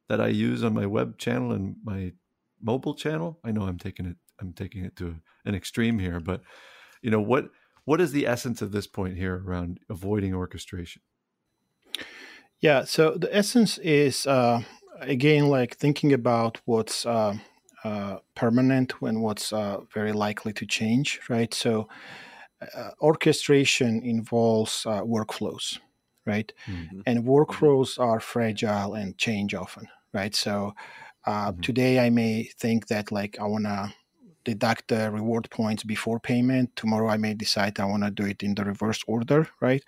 that 0.09 0.19
I 0.19 0.27
use 0.27 0.63
on 0.63 0.73
my 0.73 0.85
web 0.85 1.17
channel 1.17 1.51
and 1.51 1.75
my 1.83 2.13
mobile 2.61 2.95
channel. 2.95 3.39
I 3.43 3.51
know 3.51 3.61
I'm 3.61 3.77
taking 3.77 4.05
it 4.05 4.17
I'm 4.41 4.53
taking 4.53 4.83
it 4.83 4.95
to 4.97 5.17
an 5.45 5.55
extreme 5.55 5.99
here, 5.99 6.19
but 6.19 6.41
you 7.01 7.11
know 7.11 7.21
what 7.21 7.49
what 7.85 8.01
is 8.01 8.11
the 8.11 8.27
essence 8.27 8.61
of 8.61 8.71
this 8.71 8.87
point 8.87 9.17
here 9.17 9.41
around 9.45 9.79
avoiding 9.89 10.33
orchestration? 10.33 11.01
Yeah, 12.59 12.83
so 12.83 13.15
the 13.15 13.33
essence 13.35 13.77
is 13.77 14.27
uh, 14.27 14.61
again 14.99 15.47
like 15.47 15.77
thinking 15.77 16.11
about 16.11 16.59
what's 16.65 17.05
uh, 17.05 17.37
permanent 18.35 18.93
and 19.01 19.21
what's 19.21 19.53
uh, 19.53 19.79
very 19.93 20.11
likely 20.11 20.53
to 20.53 20.65
change, 20.65 21.19
right? 21.29 21.53
So 21.53 21.87
uh, 22.75 22.91
orchestration 23.01 24.01
involves 24.03 24.85
uh, 24.85 25.01
workflows, 25.01 25.79
right? 26.25 26.51
Mm-hmm. 26.67 27.01
And 27.05 27.19
mm-hmm. 27.19 27.29
workflows 27.29 27.99
are 27.99 28.19
fragile 28.19 28.95
and 28.95 29.17
change 29.17 29.53
often, 29.53 29.87
right? 30.13 30.35
So 30.35 30.73
uh, 31.25 31.51
mm-hmm. 31.51 31.61
today 31.61 31.99
I 31.99 32.09
may 32.09 32.43
think 32.43 32.87
that 32.87 33.11
like 33.11 33.37
I 33.39 33.45
want 33.45 33.65
to 33.65 33.93
deduct 34.45 34.87
the 34.87 35.11
reward 35.11 35.49
points 35.51 35.83
before 35.83 36.19
payment. 36.19 36.75
Tomorrow 36.75 37.09
I 37.09 37.17
may 37.17 37.33
decide 37.33 37.79
I 37.79 37.85
want 37.85 38.03
to 38.03 38.11
do 38.11 38.25
it 38.25 38.41
in 38.41 38.55
the 38.55 38.65
reverse 38.65 39.03
order, 39.07 39.47
right? 39.61 39.83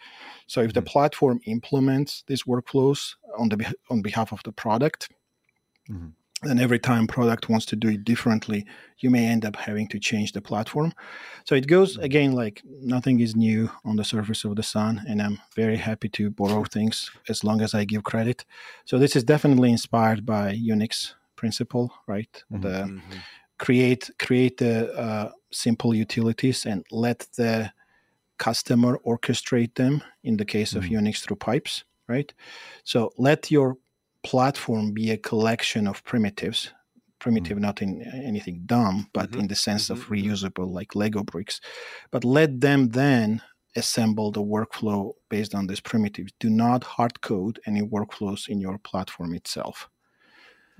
So 0.48 0.62
if 0.62 0.68
mm-hmm. 0.68 0.74
the 0.76 0.82
platform 0.84 1.42
implements 1.46 2.24
these 2.28 2.44
workflows 2.44 3.16
on 3.38 3.50
the 3.50 3.74
on 3.90 4.02
behalf 4.02 4.32
of 4.32 4.42
the 4.44 4.52
product, 4.52 5.10
mm-hmm 5.90 6.10
then 6.44 6.60
every 6.60 6.80
time 6.80 7.08
product 7.08 7.50
wants 7.50 7.66
to 7.68 7.76
do 7.76 7.90
it 7.90 8.04
differently 8.04 8.66
you 9.00 9.10
may 9.10 9.26
end 9.26 9.46
up 9.46 9.56
having 9.56 9.88
to 9.88 10.00
change 10.00 10.32
the 10.32 10.42
platform 10.42 10.94
so 11.46 11.56
it 11.56 11.68
goes 11.68 11.94
mm-hmm. 11.94 12.04
again 12.04 12.32
like 12.34 12.62
nothing 12.66 13.20
is 13.20 13.36
new 13.36 13.70
on 13.86 13.96
the 13.96 14.04
surface 14.04 14.44
of 14.44 14.56
the 14.56 14.64
sun 14.64 15.02
and 15.08 15.22
i'm 15.22 15.40
very 15.56 15.78
happy 15.78 16.10
to 16.10 16.30
borrow 16.30 16.64
things 16.64 17.12
as 17.30 17.44
long 17.44 17.62
as 17.62 17.74
i 17.74 17.84
give 17.84 18.04
credit 18.04 18.46
so 18.86 18.98
this 18.98 19.16
is 19.16 19.24
definitely 19.24 19.72
inspired 19.72 20.26
by 20.26 20.54
unix 20.54 21.14
principle 21.36 21.94
right 22.08 22.44
mm-hmm. 22.52 22.62
the 22.62 22.70
mm-hmm. 22.70 23.18
create 23.58 24.10
create 24.20 24.58
the 24.58 24.94
uh, 24.94 25.32
simple 25.52 25.94
utilities 25.94 26.66
and 26.66 26.86
let 26.92 27.28
the 27.38 27.72
customer 28.38 29.00
orchestrate 29.06 29.76
them 29.76 30.02
in 30.24 30.38
the 30.38 30.46
case 30.46 30.74
mm-hmm. 30.74 30.96
of 30.96 31.04
unix 31.04 31.22
through 31.22 31.36
pipes 31.36 31.84
right 32.08 32.34
so 32.84 33.12
let 33.18 33.52
your 33.52 33.78
platform 34.24 34.92
be 34.92 35.12
a 35.12 35.18
collection 35.18 35.88
of 35.88 36.04
primitives 36.04 36.72
primitive 37.20 37.58
mm-hmm. 37.58 37.66
not 37.66 37.82
in 37.82 38.02
anything 38.26 38.62
dumb 38.66 39.08
but 39.14 39.30
mm-hmm. 39.30 39.42
in 39.42 39.48
the 39.48 39.56
sense 39.56 39.90
mm-hmm. 39.90 40.02
of 40.02 40.08
reusable 40.08 40.70
like 40.70 40.96
lego 40.96 41.24
bricks 41.24 41.62
but 42.10 42.26
let 42.26 42.60
them 42.60 42.90
then 42.90 43.42
assemble 43.76 44.32
the 44.32 44.42
workflow 44.42 45.12
based 45.30 45.56
on 45.56 45.68
these 45.68 45.80
primitives 45.80 46.34
do 46.40 46.50
not 46.50 46.84
hard 46.84 47.22
code 47.22 47.60
any 47.66 47.82
workflows 47.82 48.50
in 48.50 48.60
your 48.60 48.78
platform 48.80 49.34
itself 49.34 49.88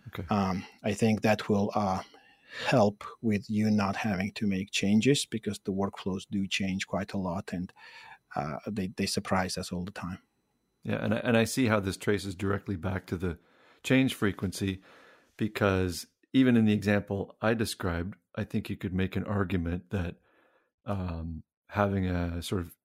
okay. 0.08 0.26
um, 0.30 0.64
i 0.84 0.92
think 0.92 1.22
that 1.22 1.48
will 1.48 1.72
uh, 1.76 2.02
help 2.66 3.04
with 3.22 3.50
you 3.50 3.72
not 3.72 3.96
having 3.96 4.32
to 4.34 4.46
make 4.46 4.72
changes 4.72 5.26
because 5.26 5.60
the 5.60 5.72
workflows 5.72 6.26
do 6.32 6.46
change 6.48 6.86
quite 6.88 7.14
a 7.14 7.18
lot 7.18 7.50
and 7.54 7.72
uh, 8.36 8.58
they, 8.68 8.88
they 8.98 9.06
surprise 9.06 9.58
us 9.58 9.72
all 9.72 9.86
the 9.86 9.92
time 9.92 10.20
yeah, 10.84 11.04
and 11.04 11.14
I, 11.14 11.18
and 11.18 11.38
I 11.38 11.44
see 11.44 11.68
how 11.68 11.80
this 11.80 11.98
traces 11.98 12.36
directly 12.36 12.76
back 12.76 13.06
to 13.08 13.18
the 13.18 13.38
change 13.84 14.14
frequency 14.14 14.82
because 15.38 16.08
even 16.34 16.56
in 16.56 16.66
the 16.66 16.74
example 16.74 17.36
I 17.42 17.54
described, 17.54 18.16
I 18.36 18.44
think 18.44 18.70
you 18.70 18.78
could 18.78 18.94
make 18.94 19.16
an 19.16 19.24
argument 19.26 19.90
that 19.92 20.16
um, 20.86 21.44
having 21.70 22.06
a 22.06 22.42
sort 22.42 22.62
of 22.62 22.76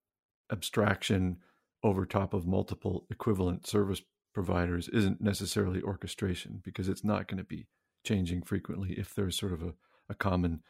abstraction 0.51 1.39
over 1.83 2.05
top 2.05 2.35
of 2.35 2.47
multiple 2.47 3.07
equivalent 3.11 3.67
service 3.67 4.03
providers 4.35 4.89
isn't 4.89 5.21
necessarily 5.21 5.81
orchestration 5.83 6.61
because 6.65 6.89
it's 6.89 7.05
not 7.05 7.29
going 7.29 7.39
to 7.39 7.45
be 7.45 7.67
changing 8.05 8.43
frequently 8.43 8.93
if 8.93 9.15
there's 9.15 9.39
sort 9.39 9.53
of 9.53 9.63
a, 9.63 9.73
a 10.09 10.15
common 10.15 10.61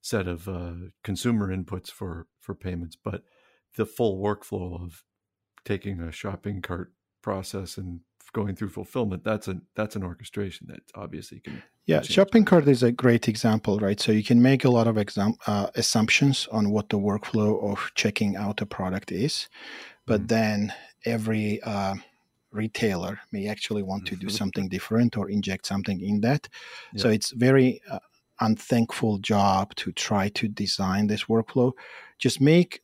set 0.00 0.28
of 0.28 0.48
uh, 0.48 0.72
consumer 1.02 1.54
inputs 1.54 1.90
for 1.90 2.26
for 2.40 2.54
payments. 2.54 2.96
But 2.96 3.22
the 3.76 3.86
full 3.86 4.22
workflow 4.22 4.82
of 4.82 5.02
taking 5.66 6.00
a 6.00 6.10
shopping 6.10 6.62
cart 6.62 6.92
process 7.20 7.76
and 7.76 8.00
going 8.32 8.54
through 8.54 8.68
fulfillment 8.68 9.24
that's 9.24 9.48
a 9.48 9.56
that's 9.74 9.96
an 9.96 10.02
orchestration 10.02 10.66
that 10.68 10.80
obviously 10.94 11.40
can 11.40 11.62
yeah 11.86 12.02
shopping 12.02 12.44
cart 12.44 12.68
is 12.68 12.82
a 12.82 12.92
great 12.92 13.28
example 13.28 13.78
right 13.78 13.98
so 13.98 14.12
you 14.12 14.22
can 14.22 14.40
make 14.42 14.64
a 14.64 14.68
lot 14.68 14.86
of 14.86 14.98
exam- 14.98 15.38
uh, 15.46 15.68
assumptions 15.74 16.46
on 16.52 16.70
what 16.70 16.90
the 16.90 16.98
workflow 16.98 17.52
of 17.70 17.90
checking 17.94 18.36
out 18.36 18.60
a 18.60 18.66
product 18.66 19.10
is 19.10 19.48
but 20.04 20.20
mm-hmm. 20.20 20.26
then 20.26 20.72
every 21.06 21.62
uh, 21.62 21.94
retailer 22.52 23.18
may 23.32 23.48
actually 23.48 23.82
want 23.82 24.04
to 24.06 24.16
do 24.16 24.26
mm-hmm. 24.26 24.36
something 24.36 24.68
different 24.68 25.16
or 25.16 25.30
inject 25.30 25.66
something 25.66 26.00
in 26.02 26.20
that 26.20 26.46
yeah. 26.92 27.02
so 27.02 27.08
it's 27.08 27.30
very 27.30 27.80
uh, 27.90 27.98
unthankful 28.40 29.16
job 29.18 29.74
to 29.76 29.90
try 29.92 30.28
to 30.28 30.46
design 30.46 31.06
this 31.06 31.24
workflow 31.24 31.72
just 32.18 32.38
make 32.38 32.82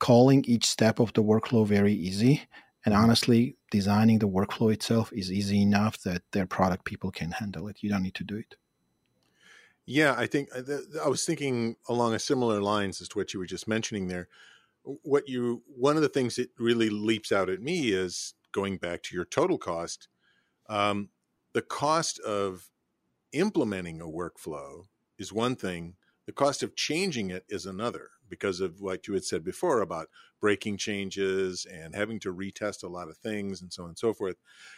calling 0.00 0.44
each 0.46 0.66
step 0.66 0.98
of 0.98 1.12
the 1.12 1.22
workflow 1.22 1.64
very 1.64 1.94
easy. 1.94 2.42
And 2.84 2.92
mm-hmm. 2.94 3.04
honestly, 3.04 3.56
designing 3.70 4.18
the 4.18 4.28
workflow 4.28 4.72
itself 4.72 5.12
is 5.12 5.30
easy 5.30 5.62
enough 5.62 6.02
that 6.02 6.22
their 6.32 6.46
product 6.46 6.84
people 6.84 7.12
can 7.12 7.30
handle 7.30 7.68
it. 7.68 7.82
You 7.82 7.90
don't 7.90 8.02
need 8.02 8.16
to 8.16 8.24
do 8.24 8.36
it. 8.36 8.56
Yeah, 9.86 10.14
I 10.16 10.26
think 10.26 10.48
uh, 10.54 10.62
I 11.04 11.08
was 11.08 11.24
thinking 11.24 11.76
along 11.88 12.14
a 12.14 12.18
similar 12.18 12.60
lines 12.60 13.00
as 13.00 13.08
to 13.08 13.18
what 13.18 13.32
you 13.32 13.40
were 13.40 13.46
just 13.46 13.68
mentioning 13.68 14.08
there. 14.08 14.28
What 14.82 15.28
you 15.28 15.62
one 15.66 15.96
of 15.96 16.02
the 16.02 16.08
things 16.08 16.36
that 16.36 16.50
really 16.58 16.90
leaps 16.90 17.32
out 17.32 17.50
at 17.50 17.60
me 17.60 17.90
is 17.90 18.34
going 18.52 18.78
back 18.78 19.02
to 19.04 19.14
your 19.14 19.24
total 19.24 19.58
cost. 19.58 20.08
Um, 20.68 21.10
the 21.52 21.62
cost 21.62 22.18
of 22.20 22.70
implementing 23.32 24.00
a 24.00 24.04
workflow 24.06 24.86
is 25.18 25.32
one 25.32 25.56
thing. 25.56 25.96
The 26.26 26.32
cost 26.32 26.62
of 26.62 26.76
changing 26.76 27.30
it 27.30 27.44
is 27.48 27.66
another 27.66 28.10
because 28.28 28.60
of 28.60 28.80
what 28.80 29.08
you 29.08 29.14
had 29.14 29.24
said 29.24 29.42
before 29.42 29.80
about 29.80 30.08
breaking 30.40 30.76
changes 30.76 31.66
and 31.70 31.94
having 31.94 32.20
to 32.20 32.32
retest 32.32 32.82
a 32.82 32.88
lot 32.88 33.08
of 33.08 33.18
things 33.18 33.60
and 33.60 33.72
so 33.72 33.82
on 33.82 33.90
and 33.90 33.98
so 33.98 34.14
forth. 34.14 34.36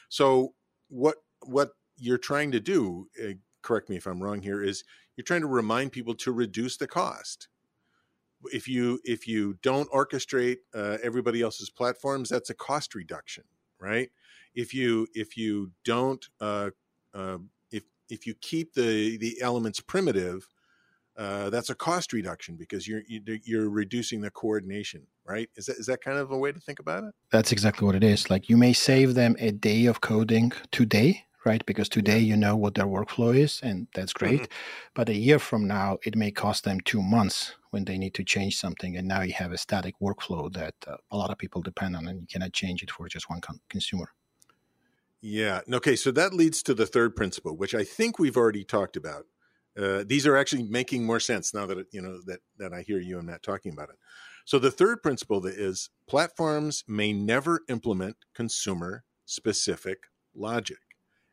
So 0.08 0.54
what 0.88 1.16
what 1.44 1.72
you're 1.96 2.18
trying 2.18 2.52
to 2.52 2.60
do, 2.60 3.08
uh, 3.22 3.34
correct 3.62 3.88
me 3.88 3.96
if 3.96 4.06
I'm 4.06 4.22
wrong 4.22 4.42
here, 4.42 4.62
is 4.62 4.84
you're 5.16 5.24
trying 5.24 5.42
to 5.42 5.46
remind 5.46 5.92
people 5.92 6.14
to 6.14 6.32
reduce 6.32 6.76
the 6.76 6.86
cost. 6.86 7.48
If 8.52 8.66
you 8.66 9.00
if 9.04 9.28
you 9.28 9.58
don't 9.62 9.90
orchestrate 9.90 10.58
uh, 10.74 10.98
everybody 11.02 11.42
else's 11.42 11.70
platforms, 11.70 12.28
that's 12.28 12.50
a 12.50 12.54
cost 12.54 12.94
reduction, 12.94 13.44
right? 13.78 14.10
If 14.54 14.74
you 14.74 15.06
if 15.14 15.36
you 15.36 15.72
don't 15.84 16.26
uh, 16.40 16.70
uh 17.14 17.38
if 17.70 17.84
if 18.08 18.26
you 18.26 18.34
keep 18.34 18.74
the 18.74 19.16
the 19.18 19.40
elements 19.40 19.80
primitive, 19.80 20.48
uh, 21.16 21.50
that's 21.50 21.68
a 21.70 21.74
cost 21.74 22.12
reduction 22.12 22.56
because 22.56 22.88
you're 22.88 23.02
you're 23.08 23.68
reducing 23.68 24.22
the 24.22 24.30
coordination, 24.30 25.06
right? 25.26 25.50
Is 25.56 25.66
that 25.66 25.76
is 25.76 25.86
that 25.86 26.02
kind 26.02 26.18
of 26.18 26.30
a 26.30 26.38
way 26.38 26.52
to 26.52 26.60
think 26.60 26.78
about 26.78 27.04
it? 27.04 27.14
That's 27.30 27.52
exactly 27.52 27.86
what 27.86 27.94
it 27.94 28.04
is. 28.04 28.30
Like 28.30 28.48
you 28.48 28.56
may 28.56 28.72
save 28.72 29.14
them 29.14 29.36
a 29.38 29.52
day 29.52 29.86
of 29.86 30.00
coding 30.00 30.52
today, 30.70 31.24
right? 31.44 31.64
Because 31.66 31.88
today 31.88 32.18
you 32.18 32.36
know 32.36 32.56
what 32.56 32.74
their 32.74 32.86
workflow 32.86 33.36
is, 33.36 33.60
and 33.62 33.88
that's 33.94 34.14
great. 34.14 34.42
Mm-hmm. 34.42 34.92
But 34.94 35.10
a 35.10 35.14
year 35.14 35.38
from 35.38 35.66
now, 35.66 35.98
it 36.02 36.16
may 36.16 36.30
cost 36.30 36.64
them 36.64 36.80
two 36.80 37.02
months 37.02 37.54
when 37.70 37.84
they 37.84 37.98
need 37.98 38.14
to 38.14 38.24
change 38.24 38.56
something. 38.56 38.96
And 38.96 39.06
now 39.06 39.22
you 39.22 39.34
have 39.34 39.52
a 39.52 39.58
static 39.58 39.94
workflow 40.00 40.52
that 40.54 40.74
uh, 40.86 40.96
a 41.10 41.16
lot 41.16 41.30
of 41.30 41.36
people 41.36 41.60
depend 41.60 41.96
on, 41.96 42.08
and 42.08 42.20
you 42.20 42.26
cannot 42.26 42.52
change 42.54 42.82
it 42.82 42.90
for 42.90 43.06
just 43.08 43.28
one 43.28 43.40
con- 43.40 43.60
consumer. 43.68 44.08
Yeah. 45.20 45.60
Okay. 45.72 45.94
So 45.94 46.10
that 46.12 46.34
leads 46.34 46.62
to 46.64 46.74
the 46.74 46.86
third 46.86 47.14
principle, 47.14 47.56
which 47.56 47.74
I 47.74 47.84
think 47.84 48.18
we've 48.18 48.36
already 48.36 48.64
talked 48.64 48.96
about. 48.96 49.26
Uh, 49.78 50.04
these 50.06 50.26
are 50.26 50.36
actually 50.36 50.64
making 50.64 51.04
more 51.04 51.20
sense 51.20 51.54
now 51.54 51.66
that 51.66 51.86
you 51.92 52.02
know 52.02 52.20
that 52.26 52.40
that 52.58 52.72
I 52.72 52.82
hear 52.82 52.98
you 52.98 53.18
and 53.18 53.26
Matt 53.26 53.42
talking 53.42 53.72
about 53.72 53.88
it. 53.88 53.96
So 54.44 54.58
the 54.58 54.70
third 54.70 55.02
principle 55.02 55.44
is 55.46 55.90
platforms 56.08 56.84
may 56.86 57.12
never 57.12 57.60
implement 57.68 58.16
consumer 58.34 59.04
specific 59.24 60.04
logic. 60.34 60.78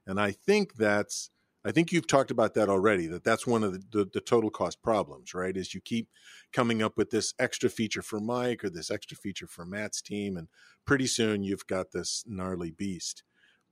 And 0.06 0.20
I 0.20 0.32
think 0.32 0.76
that's 0.76 1.32
I 1.66 1.72
think 1.72 1.92
you've 1.92 2.08
talked 2.08 2.32
about 2.32 2.54
that 2.54 2.70
already. 2.70 3.08
That 3.08 3.24
that's 3.24 3.46
one 3.46 3.64
of 3.64 3.74
the, 3.74 3.84
the, 3.92 4.10
the, 4.14 4.22
total 4.22 4.50
cost 4.50 4.82
problems, 4.82 5.34
right? 5.34 5.56
Is 5.56 5.74
you 5.74 5.82
keep 5.82 6.08
coming 6.54 6.82
up 6.82 6.96
with 6.96 7.10
this 7.10 7.34
extra 7.38 7.70
feature 7.70 8.02
for 8.02 8.20
Mike 8.20 8.64
or 8.64 8.70
this 8.70 8.90
extra 8.90 9.18
feature 9.18 9.48
for 9.48 9.66
Matt's 9.66 10.02
team, 10.02 10.38
and 10.38 10.48
pretty 10.86 11.06
soon 11.06 11.44
you've 11.44 11.68
got 11.68 11.92
this 11.92 12.24
gnarly 12.26 12.72
beast. 12.72 13.24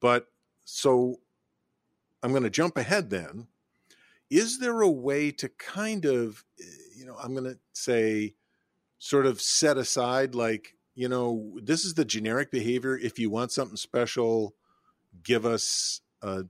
But 0.01 0.25
so 0.65 1.21
I'm 2.21 2.31
going 2.31 2.43
to 2.43 2.49
jump 2.49 2.77
ahead. 2.77 3.09
Then, 3.09 3.47
is 4.29 4.59
there 4.59 4.81
a 4.81 4.89
way 4.89 5.31
to 5.31 5.49
kind 5.49 6.05
of, 6.05 6.43
eh, 6.59 6.63
you 6.97 7.05
know, 7.05 7.15
I'm 7.21 7.33
going 7.33 7.45
to 7.45 7.59
say, 7.73 8.35
sort 8.99 9.25
of 9.25 9.39
set 9.39 9.77
aside 9.77 10.33
like 10.33 10.73
you 10.97 11.07
know, 11.07 11.53
this 11.61 11.85
is 11.85 11.93
the 11.93 12.03
generic 12.03 12.49
behavior. 12.49 12.97
If 12.97 13.19
you 13.19 13.29
want 13.29 13.51
something 13.51 13.77
special, 13.77 14.55
give 15.21 15.45
us 15.45 16.01
a 16.23 16.45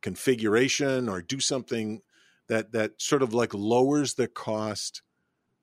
configuration 0.00 1.06
or 1.06 1.20
do 1.20 1.38
something 1.38 2.00
that 2.48 2.72
that 2.72 2.92
sort 2.96 3.22
of 3.22 3.34
like 3.34 3.52
lowers 3.52 4.14
the 4.14 4.26
cost 4.26 5.02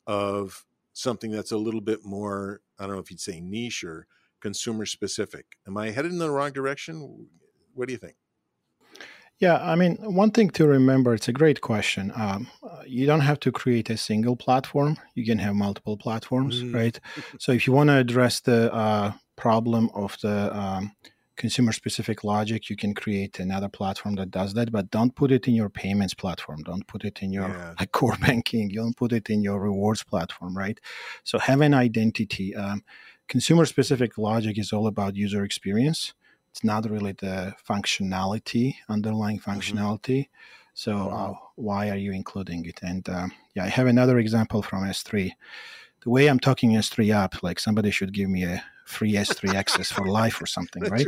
of 0.05 0.65
something 0.93 1.31
that's 1.31 1.51
a 1.51 1.57
little 1.57 1.81
bit 1.81 2.05
more 2.05 2.61
I 2.77 2.85
don't 2.85 2.93
know 2.93 3.01
if 3.01 3.09
you'd 3.09 3.19
say 3.19 3.41
niche 3.41 3.83
or 3.83 4.05
consumer 4.39 4.85
specific. 4.85 5.57
Am 5.67 5.75
I 5.75 5.89
headed 5.89 6.11
in 6.11 6.19
the 6.19 6.29
wrong 6.29 6.51
direction? 6.51 7.27
What 7.73 7.87
do 7.87 7.93
you 7.93 7.99
think? 7.99 8.17
Yeah, 9.41 9.57
I 9.59 9.73
mean, 9.73 9.95
one 9.97 10.29
thing 10.29 10.51
to 10.51 10.67
remember, 10.67 11.15
it's 11.15 11.27
a 11.27 11.33
great 11.33 11.61
question. 11.61 12.11
Um, 12.15 12.47
you 12.85 13.07
don't 13.07 13.21
have 13.21 13.39
to 13.39 13.51
create 13.51 13.89
a 13.89 13.97
single 13.97 14.35
platform. 14.35 14.97
You 15.15 15.25
can 15.25 15.39
have 15.39 15.55
multiple 15.55 15.97
platforms, 15.97 16.61
mm. 16.61 16.75
right? 16.75 16.99
So 17.39 17.51
if 17.51 17.65
you 17.65 17.73
want 17.73 17.89
to 17.89 17.97
address 17.97 18.39
the 18.41 18.71
uh, 18.71 19.13
problem 19.35 19.89
of 19.95 20.15
the 20.21 20.55
um, 20.55 20.91
consumer 21.37 21.71
specific 21.71 22.23
logic, 22.23 22.69
you 22.69 22.75
can 22.75 22.93
create 22.93 23.39
another 23.39 23.67
platform 23.67 24.13
that 24.17 24.29
does 24.29 24.53
that, 24.53 24.71
but 24.71 24.91
don't 24.91 25.15
put 25.15 25.31
it 25.31 25.47
in 25.47 25.55
your 25.55 25.69
payments 25.69 26.13
platform. 26.13 26.61
Don't 26.61 26.85
put 26.85 27.03
it 27.03 27.23
in 27.23 27.33
your 27.33 27.49
yeah. 27.49 27.73
like 27.79 27.91
core 27.91 28.17
banking. 28.21 28.69
You 28.69 28.81
don't 28.81 28.95
put 28.95 29.11
it 29.11 29.27
in 29.31 29.41
your 29.41 29.59
rewards 29.59 30.03
platform, 30.03 30.55
right? 30.55 30.79
So 31.23 31.39
have 31.39 31.61
an 31.61 31.73
identity. 31.73 32.55
Um, 32.55 32.83
consumer 33.27 33.65
specific 33.65 34.19
logic 34.19 34.59
is 34.59 34.71
all 34.71 34.85
about 34.85 35.15
user 35.15 35.43
experience 35.43 36.13
it's 36.51 36.63
not 36.63 36.89
really 36.89 37.13
the 37.13 37.53
functionality, 37.67 38.75
underlying 38.89 39.39
mm-hmm. 39.39 39.51
functionality. 39.51 40.19
Mm-hmm. 40.19 40.71
So 40.73 40.91
mm-hmm. 40.93 41.31
uh, 41.31 41.37
why 41.55 41.89
are 41.89 41.97
you 41.97 42.11
including 42.11 42.65
it? 42.65 42.79
And 42.83 43.07
uh, 43.07 43.27
yeah, 43.55 43.65
I 43.65 43.67
have 43.67 43.87
another 43.87 44.19
example 44.19 44.61
from 44.61 44.83
S3. 44.83 45.31
The 46.03 46.09
way 46.09 46.27
I'm 46.27 46.39
talking 46.39 46.71
S3 46.71 47.15
up, 47.15 47.43
like 47.43 47.59
somebody 47.59 47.91
should 47.91 48.13
give 48.13 48.29
me 48.29 48.43
a 48.43 48.63
free 48.85 49.13
S3 49.13 49.53
access 49.53 49.91
for 49.91 50.07
life 50.07 50.41
or 50.41 50.45
something, 50.45 50.83
right? 50.89 51.07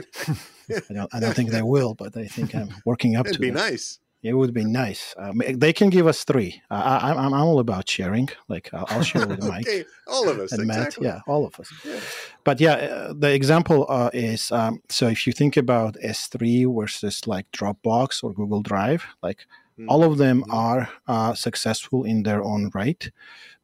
I 0.70 0.94
don't, 0.94 1.14
I 1.14 1.20
don't 1.20 1.34
think 1.34 1.50
they 1.50 1.62
will, 1.62 1.94
but 1.96 2.16
I 2.16 2.26
think 2.26 2.56
I'm 2.56 2.70
working 2.86 3.16
up 3.16 3.26
It'd 3.26 3.39
to. 3.39 3.44
It'd 3.44 3.54
be 3.54 3.60
that. 3.60 3.72
nice. 3.72 4.00
It 4.24 4.36
would 4.36 4.53
be 4.53 4.63
nice. 4.63 5.13
Um, 5.17 5.41
they 5.53 5.74
can 5.74 5.89
give 5.89 6.07
us 6.07 6.24
three. 6.24 6.61
I, 6.69 7.11
am 7.11 7.17
I'm, 7.17 7.34
I'm 7.34 7.41
all 7.41 7.59
about 7.59 7.89
sharing. 7.89 8.30
Like 8.47 8.74
I'll, 8.74 8.86
I'll 8.88 9.03
share 9.03 9.28
with 9.28 9.43
Mike. 9.49 9.67
okay, 9.67 9.84
all 10.07 10.30
of 10.30 10.39
us. 10.39 10.53
And 10.53 10.61
exactly. 10.61 11.05
Matt. 11.05 11.15
Yeah, 11.15 11.21
all 11.34 11.45
of 11.45 11.59
us. 11.59 11.69
Yeah. 11.86 11.99
But 12.45 12.61
yeah, 12.61 12.74
uh, 12.74 13.13
the 13.13 13.34
example 13.34 13.86
uh, 13.89 14.11
is 14.13 14.49
um, 14.53 14.82
so 14.88 15.09
if 15.09 15.28
you 15.28 15.34
think 15.34 15.57
about 15.57 15.95
S3 15.95 16.74
versus 16.74 17.28
like 17.28 17.51
Dropbox 17.51 18.24
or 18.24 18.34
Google 18.34 18.61
Drive, 18.61 19.05
like 19.21 19.39
mm-hmm. 19.78 19.89
all 19.89 20.05
of 20.05 20.17
them 20.17 20.43
mm-hmm. 20.43 20.51
are 20.51 20.89
uh, 21.05 21.34
successful 21.34 22.05
in 22.05 22.24
their 22.24 22.41
own 22.41 22.71
right, 22.74 23.11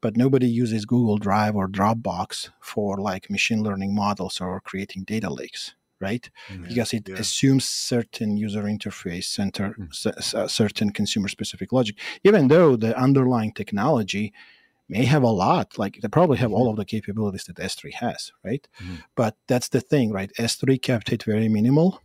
but 0.01 0.18
nobody 0.18 0.47
uses 0.47 0.84
Google 0.84 1.18
Drive 1.18 1.55
or 1.55 1.70
Dropbox 1.70 2.49
for 2.60 2.97
like 2.97 3.30
machine 3.30 3.64
learning 3.64 3.95
models 3.95 4.41
or 4.41 4.60
creating 4.60 5.05
data 5.05 5.30
lakes 5.30 5.74
right? 6.00 6.30
Mm-hmm. 6.50 6.64
Because 6.64 6.93
it 6.93 7.10
yeah. 7.10 7.16
assumes 7.16 7.68
certain 7.68 8.38
user 8.38 8.64
interface, 8.64 9.26
center, 9.26 9.76
mm-hmm. 9.78 10.47
certain 10.47 10.91
consumer 10.91 11.28
specific 11.28 11.72
logic, 11.72 11.97
even 12.24 12.47
though 12.47 12.76
the 12.76 12.97
underlying 12.97 13.52
technology 13.52 14.34
may 14.89 15.06
have 15.06 15.24
a 15.24 15.30
lot, 15.30 15.78
like 15.78 16.00
they 16.02 16.08
probably 16.08 16.38
have 16.38 16.52
all 16.52 16.64
mm-hmm. 16.64 16.72
of 16.72 16.78
the 16.78 16.86
capabilities 16.86 17.43
that 17.45 17.58
S3 17.58 17.93
has, 17.93 18.32
right? 18.43 18.68
Mm-hmm. 18.82 18.95
But 19.16 19.36
that's 19.47 19.70
the 19.70 19.82
thing, 19.82 20.12
right? 20.12 20.32
S3 20.39 20.82
kept 20.82 21.12
it 21.12 21.24
very 21.24 21.47
minimal, 21.47 22.02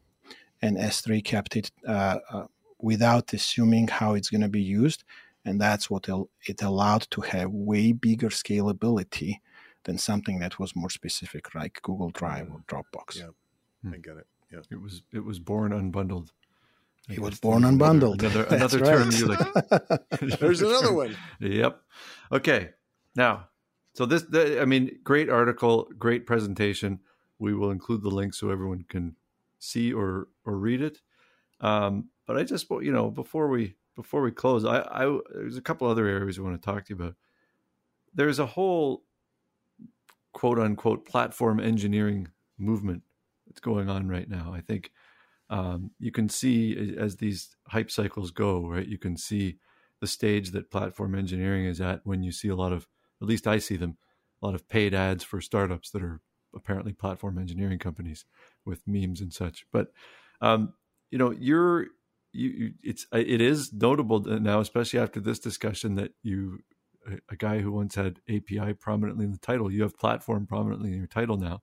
and 0.60 0.76
S3 0.76 1.24
kept 1.24 1.56
it 1.56 1.70
uh, 1.88 2.18
uh, 2.30 2.46
without 2.78 3.32
assuming 3.32 3.88
how 3.88 4.14
it's 4.14 4.30
going 4.30 4.42
to 4.42 4.48
be 4.48 4.62
used. 4.62 5.04
And 5.46 5.60
that's 5.60 5.90
what 5.90 6.08
it 6.46 6.62
allowed 6.62 7.06
to 7.10 7.20
have 7.20 7.50
way 7.50 7.92
bigger 7.92 8.28
scalability 8.28 9.40
than 9.84 9.98
something 9.98 10.38
that 10.38 10.58
was 10.58 10.74
more 10.74 10.90
specific, 10.90 11.54
like 11.54 11.80
Google 11.82 12.10
Drive 12.10 12.48
or 12.50 12.62
Dropbox. 12.66 13.18
Yeah. 13.18 13.28
Hmm. 13.84 13.94
I 13.94 13.98
get 13.98 14.16
it. 14.16 14.26
Yeah. 14.52 14.60
It 14.70 14.80
was 14.80 15.02
it 15.12 15.24
was 15.24 15.38
born 15.38 15.72
unbundled. 15.72 16.30
He 17.08 17.20
was 17.20 17.38
born 17.38 17.62
unbundled. 17.62 18.20
Another 18.20 18.44
another 18.50 18.80
term 18.80 19.10
you 19.10 19.26
like. 19.26 20.00
There's 20.40 20.62
another 20.62 20.92
one. 20.92 21.16
Yep. 21.38 21.80
Okay. 22.32 22.70
Now, 23.14 23.48
so 23.92 24.06
this, 24.06 24.22
the, 24.22 24.60
I 24.60 24.64
mean, 24.64 24.98
great 25.04 25.28
article, 25.28 25.88
great 25.98 26.26
presentation. 26.26 27.00
We 27.38 27.54
will 27.54 27.70
include 27.70 28.02
the 28.02 28.08
link 28.08 28.34
so 28.34 28.50
everyone 28.50 28.84
can 28.88 29.16
see 29.58 29.92
or 29.92 30.28
or 30.44 30.56
read 30.56 30.80
it. 30.80 31.00
Um, 31.60 32.08
but 32.26 32.36
I 32.36 32.44
just, 32.44 32.70
you 32.70 32.92
know, 32.92 33.10
before 33.10 33.48
we 33.48 33.76
before 33.94 34.22
we 34.22 34.30
close, 34.30 34.64
I, 34.64 34.80
I 34.80 35.18
there's 35.34 35.58
a 35.58 35.62
couple 35.62 35.88
other 35.88 36.06
areas 36.06 36.38
I 36.38 36.42
want 36.42 36.60
to 36.60 36.64
talk 36.64 36.86
to 36.86 36.94
you 36.94 37.02
about. 37.02 37.16
There's 38.14 38.38
a 38.38 38.46
whole 38.46 39.04
quote 40.32 40.58
unquote 40.58 41.06
platform 41.06 41.60
engineering 41.60 42.28
movement 42.58 43.02
that's 43.54 43.60
going 43.60 43.88
on 43.88 44.08
right 44.08 44.28
now. 44.28 44.52
I 44.52 44.60
think 44.60 44.90
um, 45.48 45.92
you 46.00 46.10
can 46.10 46.28
see 46.28 46.96
as 46.98 47.16
these 47.16 47.54
hype 47.68 47.90
cycles 47.90 48.32
go, 48.32 48.66
right? 48.66 48.86
You 48.86 48.98
can 48.98 49.16
see 49.16 49.58
the 50.00 50.06
stage 50.08 50.50
that 50.50 50.72
platform 50.72 51.14
engineering 51.14 51.66
is 51.66 51.80
at 51.80 52.00
when 52.02 52.24
you 52.24 52.32
see 52.32 52.48
a 52.48 52.56
lot 52.56 52.72
of, 52.72 52.88
at 53.22 53.28
least 53.28 53.46
I 53.46 53.58
see 53.58 53.76
them, 53.76 53.96
a 54.42 54.46
lot 54.46 54.56
of 54.56 54.68
paid 54.68 54.92
ads 54.92 55.22
for 55.22 55.40
startups 55.40 55.90
that 55.90 56.02
are 56.02 56.20
apparently 56.54 56.92
platform 56.92 57.38
engineering 57.38 57.78
companies 57.78 58.24
with 58.64 58.82
memes 58.88 59.20
and 59.20 59.32
such. 59.32 59.66
But 59.72 59.92
um, 60.40 60.72
you 61.12 61.18
know, 61.18 61.30
you're 61.30 61.86
you, 62.32 62.50
you, 62.50 62.72
it's 62.82 63.06
it 63.12 63.40
is 63.40 63.72
notable 63.72 64.20
now, 64.20 64.58
especially 64.58 64.98
after 64.98 65.20
this 65.20 65.38
discussion, 65.38 65.94
that 65.94 66.10
you 66.24 66.58
a, 67.06 67.18
a 67.30 67.36
guy 67.36 67.60
who 67.60 67.70
once 67.70 67.94
had 67.94 68.18
API 68.28 68.74
prominently 68.74 69.24
in 69.24 69.30
the 69.30 69.38
title, 69.38 69.70
you 69.70 69.82
have 69.82 69.96
platform 69.96 70.46
prominently 70.46 70.90
in 70.90 70.98
your 70.98 71.06
title 71.06 71.36
now, 71.36 71.62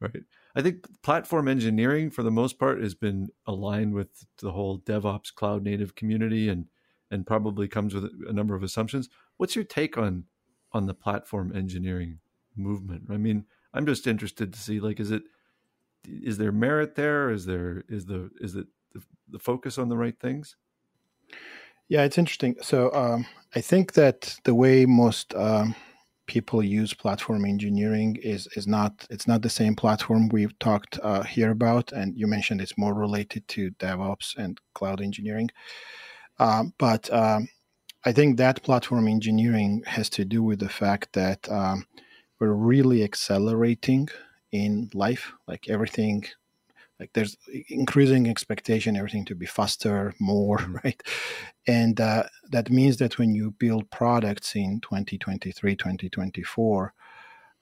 right? 0.00 0.24
I 0.54 0.62
think 0.62 0.86
platform 1.02 1.48
engineering, 1.48 2.10
for 2.10 2.22
the 2.22 2.30
most 2.30 2.58
part, 2.58 2.82
has 2.82 2.94
been 2.94 3.28
aligned 3.46 3.94
with 3.94 4.26
the 4.38 4.52
whole 4.52 4.78
DevOps 4.80 5.34
cloud 5.34 5.62
native 5.62 5.94
community, 5.94 6.48
and 6.48 6.66
and 7.10 7.26
probably 7.26 7.68
comes 7.68 7.94
with 7.94 8.10
a 8.26 8.32
number 8.32 8.54
of 8.54 8.62
assumptions. 8.62 9.08
What's 9.36 9.54
your 9.54 9.64
take 9.64 9.98
on 9.98 10.24
on 10.72 10.86
the 10.86 10.94
platform 10.94 11.52
engineering 11.54 12.18
movement? 12.56 13.04
I 13.10 13.16
mean, 13.16 13.44
I'm 13.74 13.86
just 13.86 14.06
interested 14.06 14.52
to 14.52 14.58
see 14.58 14.80
like, 14.80 15.00
is 15.00 15.10
it 15.10 15.22
is 16.06 16.38
there 16.38 16.52
merit 16.52 16.94
there? 16.94 17.30
Is 17.30 17.46
there 17.46 17.84
is 17.88 18.06
the 18.06 18.30
is 18.40 18.56
it 18.56 18.66
the, 18.92 19.02
the 19.28 19.38
focus 19.38 19.78
on 19.78 19.88
the 19.88 19.96
right 19.96 20.18
things? 20.18 20.56
Yeah, 21.88 22.04
it's 22.04 22.18
interesting. 22.18 22.56
So 22.62 22.92
um, 22.94 23.26
I 23.54 23.60
think 23.60 23.92
that 23.94 24.36
the 24.44 24.54
way 24.54 24.86
most 24.86 25.34
um, 25.34 25.74
people 26.26 26.62
use 26.62 26.94
platform 26.94 27.44
engineering 27.44 28.16
is 28.22 28.46
is 28.56 28.66
not 28.66 29.06
it's 29.10 29.26
not 29.26 29.42
the 29.42 29.50
same 29.50 29.74
platform 29.74 30.28
we've 30.28 30.58
talked 30.58 30.98
uh, 31.02 31.22
here 31.22 31.50
about 31.50 31.92
and 31.92 32.16
you 32.16 32.26
mentioned 32.26 32.60
it's 32.60 32.78
more 32.78 32.94
related 32.94 33.46
to 33.48 33.70
devops 33.72 34.36
and 34.36 34.60
cloud 34.74 35.00
engineering. 35.00 35.50
Um, 36.38 36.72
but 36.78 37.12
um, 37.12 37.48
i 38.04 38.12
think 38.12 38.36
that 38.36 38.62
platform 38.62 39.06
engineering 39.06 39.82
has 39.86 40.08
to 40.10 40.24
do 40.24 40.42
with 40.42 40.58
the 40.60 40.68
fact 40.68 41.12
that 41.12 41.48
um, 41.48 41.86
we're 42.40 42.52
really 42.54 43.04
accelerating 43.04 44.08
in 44.50 44.90
life 44.94 45.32
like 45.46 45.68
everything 45.68 46.24
like 47.00 47.10
there's 47.14 47.36
increasing 47.68 48.28
expectation 48.28 48.96
everything 48.96 49.24
to 49.24 49.34
be 49.34 49.46
faster 49.46 50.14
more 50.20 50.58
mm-hmm. 50.58 50.76
right 50.84 51.02
and 51.66 52.00
uh, 52.00 52.24
that 52.50 52.70
means 52.70 52.96
that 52.98 53.18
when 53.18 53.34
you 53.34 53.50
build 53.52 53.90
products 53.90 54.54
in 54.54 54.80
2023 54.80 55.76
2024 55.76 56.94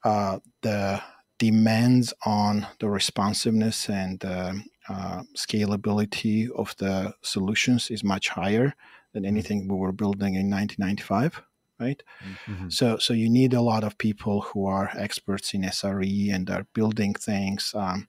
uh, 0.03 0.39
the 0.61 1.01
demands 1.37 2.13
on 2.25 2.67
the 2.79 2.89
responsiveness 2.89 3.89
and 3.89 4.23
uh, 4.25 4.53
uh, 4.89 5.23
scalability 5.35 6.49
of 6.51 6.75
the 6.77 7.13
solutions 7.21 7.89
is 7.89 8.03
much 8.03 8.29
higher 8.29 8.75
than 9.13 9.23
mm-hmm. 9.23 9.27
anything 9.27 9.67
we 9.67 9.75
were 9.75 9.91
building 9.91 10.35
in 10.35 10.49
1995 10.49 11.41
right 11.79 12.03
mm-hmm. 12.45 12.69
so 12.69 12.97
so 12.97 13.13
you 13.13 13.29
need 13.29 13.53
a 13.53 13.61
lot 13.61 13.83
of 13.83 13.97
people 13.97 14.41
who 14.41 14.67
are 14.67 14.91
experts 14.95 15.53
in 15.53 15.63
sre 15.63 16.33
and 16.33 16.49
are 16.49 16.67
building 16.73 17.13
things 17.13 17.73
um, 17.75 18.07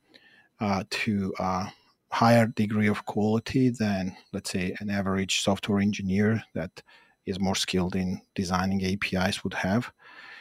uh, 0.63 0.85
to 0.91 1.35
a 1.39 1.67
higher 2.11 2.47
degree 2.47 2.89
of 2.89 3.05
quality 3.05 3.69
than 3.69 4.17
let's 4.33 4.51
say 4.51 4.75
an 4.81 4.89
average 4.89 5.41
software 5.41 5.81
engineer 5.81 6.43
that 6.55 6.83
is 7.27 7.41
more 7.41 7.55
skilled 7.55 7.97
in 7.97 8.21
designing 8.35 8.81
apis 8.85 9.45
would 9.45 9.55
have 9.55 9.93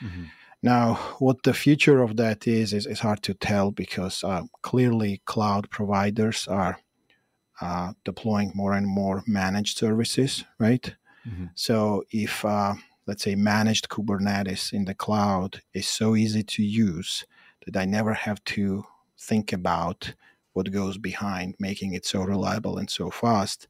mm-hmm. 0.01 0.25
Now, 0.63 0.95
what 1.17 1.41
the 1.43 1.53
future 1.53 2.01
of 2.01 2.17
that 2.17 2.47
is, 2.47 2.71
is, 2.71 2.85
is 2.85 2.99
hard 2.99 3.23
to 3.23 3.33
tell 3.33 3.71
because 3.71 4.23
uh, 4.23 4.43
clearly 4.61 5.21
cloud 5.25 5.69
providers 5.71 6.47
are 6.47 6.79
uh, 7.59 7.93
deploying 8.05 8.51
more 8.53 8.73
and 8.73 8.87
more 8.87 9.23
managed 9.25 9.77
services, 9.77 10.43
right? 10.59 10.95
Mm-hmm. 11.27 11.45
So 11.55 12.03
if, 12.11 12.45
uh, 12.45 12.75
let's 13.07 13.23
say, 13.23 13.35
managed 13.35 13.89
Kubernetes 13.89 14.71
in 14.71 14.85
the 14.85 14.93
cloud 14.93 15.61
is 15.73 15.87
so 15.87 16.15
easy 16.15 16.43
to 16.43 16.63
use 16.63 17.25
that 17.65 17.79
I 17.79 17.85
never 17.85 18.13
have 18.13 18.43
to 18.45 18.85
think 19.21 19.53
about 19.53 20.13
what 20.53 20.71
goes 20.71 20.97
behind 20.97 21.55
making 21.59 21.93
it 21.93 22.05
so 22.05 22.21
reliable 22.21 22.77
and 22.77 22.89
so 22.89 23.09
fast, 23.09 23.67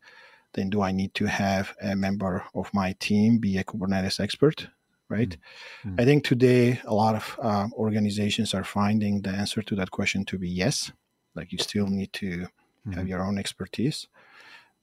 then 0.53 0.69
do 0.69 0.81
I 0.81 0.91
need 0.91 1.13
to 1.15 1.25
have 1.25 1.75
a 1.81 1.95
member 1.95 2.43
of 2.55 2.73
my 2.73 2.95
team 2.99 3.37
be 3.37 3.57
a 3.57 3.63
Kubernetes 3.63 4.19
expert? 4.19 4.67
right? 5.11 5.37
Mm-hmm. 5.83 5.99
I 5.99 6.05
think 6.05 6.23
today 6.23 6.79
a 6.85 6.93
lot 6.93 7.15
of 7.15 7.39
uh, 7.43 7.67
organizations 7.73 8.53
are 8.53 8.63
finding 8.63 9.21
the 9.21 9.29
answer 9.29 9.61
to 9.61 9.75
that 9.75 9.91
question 9.91 10.25
to 10.25 10.39
be 10.39 10.49
yes. 10.49 10.91
Like 11.35 11.51
you 11.51 11.57
still 11.57 11.87
need 11.87 12.13
to 12.13 12.29
mm-hmm. 12.29 12.93
have 12.93 13.07
your 13.07 13.23
own 13.23 13.37
expertise, 13.37 14.07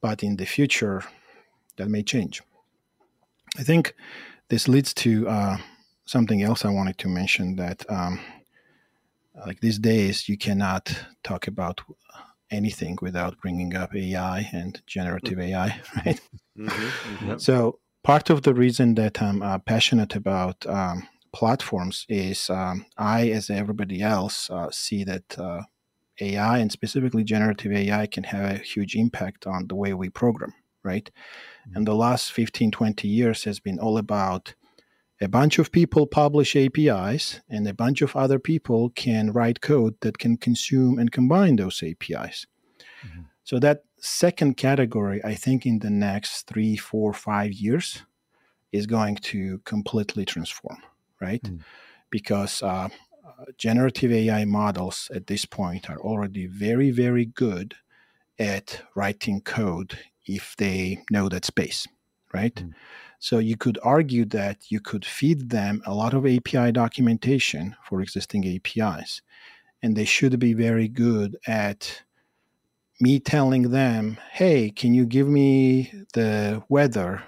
but 0.01 0.23
in 0.23 0.37
the 0.37 0.45
future, 0.45 1.03
that 1.77 1.89
may 1.89 2.03
change. 2.03 2.43
I 3.59 3.63
think 3.63 3.95
this 4.49 4.69
leads 4.69 4.93
to 4.95 5.29
uh, 5.29 5.57
something 6.05 6.43
else 6.43 6.65
I 6.65 6.71
wanted 6.71 6.99
to 6.99 7.09
mention 7.09 7.57
that, 7.57 7.85
um, 7.91 8.21
like 9.47 9.61
these 9.61 9.79
days, 9.79 10.29
you 10.29 10.37
cannot 10.37 11.07
talk 11.23 11.47
about 11.47 11.81
anything 12.51 12.99
without 13.03 13.41
bringing 13.41 13.75
up 13.77 13.95
AI 13.95 14.49
and 14.53 14.81
generative 14.87 15.39
AI, 15.39 15.67
right? 15.97 16.21
Mm-hmm, 16.59 16.67
mm-hmm. 16.67 17.39
So 17.39 17.79
part 18.03 18.31
of 18.31 18.43
the 18.43 18.55
reason 18.55 18.95
that 18.95 19.21
I'm 19.21 19.43
uh, 19.43 19.59
passionate 19.59 20.17
about 20.17 20.65
um, 20.67 21.07
platforms 21.33 22.07
is 22.09 22.51
um, 22.51 22.87
I, 22.97 23.29
as 23.31 23.51
everybody 23.51 24.03
else, 24.03 24.51
uh, 24.51 24.71
see 24.71 25.05
that 25.05 25.39
uh, 25.39 25.63
AI 26.21 26.59
and 26.59 26.73
specifically 26.73 27.25
generative 27.25 27.73
AI 27.73 28.07
can 28.07 28.25
have 28.25 28.51
a 28.51 28.59
huge 28.59 28.97
impact 28.97 29.47
on 29.47 29.69
the 29.69 29.77
way 29.77 29.95
we 29.95 30.09
program, 30.09 30.55
right? 30.83 31.11
Mm-hmm. 31.69 31.77
And 31.77 31.87
the 31.87 31.95
last 31.95 32.33
15, 32.33 32.71
20 32.71 33.07
years 33.07 33.45
has 33.45 33.61
been 33.61 33.79
all 33.79 33.99
about 33.99 34.55
a 35.21 35.29
bunch 35.29 35.59
of 35.59 35.73
people 35.73 36.07
publish 36.07 36.55
APIs 36.55 37.41
and 37.49 37.67
a 37.67 37.75
bunch 37.75 38.03
of 38.03 38.15
other 38.15 38.39
people 38.39 38.91
can 38.91 39.33
write 39.33 39.61
code 39.61 39.97
that 40.01 40.19
can 40.19 40.37
consume 40.37 40.99
and 40.99 41.11
combine 41.11 41.57
those 41.57 41.83
APIs. 41.83 42.47
Mm-hmm. 43.05 43.23
So 43.45 43.59
that 43.59 43.83
second 43.99 44.57
category, 44.57 45.23
I 45.25 45.35
think 45.35 45.67
in 45.67 45.81
the 45.81 45.91
next 45.91 46.47
three, 46.47 46.77
four, 46.77 47.13
five 47.13 47.53
years 47.53 48.05
is 48.71 48.87
going 48.87 49.17
to 49.17 49.59
completely 49.65 50.25
transform, 50.25 50.83
right? 51.21 51.43
Mm. 51.43 51.61
Because 52.11 52.63
uh, 52.63 52.89
generative 53.57 54.13
AI 54.13 54.45
models 54.45 55.11
at 55.15 55.27
this 55.27 55.45
point 55.45 55.91
are 55.91 55.99
already 55.99 56.47
very, 56.47 56.91
very 56.91 57.25
good 57.25 57.75
at 58.39 58.83
writing 58.95 59.41
code 59.41 59.99
if 60.27 60.55
they 60.57 61.03
know 61.11 61.29
that 61.29 61.45
space, 61.45 61.89
right? 62.33 62.55
Mm. 62.55 62.73
So 63.21 63.39
you 63.39 63.57
could 63.57 63.79
argue 63.83 64.25
that 64.27 64.71
you 64.71 64.81
could 64.81 65.05
feed 65.05 65.51
them 65.51 65.83
a 65.87 65.95
lot 65.95 66.15
of 66.15 66.25
API 66.27 66.73
documentation 66.73 67.75
for 67.85 68.01
existing 68.01 68.47
APIs, 68.47 69.23
and 69.83 69.97
they 69.97 70.05
should 70.05 70.39
be 70.39 70.55
very 70.55 70.89
good 70.89 71.37
at 71.47 72.03
me 73.01 73.21
telling 73.21 73.71
them, 73.71 74.19
hey, 74.33 74.71
can 74.71 74.95
you 74.95 75.07
give 75.07 75.29
me 75.29 75.93
the 76.15 76.63
weather 76.69 77.23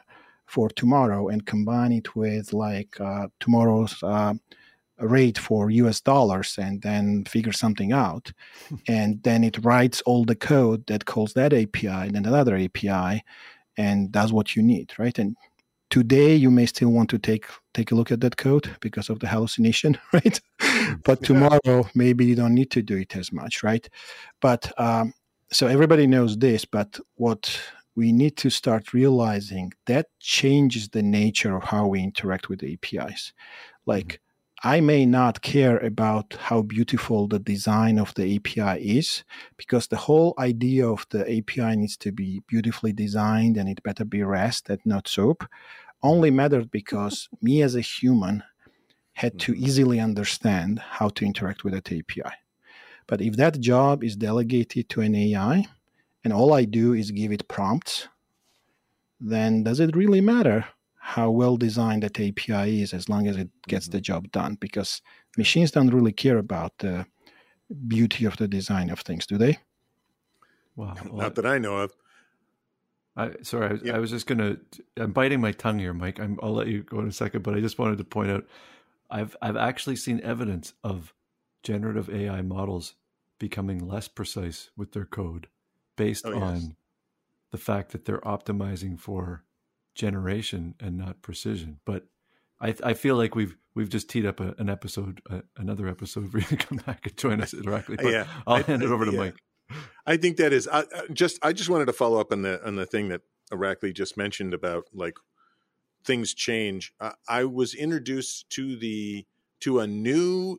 for 0.46 0.68
tomorrow 0.68 1.28
and 1.28 1.46
combine 1.46 1.92
it 1.92 2.16
with 2.16 2.52
like 2.52 3.00
uh, 3.00 3.28
tomorrow's 3.38 4.02
uh, 4.02 4.34
rate 4.98 5.38
for 5.38 5.70
US 5.70 6.00
dollars 6.00 6.58
and 6.58 6.82
then 6.82 7.24
figure 7.24 7.52
something 7.52 7.92
out. 7.92 8.32
and 8.88 9.22
then 9.22 9.44
it 9.44 9.64
writes 9.64 10.02
all 10.02 10.24
the 10.24 10.34
code 10.34 10.86
that 10.86 11.06
calls 11.06 11.34
that 11.34 11.52
API 11.52 11.86
and 11.86 12.14
then 12.14 12.26
another 12.26 12.56
API 12.56 13.22
and 13.80 14.12
that's 14.12 14.30
what 14.30 14.54
you 14.54 14.62
need, 14.62 14.92
right? 14.98 15.18
And 15.18 15.36
today 15.88 16.34
you 16.34 16.50
may 16.50 16.66
still 16.66 16.90
want 16.90 17.08
to 17.10 17.18
take 17.18 17.46
take 17.72 17.90
a 17.92 17.94
look 17.94 18.12
at 18.12 18.20
that 18.20 18.36
code 18.36 18.68
because 18.80 19.08
of 19.08 19.20
the 19.20 19.26
hallucination, 19.26 19.98
right? 20.12 20.40
but 21.04 21.22
tomorrow 21.22 21.88
maybe 21.94 22.26
you 22.26 22.34
don't 22.34 22.54
need 22.54 22.70
to 22.72 22.82
do 22.82 22.96
it 22.96 23.16
as 23.16 23.32
much, 23.32 23.62
right? 23.62 23.88
But 24.40 24.70
um, 24.78 25.14
so 25.50 25.66
everybody 25.66 26.06
knows 26.06 26.36
this, 26.36 26.64
but 26.64 27.00
what 27.16 27.58
we 27.96 28.12
need 28.12 28.36
to 28.36 28.50
start 28.50 28.92
realizing 28.92 29.72
that 29.86 30.06
changes 30.20 30.88
the 30.90 31.02
nature 31.02 31.56
of 31.56 31.64
how 31.64 31.86
we 31.86 32.00
interact 32.02 32.48
with 32.48 32.62
APIs. 32.62 33.32
Like. 33.86 34.20
I 34.62 34.80
may 34.80 35.06
not 35.06 35.40
care 35.40 35.78
about 35.78 36.36
how 36.38 36.60
beautiful 36.60 37.26
the 37.26 37.38
design 37.38 37.98
of 37.98 38.12
the 38.14 38.36
API 38.36 38.98
is 38.98 39.24
because 39.56 39.86
the 39.86 39.96
whole 39.96 40.34
idea 40.38 40.86
of 40.86 41.06
the 41.08 41.22
API 41.22 41.76
needs 41.76 41.96
to 41.98 42.12
be 42.12 42.42
beautifully 42.46 42.92
designed 42.92 43.56
and 43.56 43.70
it 43.70 43.82
better 43.82 44.04
be 44.04 44.22
REST 44.22 44.68
and 44.68 44.80
not 44.84 45.08
SOAP 45.08 45.48
only 46.02 46.30
mattered 46.30 46.70
because 46.70 47.30
me 47.40 47.62
as 47.62 47.74
a 47.74 47.80
human 47.80 48.42
had 49.14 49.38
to 49.40 49.52
mm-hmm. 49.52 49.64
easily 49.64 49.98
understand 49.98 50.78
how 50.78 51.08
to 51.08 51.24
interact 51.24 51.64
with 51.64 51.72
that 51.72 51.90
API. 51.90 52.34
But 53.06 53.22
if 53.22 53.36
that 53.36 53.60
job 53.60 54.04
is 54.04 54.14
delegated 54.14 54.90
to 54.90 55.00
an 55.00 55.14
AI 55.14 55.66
and 56.22 56.34
all 56.34 56.52
I 56.52 56.66
do 56.66 56.92
is 56.92 57.10
give 57.12 57.32
it 57.32 57.48
prompts, 57.48 58.08
then 59.18 59.64
does 59.64 59.80
it 59.80 59.96
really 59.96 60.20
matter 60.20 60.66
how 61.02 61.30
well 61.30 61.56
designed 61.56 62.02
that 62.02 62.20
API 62.20 62.82
is 62.82 62.92
as 62.92 63.08
long 63.08 63.26
as 63.26 63.36
it 63.36 63.48
gets 63.66 63.88
the 63.88 63.96
mm-hmm. 63.96 64.02
job 64.02 64.30
done? 64.30 64.56
Because 64.60 65.00
machines 65.38 65.70
don't 65.70 65.92
really 65.92 66.12
care 66.12 66.36
about 66.36 66.76
the 66.78 67.06
beauty 67.88 68.26
of 68.26 68.36
the 68.36 68.46
design 68.46 68.90
of 68.90 69.00
things, 69.00 69.26
do 69.26 69.36
they? 69.38 69.58
Wow. 70.76 70.94
Well, 71.04 71.22
Not 71.22 71.34
that 71.36 71.46
I 71.46 71.58
know 71.58 71.78
of. 71.78 71.92
I, 73.16 73.30
sorry, 73.42 73.80
I, 73.90 73.96
I, 73.96 73.98
was 73.98 74.10
just 74.10 74.26
gonna. 74.26 74.58
I'm 74.96 75.12
biting 75.12 75.40
my 75.40 75.52
tongue 75.52 75.78
here, 75.78 75.92
Mike. 75.92 76.20
i 76.20 76.26
will 76.26 76.54
let 76.54 76.68
you 76.68 76.82
go 76.82 77.00
in 77.00 77.08
a 77.08 77.12
second, 77.12 77.42
but 77.42 77.54
I 77.54 77.60
just 77.60 77.78
wanted 77.78 77.98
to 77.98 78.04
point 78.04 78.30
out, 78.30 78.44
I've 79.10 79.36
I've 79.42 79.56
actually 79.56 79.96
seen 79.96 80.20
evidence 80.22 80.74
of 80.84 81.12
generative 81.62 82.08
AI 82.08 82.42
models 82.42 82.94
becoming 83.38 83.86
less 83.86 84.06
precise 84.06 84.70
with 84.76 84.92
their 84.92 85.04
code 85.04 85.48
based 85.96 86.24
oh, 86.24 86.32
yes. 86.32 86.42
on 86.42 86.76
the 87.50 87.58
fact 87.58 87.90
that 87.92 88.04
they're 88.04 88.20
optimizing 88.20 88.98
for 88.98 89.42
generation 89.94 90.74
and 90.80 90.96
not 90.96 91.22
precision. 91.22 91.80
But 91.84 92.04
I, 92.60 92.74
I 92.82 92.94
feel 92.94 93.16
like 93.16 93.34
we've 93.34 93.56
we've 93.74 93.88
just 93.88 94.10
teed 94.10 94.26
up 94.26 94.40
a, 94.40 94.54
an 94.58 94.68
episode, 94.68 95.20
uh, 95.30 95.40
another 95.56 95.88
episode 95.88 96.30
for 96.30 96.38
you 96.38 96.44
to 96.44 96.56
come 96.56 96.78
back 96.86 97.06
and 97.06 97.16
join 97.16 97.40
us 97.40 97.52
directly. 97.52 97.96
But 97.96 98.12
yeah, 98.12 98.26
I'll 98.46 98.56
I, 98.56 98.62
hand 98.62 98.82
it 98.82 98.90
over 98.90 99.04
to 99.04 99.12
yeah. 99.12 99.18
Mike. 99.18 99.36
I 100.06 100.16
think 100.16 100.36
that 100.38 100.52
is 100.52 100.68
I, 100.70 100.84
just. 101.12 101.38
I 101.44 101.52
just 101.52 101.70
wanted 101.70 101.86
to 101.86 101.92
follow 101.92 102.20
up 102.20 102.32
on 102.32 102.42
the 102.42 102.64
on 102.66 102.76
the 102.76 102.86
thing 102.86 103.08
that 103.08 103.22
Irakli 103.52 103.94
just 103.94 104.16
mentioned 104.16 104.52
about 104.52 104.86
like 104.92 105.16
things 106.04 106.34
change. 106.34 106.92
I, 107.00 107.12
I 107.28 107.44
was 107.44 107.74
introduced 107.74 108.50
to 108.50 108.76
the 108.76 109.26
to 109.60 109.80
a 109.80 109.86
new 109.86 110.58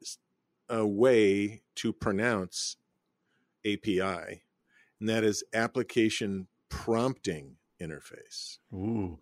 uh, 0.74 0.88
way 0.88 1.62
to 1.76 1.92
pronounce 1.92 2.78
API, 3.66 4.44
and 5.00 5.10
that 5.10 5.24
is 5.24 5.44
application 5.54 6.48
prompting 6.70 7.58
interface. 7.82 8.60
Ooh. 8.74 9.18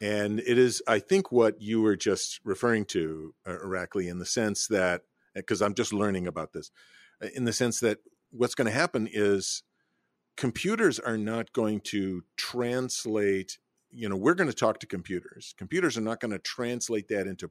And 0.00 0.40
it 0.40 0.56
is, 0.56 0.82
I 0.86 0.98
think, 0.98 1.30
what 1.30 1.60
you 1.60 1.82
were 1.82 1.96
just 1.96 2.40
referring 2.44 2.86
to, 2.86 3.34
uh, 3.46 3.58
Irakli, 3.64 4.10
in 4.10 4.18
the 4.18 4.26
sense 4.26 4.66
that, 4.68 5.02
because 5.34 5.60
I'm 5.60 5.74
just 5.74 5.92
learning 5.92 6.26
about 6.26 6.52
this, 6.52 6.70
uh, 7.22 7.28
in 7.34 7.44
the 7.44 7.52
sense 7.52 7.80
that 7.80 7.98
what's 8.30 8.54
going 8.54 8.66
to 8.66 8.72
happen 8.72 9.08
is 9.12 9.62
computers 10.36 10.98
are 10.98 11.18
not 11.18 11.52
going 11.52 11.80
to 11.80 12.24
translate, 12.36 13.58
you 13.90 14.08
know, 14.08 14.16
we're 14.16 14.34
going 14.34 14.48
to 14.48 14.56
talk 14.56 14.80
to 14.80 14.86
computers. 14.86 15.54
Computers 15.58 15.98
are 15.98 16.02
not 16.02 16.20
going 16.20 16.30
to 16.30 16.38
translate 16.38 17.08
that 17.08 17.26
into 17.26 17.50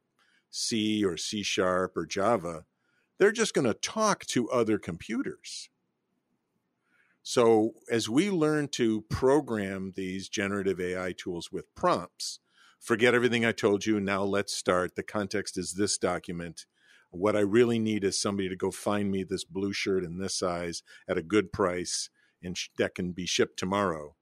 C 0.49 1.05
or 1.05 1.17
C 1.17 1.43
sharp 1.43 1.95
or 1.95 2.07
Java. 2.07 2.65
They're 3.19 3.31
just 3.31 3.53
going 3.53 3.67
to 3.67 3.75
talk 3.75 4.25
to 4.27 4.49
other 4.49 4.79
computers. 4.79 5.69
So, 7.31 7.75
as 7.91 8.09
we 8.09 8.31
learn 8.31 8.69
to 8.69 9.01
program 9.01 9.93
these 9.95 10.29
generative 10.29 10.81
AI 10.81 11.13
tools 11.15 11.51
with 11.51 11.75
prompts, 11.75 12.39
forget 12.79 13.13
everything 13.13 13.45
I 13.45 13.51
told 13.51 13.85
you. 13.85 13.99
Now 13.99 14.23
let's 14.23 14.51
start. 14.51 14.95
The 14.95 15.03
context 15.03 15.55
is 15.55 15.73
this 15.73 15.99
document. 15.99 16.65
What 17.11 17.35
I 17.35 17.41
really 17.41 17.77
need 17.77 18.03
is 18.03 18.19
somebody 18.19 18.49
to 18.49 18.55
go 18.55 18.71
find 18.71 19.11
me 19.11 19.23
this 19.23 19.43
blue 19.43 19.73
shirt 19.73 20.03
in 20.03 20.17
this 20.17 20.39
size 20.39 20.81
at 21.07 21.19
a 21.19 21.21
good 21.21 21.53
price 21.53 22.09
and 22.41 22.57
sh- 22.57 22.69
that 22.79 22.95
can 22.95 23.11
be 23.11 23.27
shipped 23.27 23.59
tomorrow. 23.59 24.15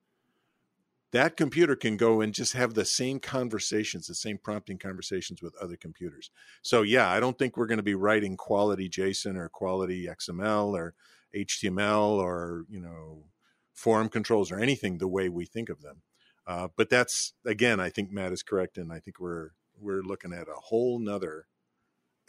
That 1.13 1.37
computer 1.37 1.77
can 1.77 1.95
go 1.95 2.19
and 2.19 2.33
just 2.33 2.51
have 2.51 2.73
the 2.73 2.83
same 2.83 3.21
conversations, 3.21 4.07
the 4.07 4.15
same 4.15 4.37
prompting 4.37 4.79
conversations 4.79 5.41
with 5.41 5.55
other 5.61 5.77
computers. 5.77 6.29
So, 6.61 6.81
yeah, 6.81 7.09
I 7.09 7.21
don't 7.21 7.39
think 7.39 7.55
we're 7.55 7.67
going 7.67 7.77
to 7.77 7.83
be 7.83 7.95
writing 7.95 8.35
quality 8.35 8.89
JSON 8.89 9.37
or 9.37 9.47
quality 9.47 10.07
XML 10.07 10.77
or 10.77 10.93
HTML 11.35 12.17
or, 12.17 12.65
you 12.69 12.79
know, 12.79 13.25
form 13.73 14.09
controls 14.09 14.51
or 14.51 14.59
anything 14.59 14.97
the 14.97 15.07
way 15.07 15.29
we 15.29 15.45
think 15.45 15.69
of 15.69 15.81
them. 15.81 16.01
Uh, 16.47 16.69
but 16.75 16.89
that's 16.89 17.33
again, 17.45 17.79
I 17.79 17.89
think 17.89 18.11
Matt 18.11 18.31
is 18.31 18.41
correct, 18.41 18.77
and 18.77 18.91
I 18.91 18.99
think 18.99 19.19
we're 19.19 19.49
we're 19.79 20.01
looking 20.01 20.33
at 20.33 20.47
a 20.47 20.59
whole 20.59 20.97
nother 20.97 21.45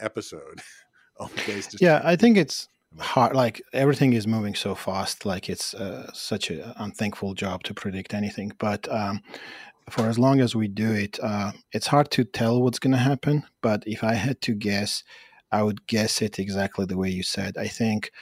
episode. 0.01 0.61
yeah, 1.80 2.01
I 2.05 2.14
think 2.14 2.36
it's 2.36 2.68
hard. 2.99 3.34
Like 3.34 3.62
everything 3.72 4.12
is 4.12 4.26
moving 4.26 4.55
so 4.55 4.74
fast. 4.74 5.26
Like 5.26 5.49
it's 5.49 5.74
uh, 5.74 6.12
such 6.12 6.51
an 6.51 6.72
unthankful 6.76 7.34
job 7.34 7.62
to 7.64 7.74
predict 7.74 8.14
anything. 8.14 8.53
But 8.59 8.88
um, 8.88 9.22
for 9.90 10.07
as 10.07 10.18
long 10.18 10.40
as 10.40 10.55
we 10.55 10.68
do 10.68 10.92
it, 10.92 11.18
uh, 11.22 11.53
it's 11.72 11.88
hard 11.88 12.11
to 12.12 12.24
tell 12.24 12.62
what's 12.62 12.78
going 12.78 12.92
to 12.92 12.99
happen. 12.99 13.44
But 13.62 13.82
if 13.86 14.05
I 14.05 14.14
had 14.14 14.40
to 14.42 14.55
guess, 14.55 15.03
I 15.51 15.62
would 15.62 15.86
guess 15.86 16.22
it 16.22 16.38
exactly 16.38 16.86
the 16.86 16.96
way 16.96 17.11
you 17.11 17.22
said. 17.22 17.57
I 17.57 17.68
think 17.68 18.12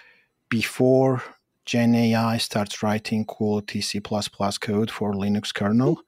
before 0.48 1.22
Gen 1.64 1.94
AI 1.94 2.38
starts 2.38 2.82
writing 2.82 3.24
quality 3.24 3.80
C++ 3.80 4.00
code 4.00 4.90
for 4.90 5.12
Linux 5.12 5.52
kernel, 5.52 6.00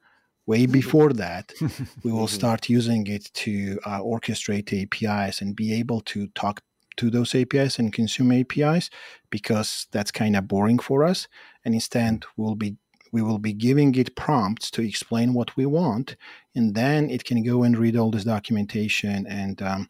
way 0.46 0.66
before 0.66 1.12
that, 1.12 1.52
we 2.04 2.12
will 2.12 2.28
start 2.28 2.68
using 2.68 3.06
it 3.06 3.30
to 3.34 3.78
uh, 3.84 4.00
orchestrate 4.00 4.72
APIs 4.72 5.40
and 5.40 5.54
be 5.54 5.74
able 5.74 6.00
to 6.02 6.28
talk 6.28 6.62
to 6.96 7.10
those 7.10 7.34
APIs 7.34 7.78
and 7.78 7.92
consume 7.92 8.32
APIs 8.32 8.90
because 9.30 9.86
that's 9.92 10.10
kind 10.10 10.36
of 10.36 10.48
boring 10.48 10.78
for 10.78 11.04
us. 11.04 11.28
And 11.64 11.74
instead, 11.74 12.24
we'll 12.36 12.56
be 12.56 12.76
we 13.10 13.22
will 13.22 13.38
be 13.38 13.54
giving 13.54 13.94
it 13.94 14.16
prompts 14.16 14.70
to 14.72 14.82
explain 14.82 15.32
what 15.32 15.56
we 15.56 15.64
want, 15.64 16.14
and 16.54 16.74
then 16.74 17.08
it 17.08 17.24
can 17.24 17.42
go 17.42 17.62
and 17.62 17.78
read 17.78 17.96
all 17.96 18.10
this 18.10 18.24
documentation 18.24 19.26
and 19.26 19.62
um, 19.62 19.88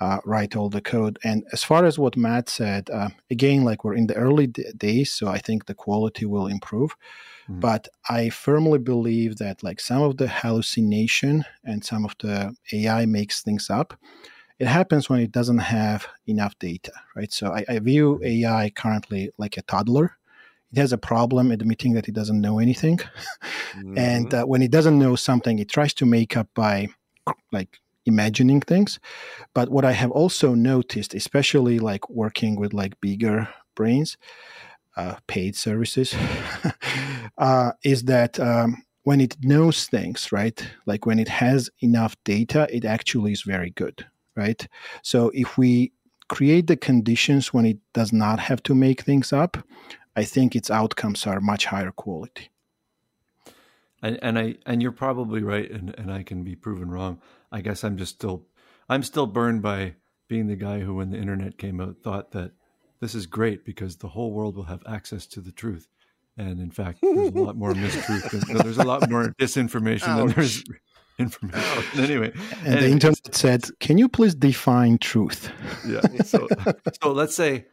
uh, 0.00 0.18
write 0.24 0.56
all 0.56 0.68
the 0.68 0.80
code. 0.80 1.18
And 1.22 1.44
as 1.52 1.62
far 1.62 1.84
as 1.84 1.98
what 1.98 2.16
Matt 2.16 2.48
said, 2.48 2.90
uh, 2.90 3.10
again, 3.30 3.64
like 3.64 3.84
we're 3.84 3.94
in 3.94 4.08
the 4.08 4.16
early 4.16 4.48
d- 4.48 4.64
days, 4.76 5.12
so 5.12 5.28
I 5.28 5.38
think 5.38 5.66
the 5.66 5.74
quality 5.74 6.26
will 6.26 6.46
improve. 6.46 6.96
Mm-hmm. 7.48 7.60
But 7.60 7.88
I 8.08 8.30
firmly 8.30 8.78
believe 8.78 9.38
that 9.38 9.62
like 9.62 9.80
some 9.80 10.02
of 10.02 10.16
the 10.16 10.28
hallucination 10.28 11.44
and 11.64 11.84
some 11.84 12.04
of 12.04 12.14
the 12.20 12.54
AI 12.72 13.06
makes 13.06 13.42
things 13.42 13.70
up. 13.70 13.94
It 14.58 14.66
happens 14.66 15.08
when 15.08 15.20
it 15.20 15.32
doesn't 15.32 15.58
have 15.58 16.06
enough 16.26 16.56
data, 16.58 16.92
right? 17.16 17.32
So 17.32 17.52
I, 17.52 17.64
I 17.68 17.78
view 17.78 18.14
mm-hmm. 18.14 18.44
AI 18.44 18.70
currently 18.70 19.30
like 19.38 19.56
a 19.56 19.62
toddler. 19.62 20.16
It 20.72 20.78
has 20.78 20.92
a 20.92 20.98
problem 20.98 21.50
admitting 21.50 21.92
that 21.94 22.08
it 22.08 22.14
doesn't 22.14 22.40
know 22.40 22.58
anything, 22.58 22.98
mm-hmm. 23.76 23.98
and 23.98 24.32
uh, 24.32 24.44
when 24.44 24.62
it 24.62 24.70
doesn't 24.70 24.98
know 24.98 25.16
something, 25.16 25.58
it 25.58 25.68
tries 25.68 25.92
to 25.94 26.06
make 26.06 26.34
up 26.36 26.48
by 26.54 26.88
like 27.50 27.78
imagining 28.06 28.60
things. 28.60 28.98
But 29.54 29.68
what 29.68 29.84
I 29.84 29.92
have 29.92 30.10
also 30.10 30.54
noticed, 30.54 31.14
especially 31.14 31.78
like 31.78 32.08
working 32.08 32.56
with 32.56 32.72
like 32.72 33.00
bigger 33.00 33.48
brains, 33.74 34.16
uh, 34.96 35.16
paid 35.26 35.56
services, 35.56 36.14
uh, 37.38 37.72
is 37.84 38.04
that 38.04 38.38
um, 38.38 38.82
when 39.04 39.20
it 39.20 39.36
knows 39.42 39.86
things, 39.86 40.32
right? 40.32 40.68
Like 40.86 41.06
when 41.06 41.18
it 41.18 41.28
has 41.28 41.70
enough 41.80 42.16
data, 42.24 42.68
it 42.70 42.84
actually 42.84 43.32
is 43.32 43.42
very 43.42 43.70
good, 43.70 44.06
right? 44.36 44.66
So 45.02 45.30
if 45.34 45.58
we 45.58 45.92
create 46.28 46.66
the 46.66 46.76
conditions 46.76 47.52
when 47.52 47.66
it 47.66 47.78
does 47.92 48.12
not 48.12 48.38
have 48.38 48.62
to 48.64 48.74
make 48.74 49.02
things 49.02 49.32
up, 49.32 49.56
I 50.16 50.24
think 50.24 50.54
its 50.54 50.70
outcomes 50.70 51.26
are 51.26 51.40
much 51.40 51.66
higher 51.66 51.90
quality. 51.90 52.50
And, 54.02 54.18
and 54.20 54.38
I 54.38 54.56
and 54.66 54.82
you're 54.82 54.92
probably 54.92 55.42
right, 55.42 55.70
and, 55.70 55.94
and 55.96 56.12
I 56.12 56.22
can 56.24 56.42
be 56.42 56.56
proven 56.56 56.90
wrong. 56.90 57.20
I 57.52 57.60
guess 57.60 57.84
I'm 57.84 57.96
just 57.96 58.14
still 58.14 58.46
I'm 58.88 59.02
still 59.02 59.26
burned 59.26 59.62
by 59.62 59.94
being 60.28 60.46
the 60.46 60.56
guy 60.56 60.80
who, 60.80 60.94
when 60.94 61.10
the 61.10 61.18
internet 61.18 61.58
came 61.58 61.80
out, 61.80 61.96
thought 62.02 62.32
that 62.32 62.52
this 63.00 63.14
is 63.14 63.26
great 63.26 63.64
because 63.64 63.96
the 63.96 64.08
whole 64.08 64.32
world 64.32 64.56
will 64.56 64.64
have 64.64 64.82
access 64.86 65.26
to 65.26 65.40
the 65.40 65.52
truth. 65.52 65.88
And 66.38 66.60
in 66.60 66.70
fact, 66.70 67.00
there's 67.02 67.28
a 67.34 67.38
lot 67.38 67.56
more 67.56 67.74
mistruth. 67.74 68.30
Than, 68.30 68.56
there's 68.56 68.78
a 68.78 68.84
lot 68.84 69.10
more 69.10 69.34
disinformation 69.38 70.08
Ouch. 70.08 70.18
than 70.18 70.28
there's 70.28 70.64
information. 71.18 71.84
Anyway, 71.98 72.32
and 72.64 72.80
the 72.80 72.88
internet 72.88 73.34
said, 73.34 73.64
"Can 73.80 73.98
you 73.98 74.08
please 74.08 74.34
define 74.34 74.98
truth?" 74.98 75.50
Yeah. 75.86 76.00
So, 76.24 76.48
so 77.02 77.12
let's 77.12 77.34
say 77.34 77.66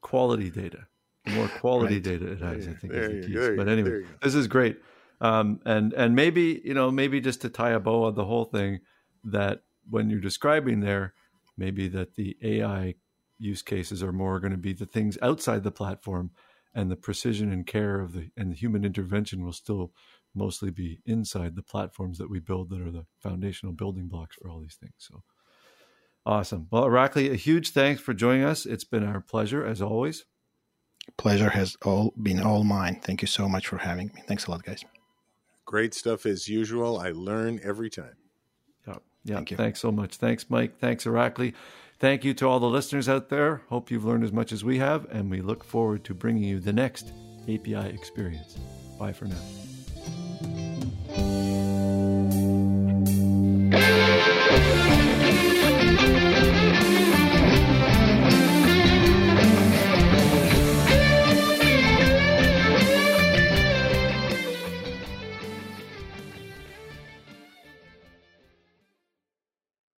quality 0.00 0.50
data. 0.50 0.86
The 1.26 1.32
more 1.32 1.48
quality 1.48 1.96
right. 1.96 2.02
data 2.02 2.32
it 2.32 2.40
has, 2.40 2.66
I 2.66 2.72
think, 2.72 2.92
is 2.94 3.26
the 3.26 3.32
key. 3.32 3.56
But 3.56 3.68
anyway, 3.68 4.04
this 4.22 4.34
is 4.34 4.46
great. 4.48 4.78
Um, 5.20 5.60
and 5.66 5.92
and 5.92 6.16
maybe 6.16 6.62
you 6.64 6.74
know 6.74 6.90
maybe 6.90 7.20
just 7.20 7.42
to 7.42 7.50
tie 7.50 7.70
a 7.70 7.80
bow 7.80 8.04
on 8.04 8.14
the 8.14 8.24
whole 8.24 8.46
thing, 8.46 8.80
that 9.24 9.62
when 9.88 10.10
you're 10.10 10.20
describing 10.20 10.80
there, 10.80 11.14
maybe 11.56 11.88
that 11.88 12.14
the 12.14 12.36
AI 12.42 12.94
use 13.38 13.62
cases 13.62 14.02
are 14.02 14.12
more 14.12 14.40
going 14.40 14.52
to 14.52 14.58
be 14.58 14.72
the 14.72 14.86
things 14.86 15.18
outside 15.20 15.64
the 15.64 15.70
platform, 15.70 16.30
and 16.74 16.90
the 16.90 16.96
precision 16.96 17.52
and 17.52 17.66
care 17.66 18.00
of 18.00 18.12
the 18.12 18.30
and 18.36 18.52
the 18.52 18.56
human 18.56 18.84
intervention 18.84 19.44
will 19.44 19.52
still 19.52 19.92
mostly 20.34 20.70
be 20.70 21.00
inside 21.04 21.54
the 21.54 21.62
platforms 21.62 22.18
that 22.18 22.30
we 22.30 22.40
build 22.40 22.70
that 22.70 22.80
are 22.80 22.90
the 22.90 23.04
foundational 23.20 23.74
building 23.74 24.08
blocks 24.08 24.36
for 24.36 24.48
all 24.48 24.60
these 24.60 24.76
things. 24.80 24.94
So 24.96 25.22
awesome. 26.24 26.68
Well, 26.70 26.84
Irakli, 26.84 27.30
a 27.30 27.36
huge 27.36 27.70
thanks 27.70 28.00
for 28.00 28.14
joining 28.14 28.44
us. 28.44 28.64
It's 28.64 28.84
been 28.84 29.04
our 29.04 29.20
pleasure 29.20 29.66
as 29.66 29.82
always. 29.82 30.24
Pleasure 31.18 31.50
has 31.50 31.76
all 31.84 32.14
been 32.22 32.40
all 32.40 32.64
mine. 32.64 33.00
Thank 33.02 33.22
you 33.22 33.28
so 33.28 33.48
much 33.48 33.66
for 33.66 33.78
having 33.78 34.06
me. 34.14 34.22
Thanks 34.26 34.46
a 34.46 34.50
lot, 34.52 34.62
guys. 34.62 34.84
Great 35.66 35.94
stuff 35.94 36.26
as 36.26 36.48
usual. 36.48 36.98
I 36.98 37.10
learn 37.10 37.60
every 37.62 37.90
time. 37.90 38.21
Yeah. 39.24 39.36
Thank 39.36 39.50
Thanks 39.56 39.80
so 39.80 39.92
much. 39.92 40.16
Thanks, 40.16 40.46
Mike. 40.48 40.78
Thanks, 40.78 41.04
Irakli. 41.04 41.54
Thank 41.98 42.24
you 42.24 42.34
to 42.34 42.48
all 42.48 42.58
the 42.58 42.66
listeners 42.66 43.08
out 43.08 43.28
there. 43.28 43.62
Hope 43.68 43.90
you've 43.90 44.04
learned 44.04 44.24
as 44.24 44.32
much 44.32 44.50
as 44.50 44.64
we 44.64 44.78
have, 44.78 45.06
and 45.10 45.30
we 45.30 45.40
look 45.40 45.62
forward 45.62 46.02
to 46.04 46.14
bringing 46.14 46.42
you 46.42 46.58
the 46.58 46.72
next 46.72 47.12
API 47.44 47.90
experience. 47.90 48.58
Bye 48.98 49.12
for 49.12 49.26
now. 49.26 49.71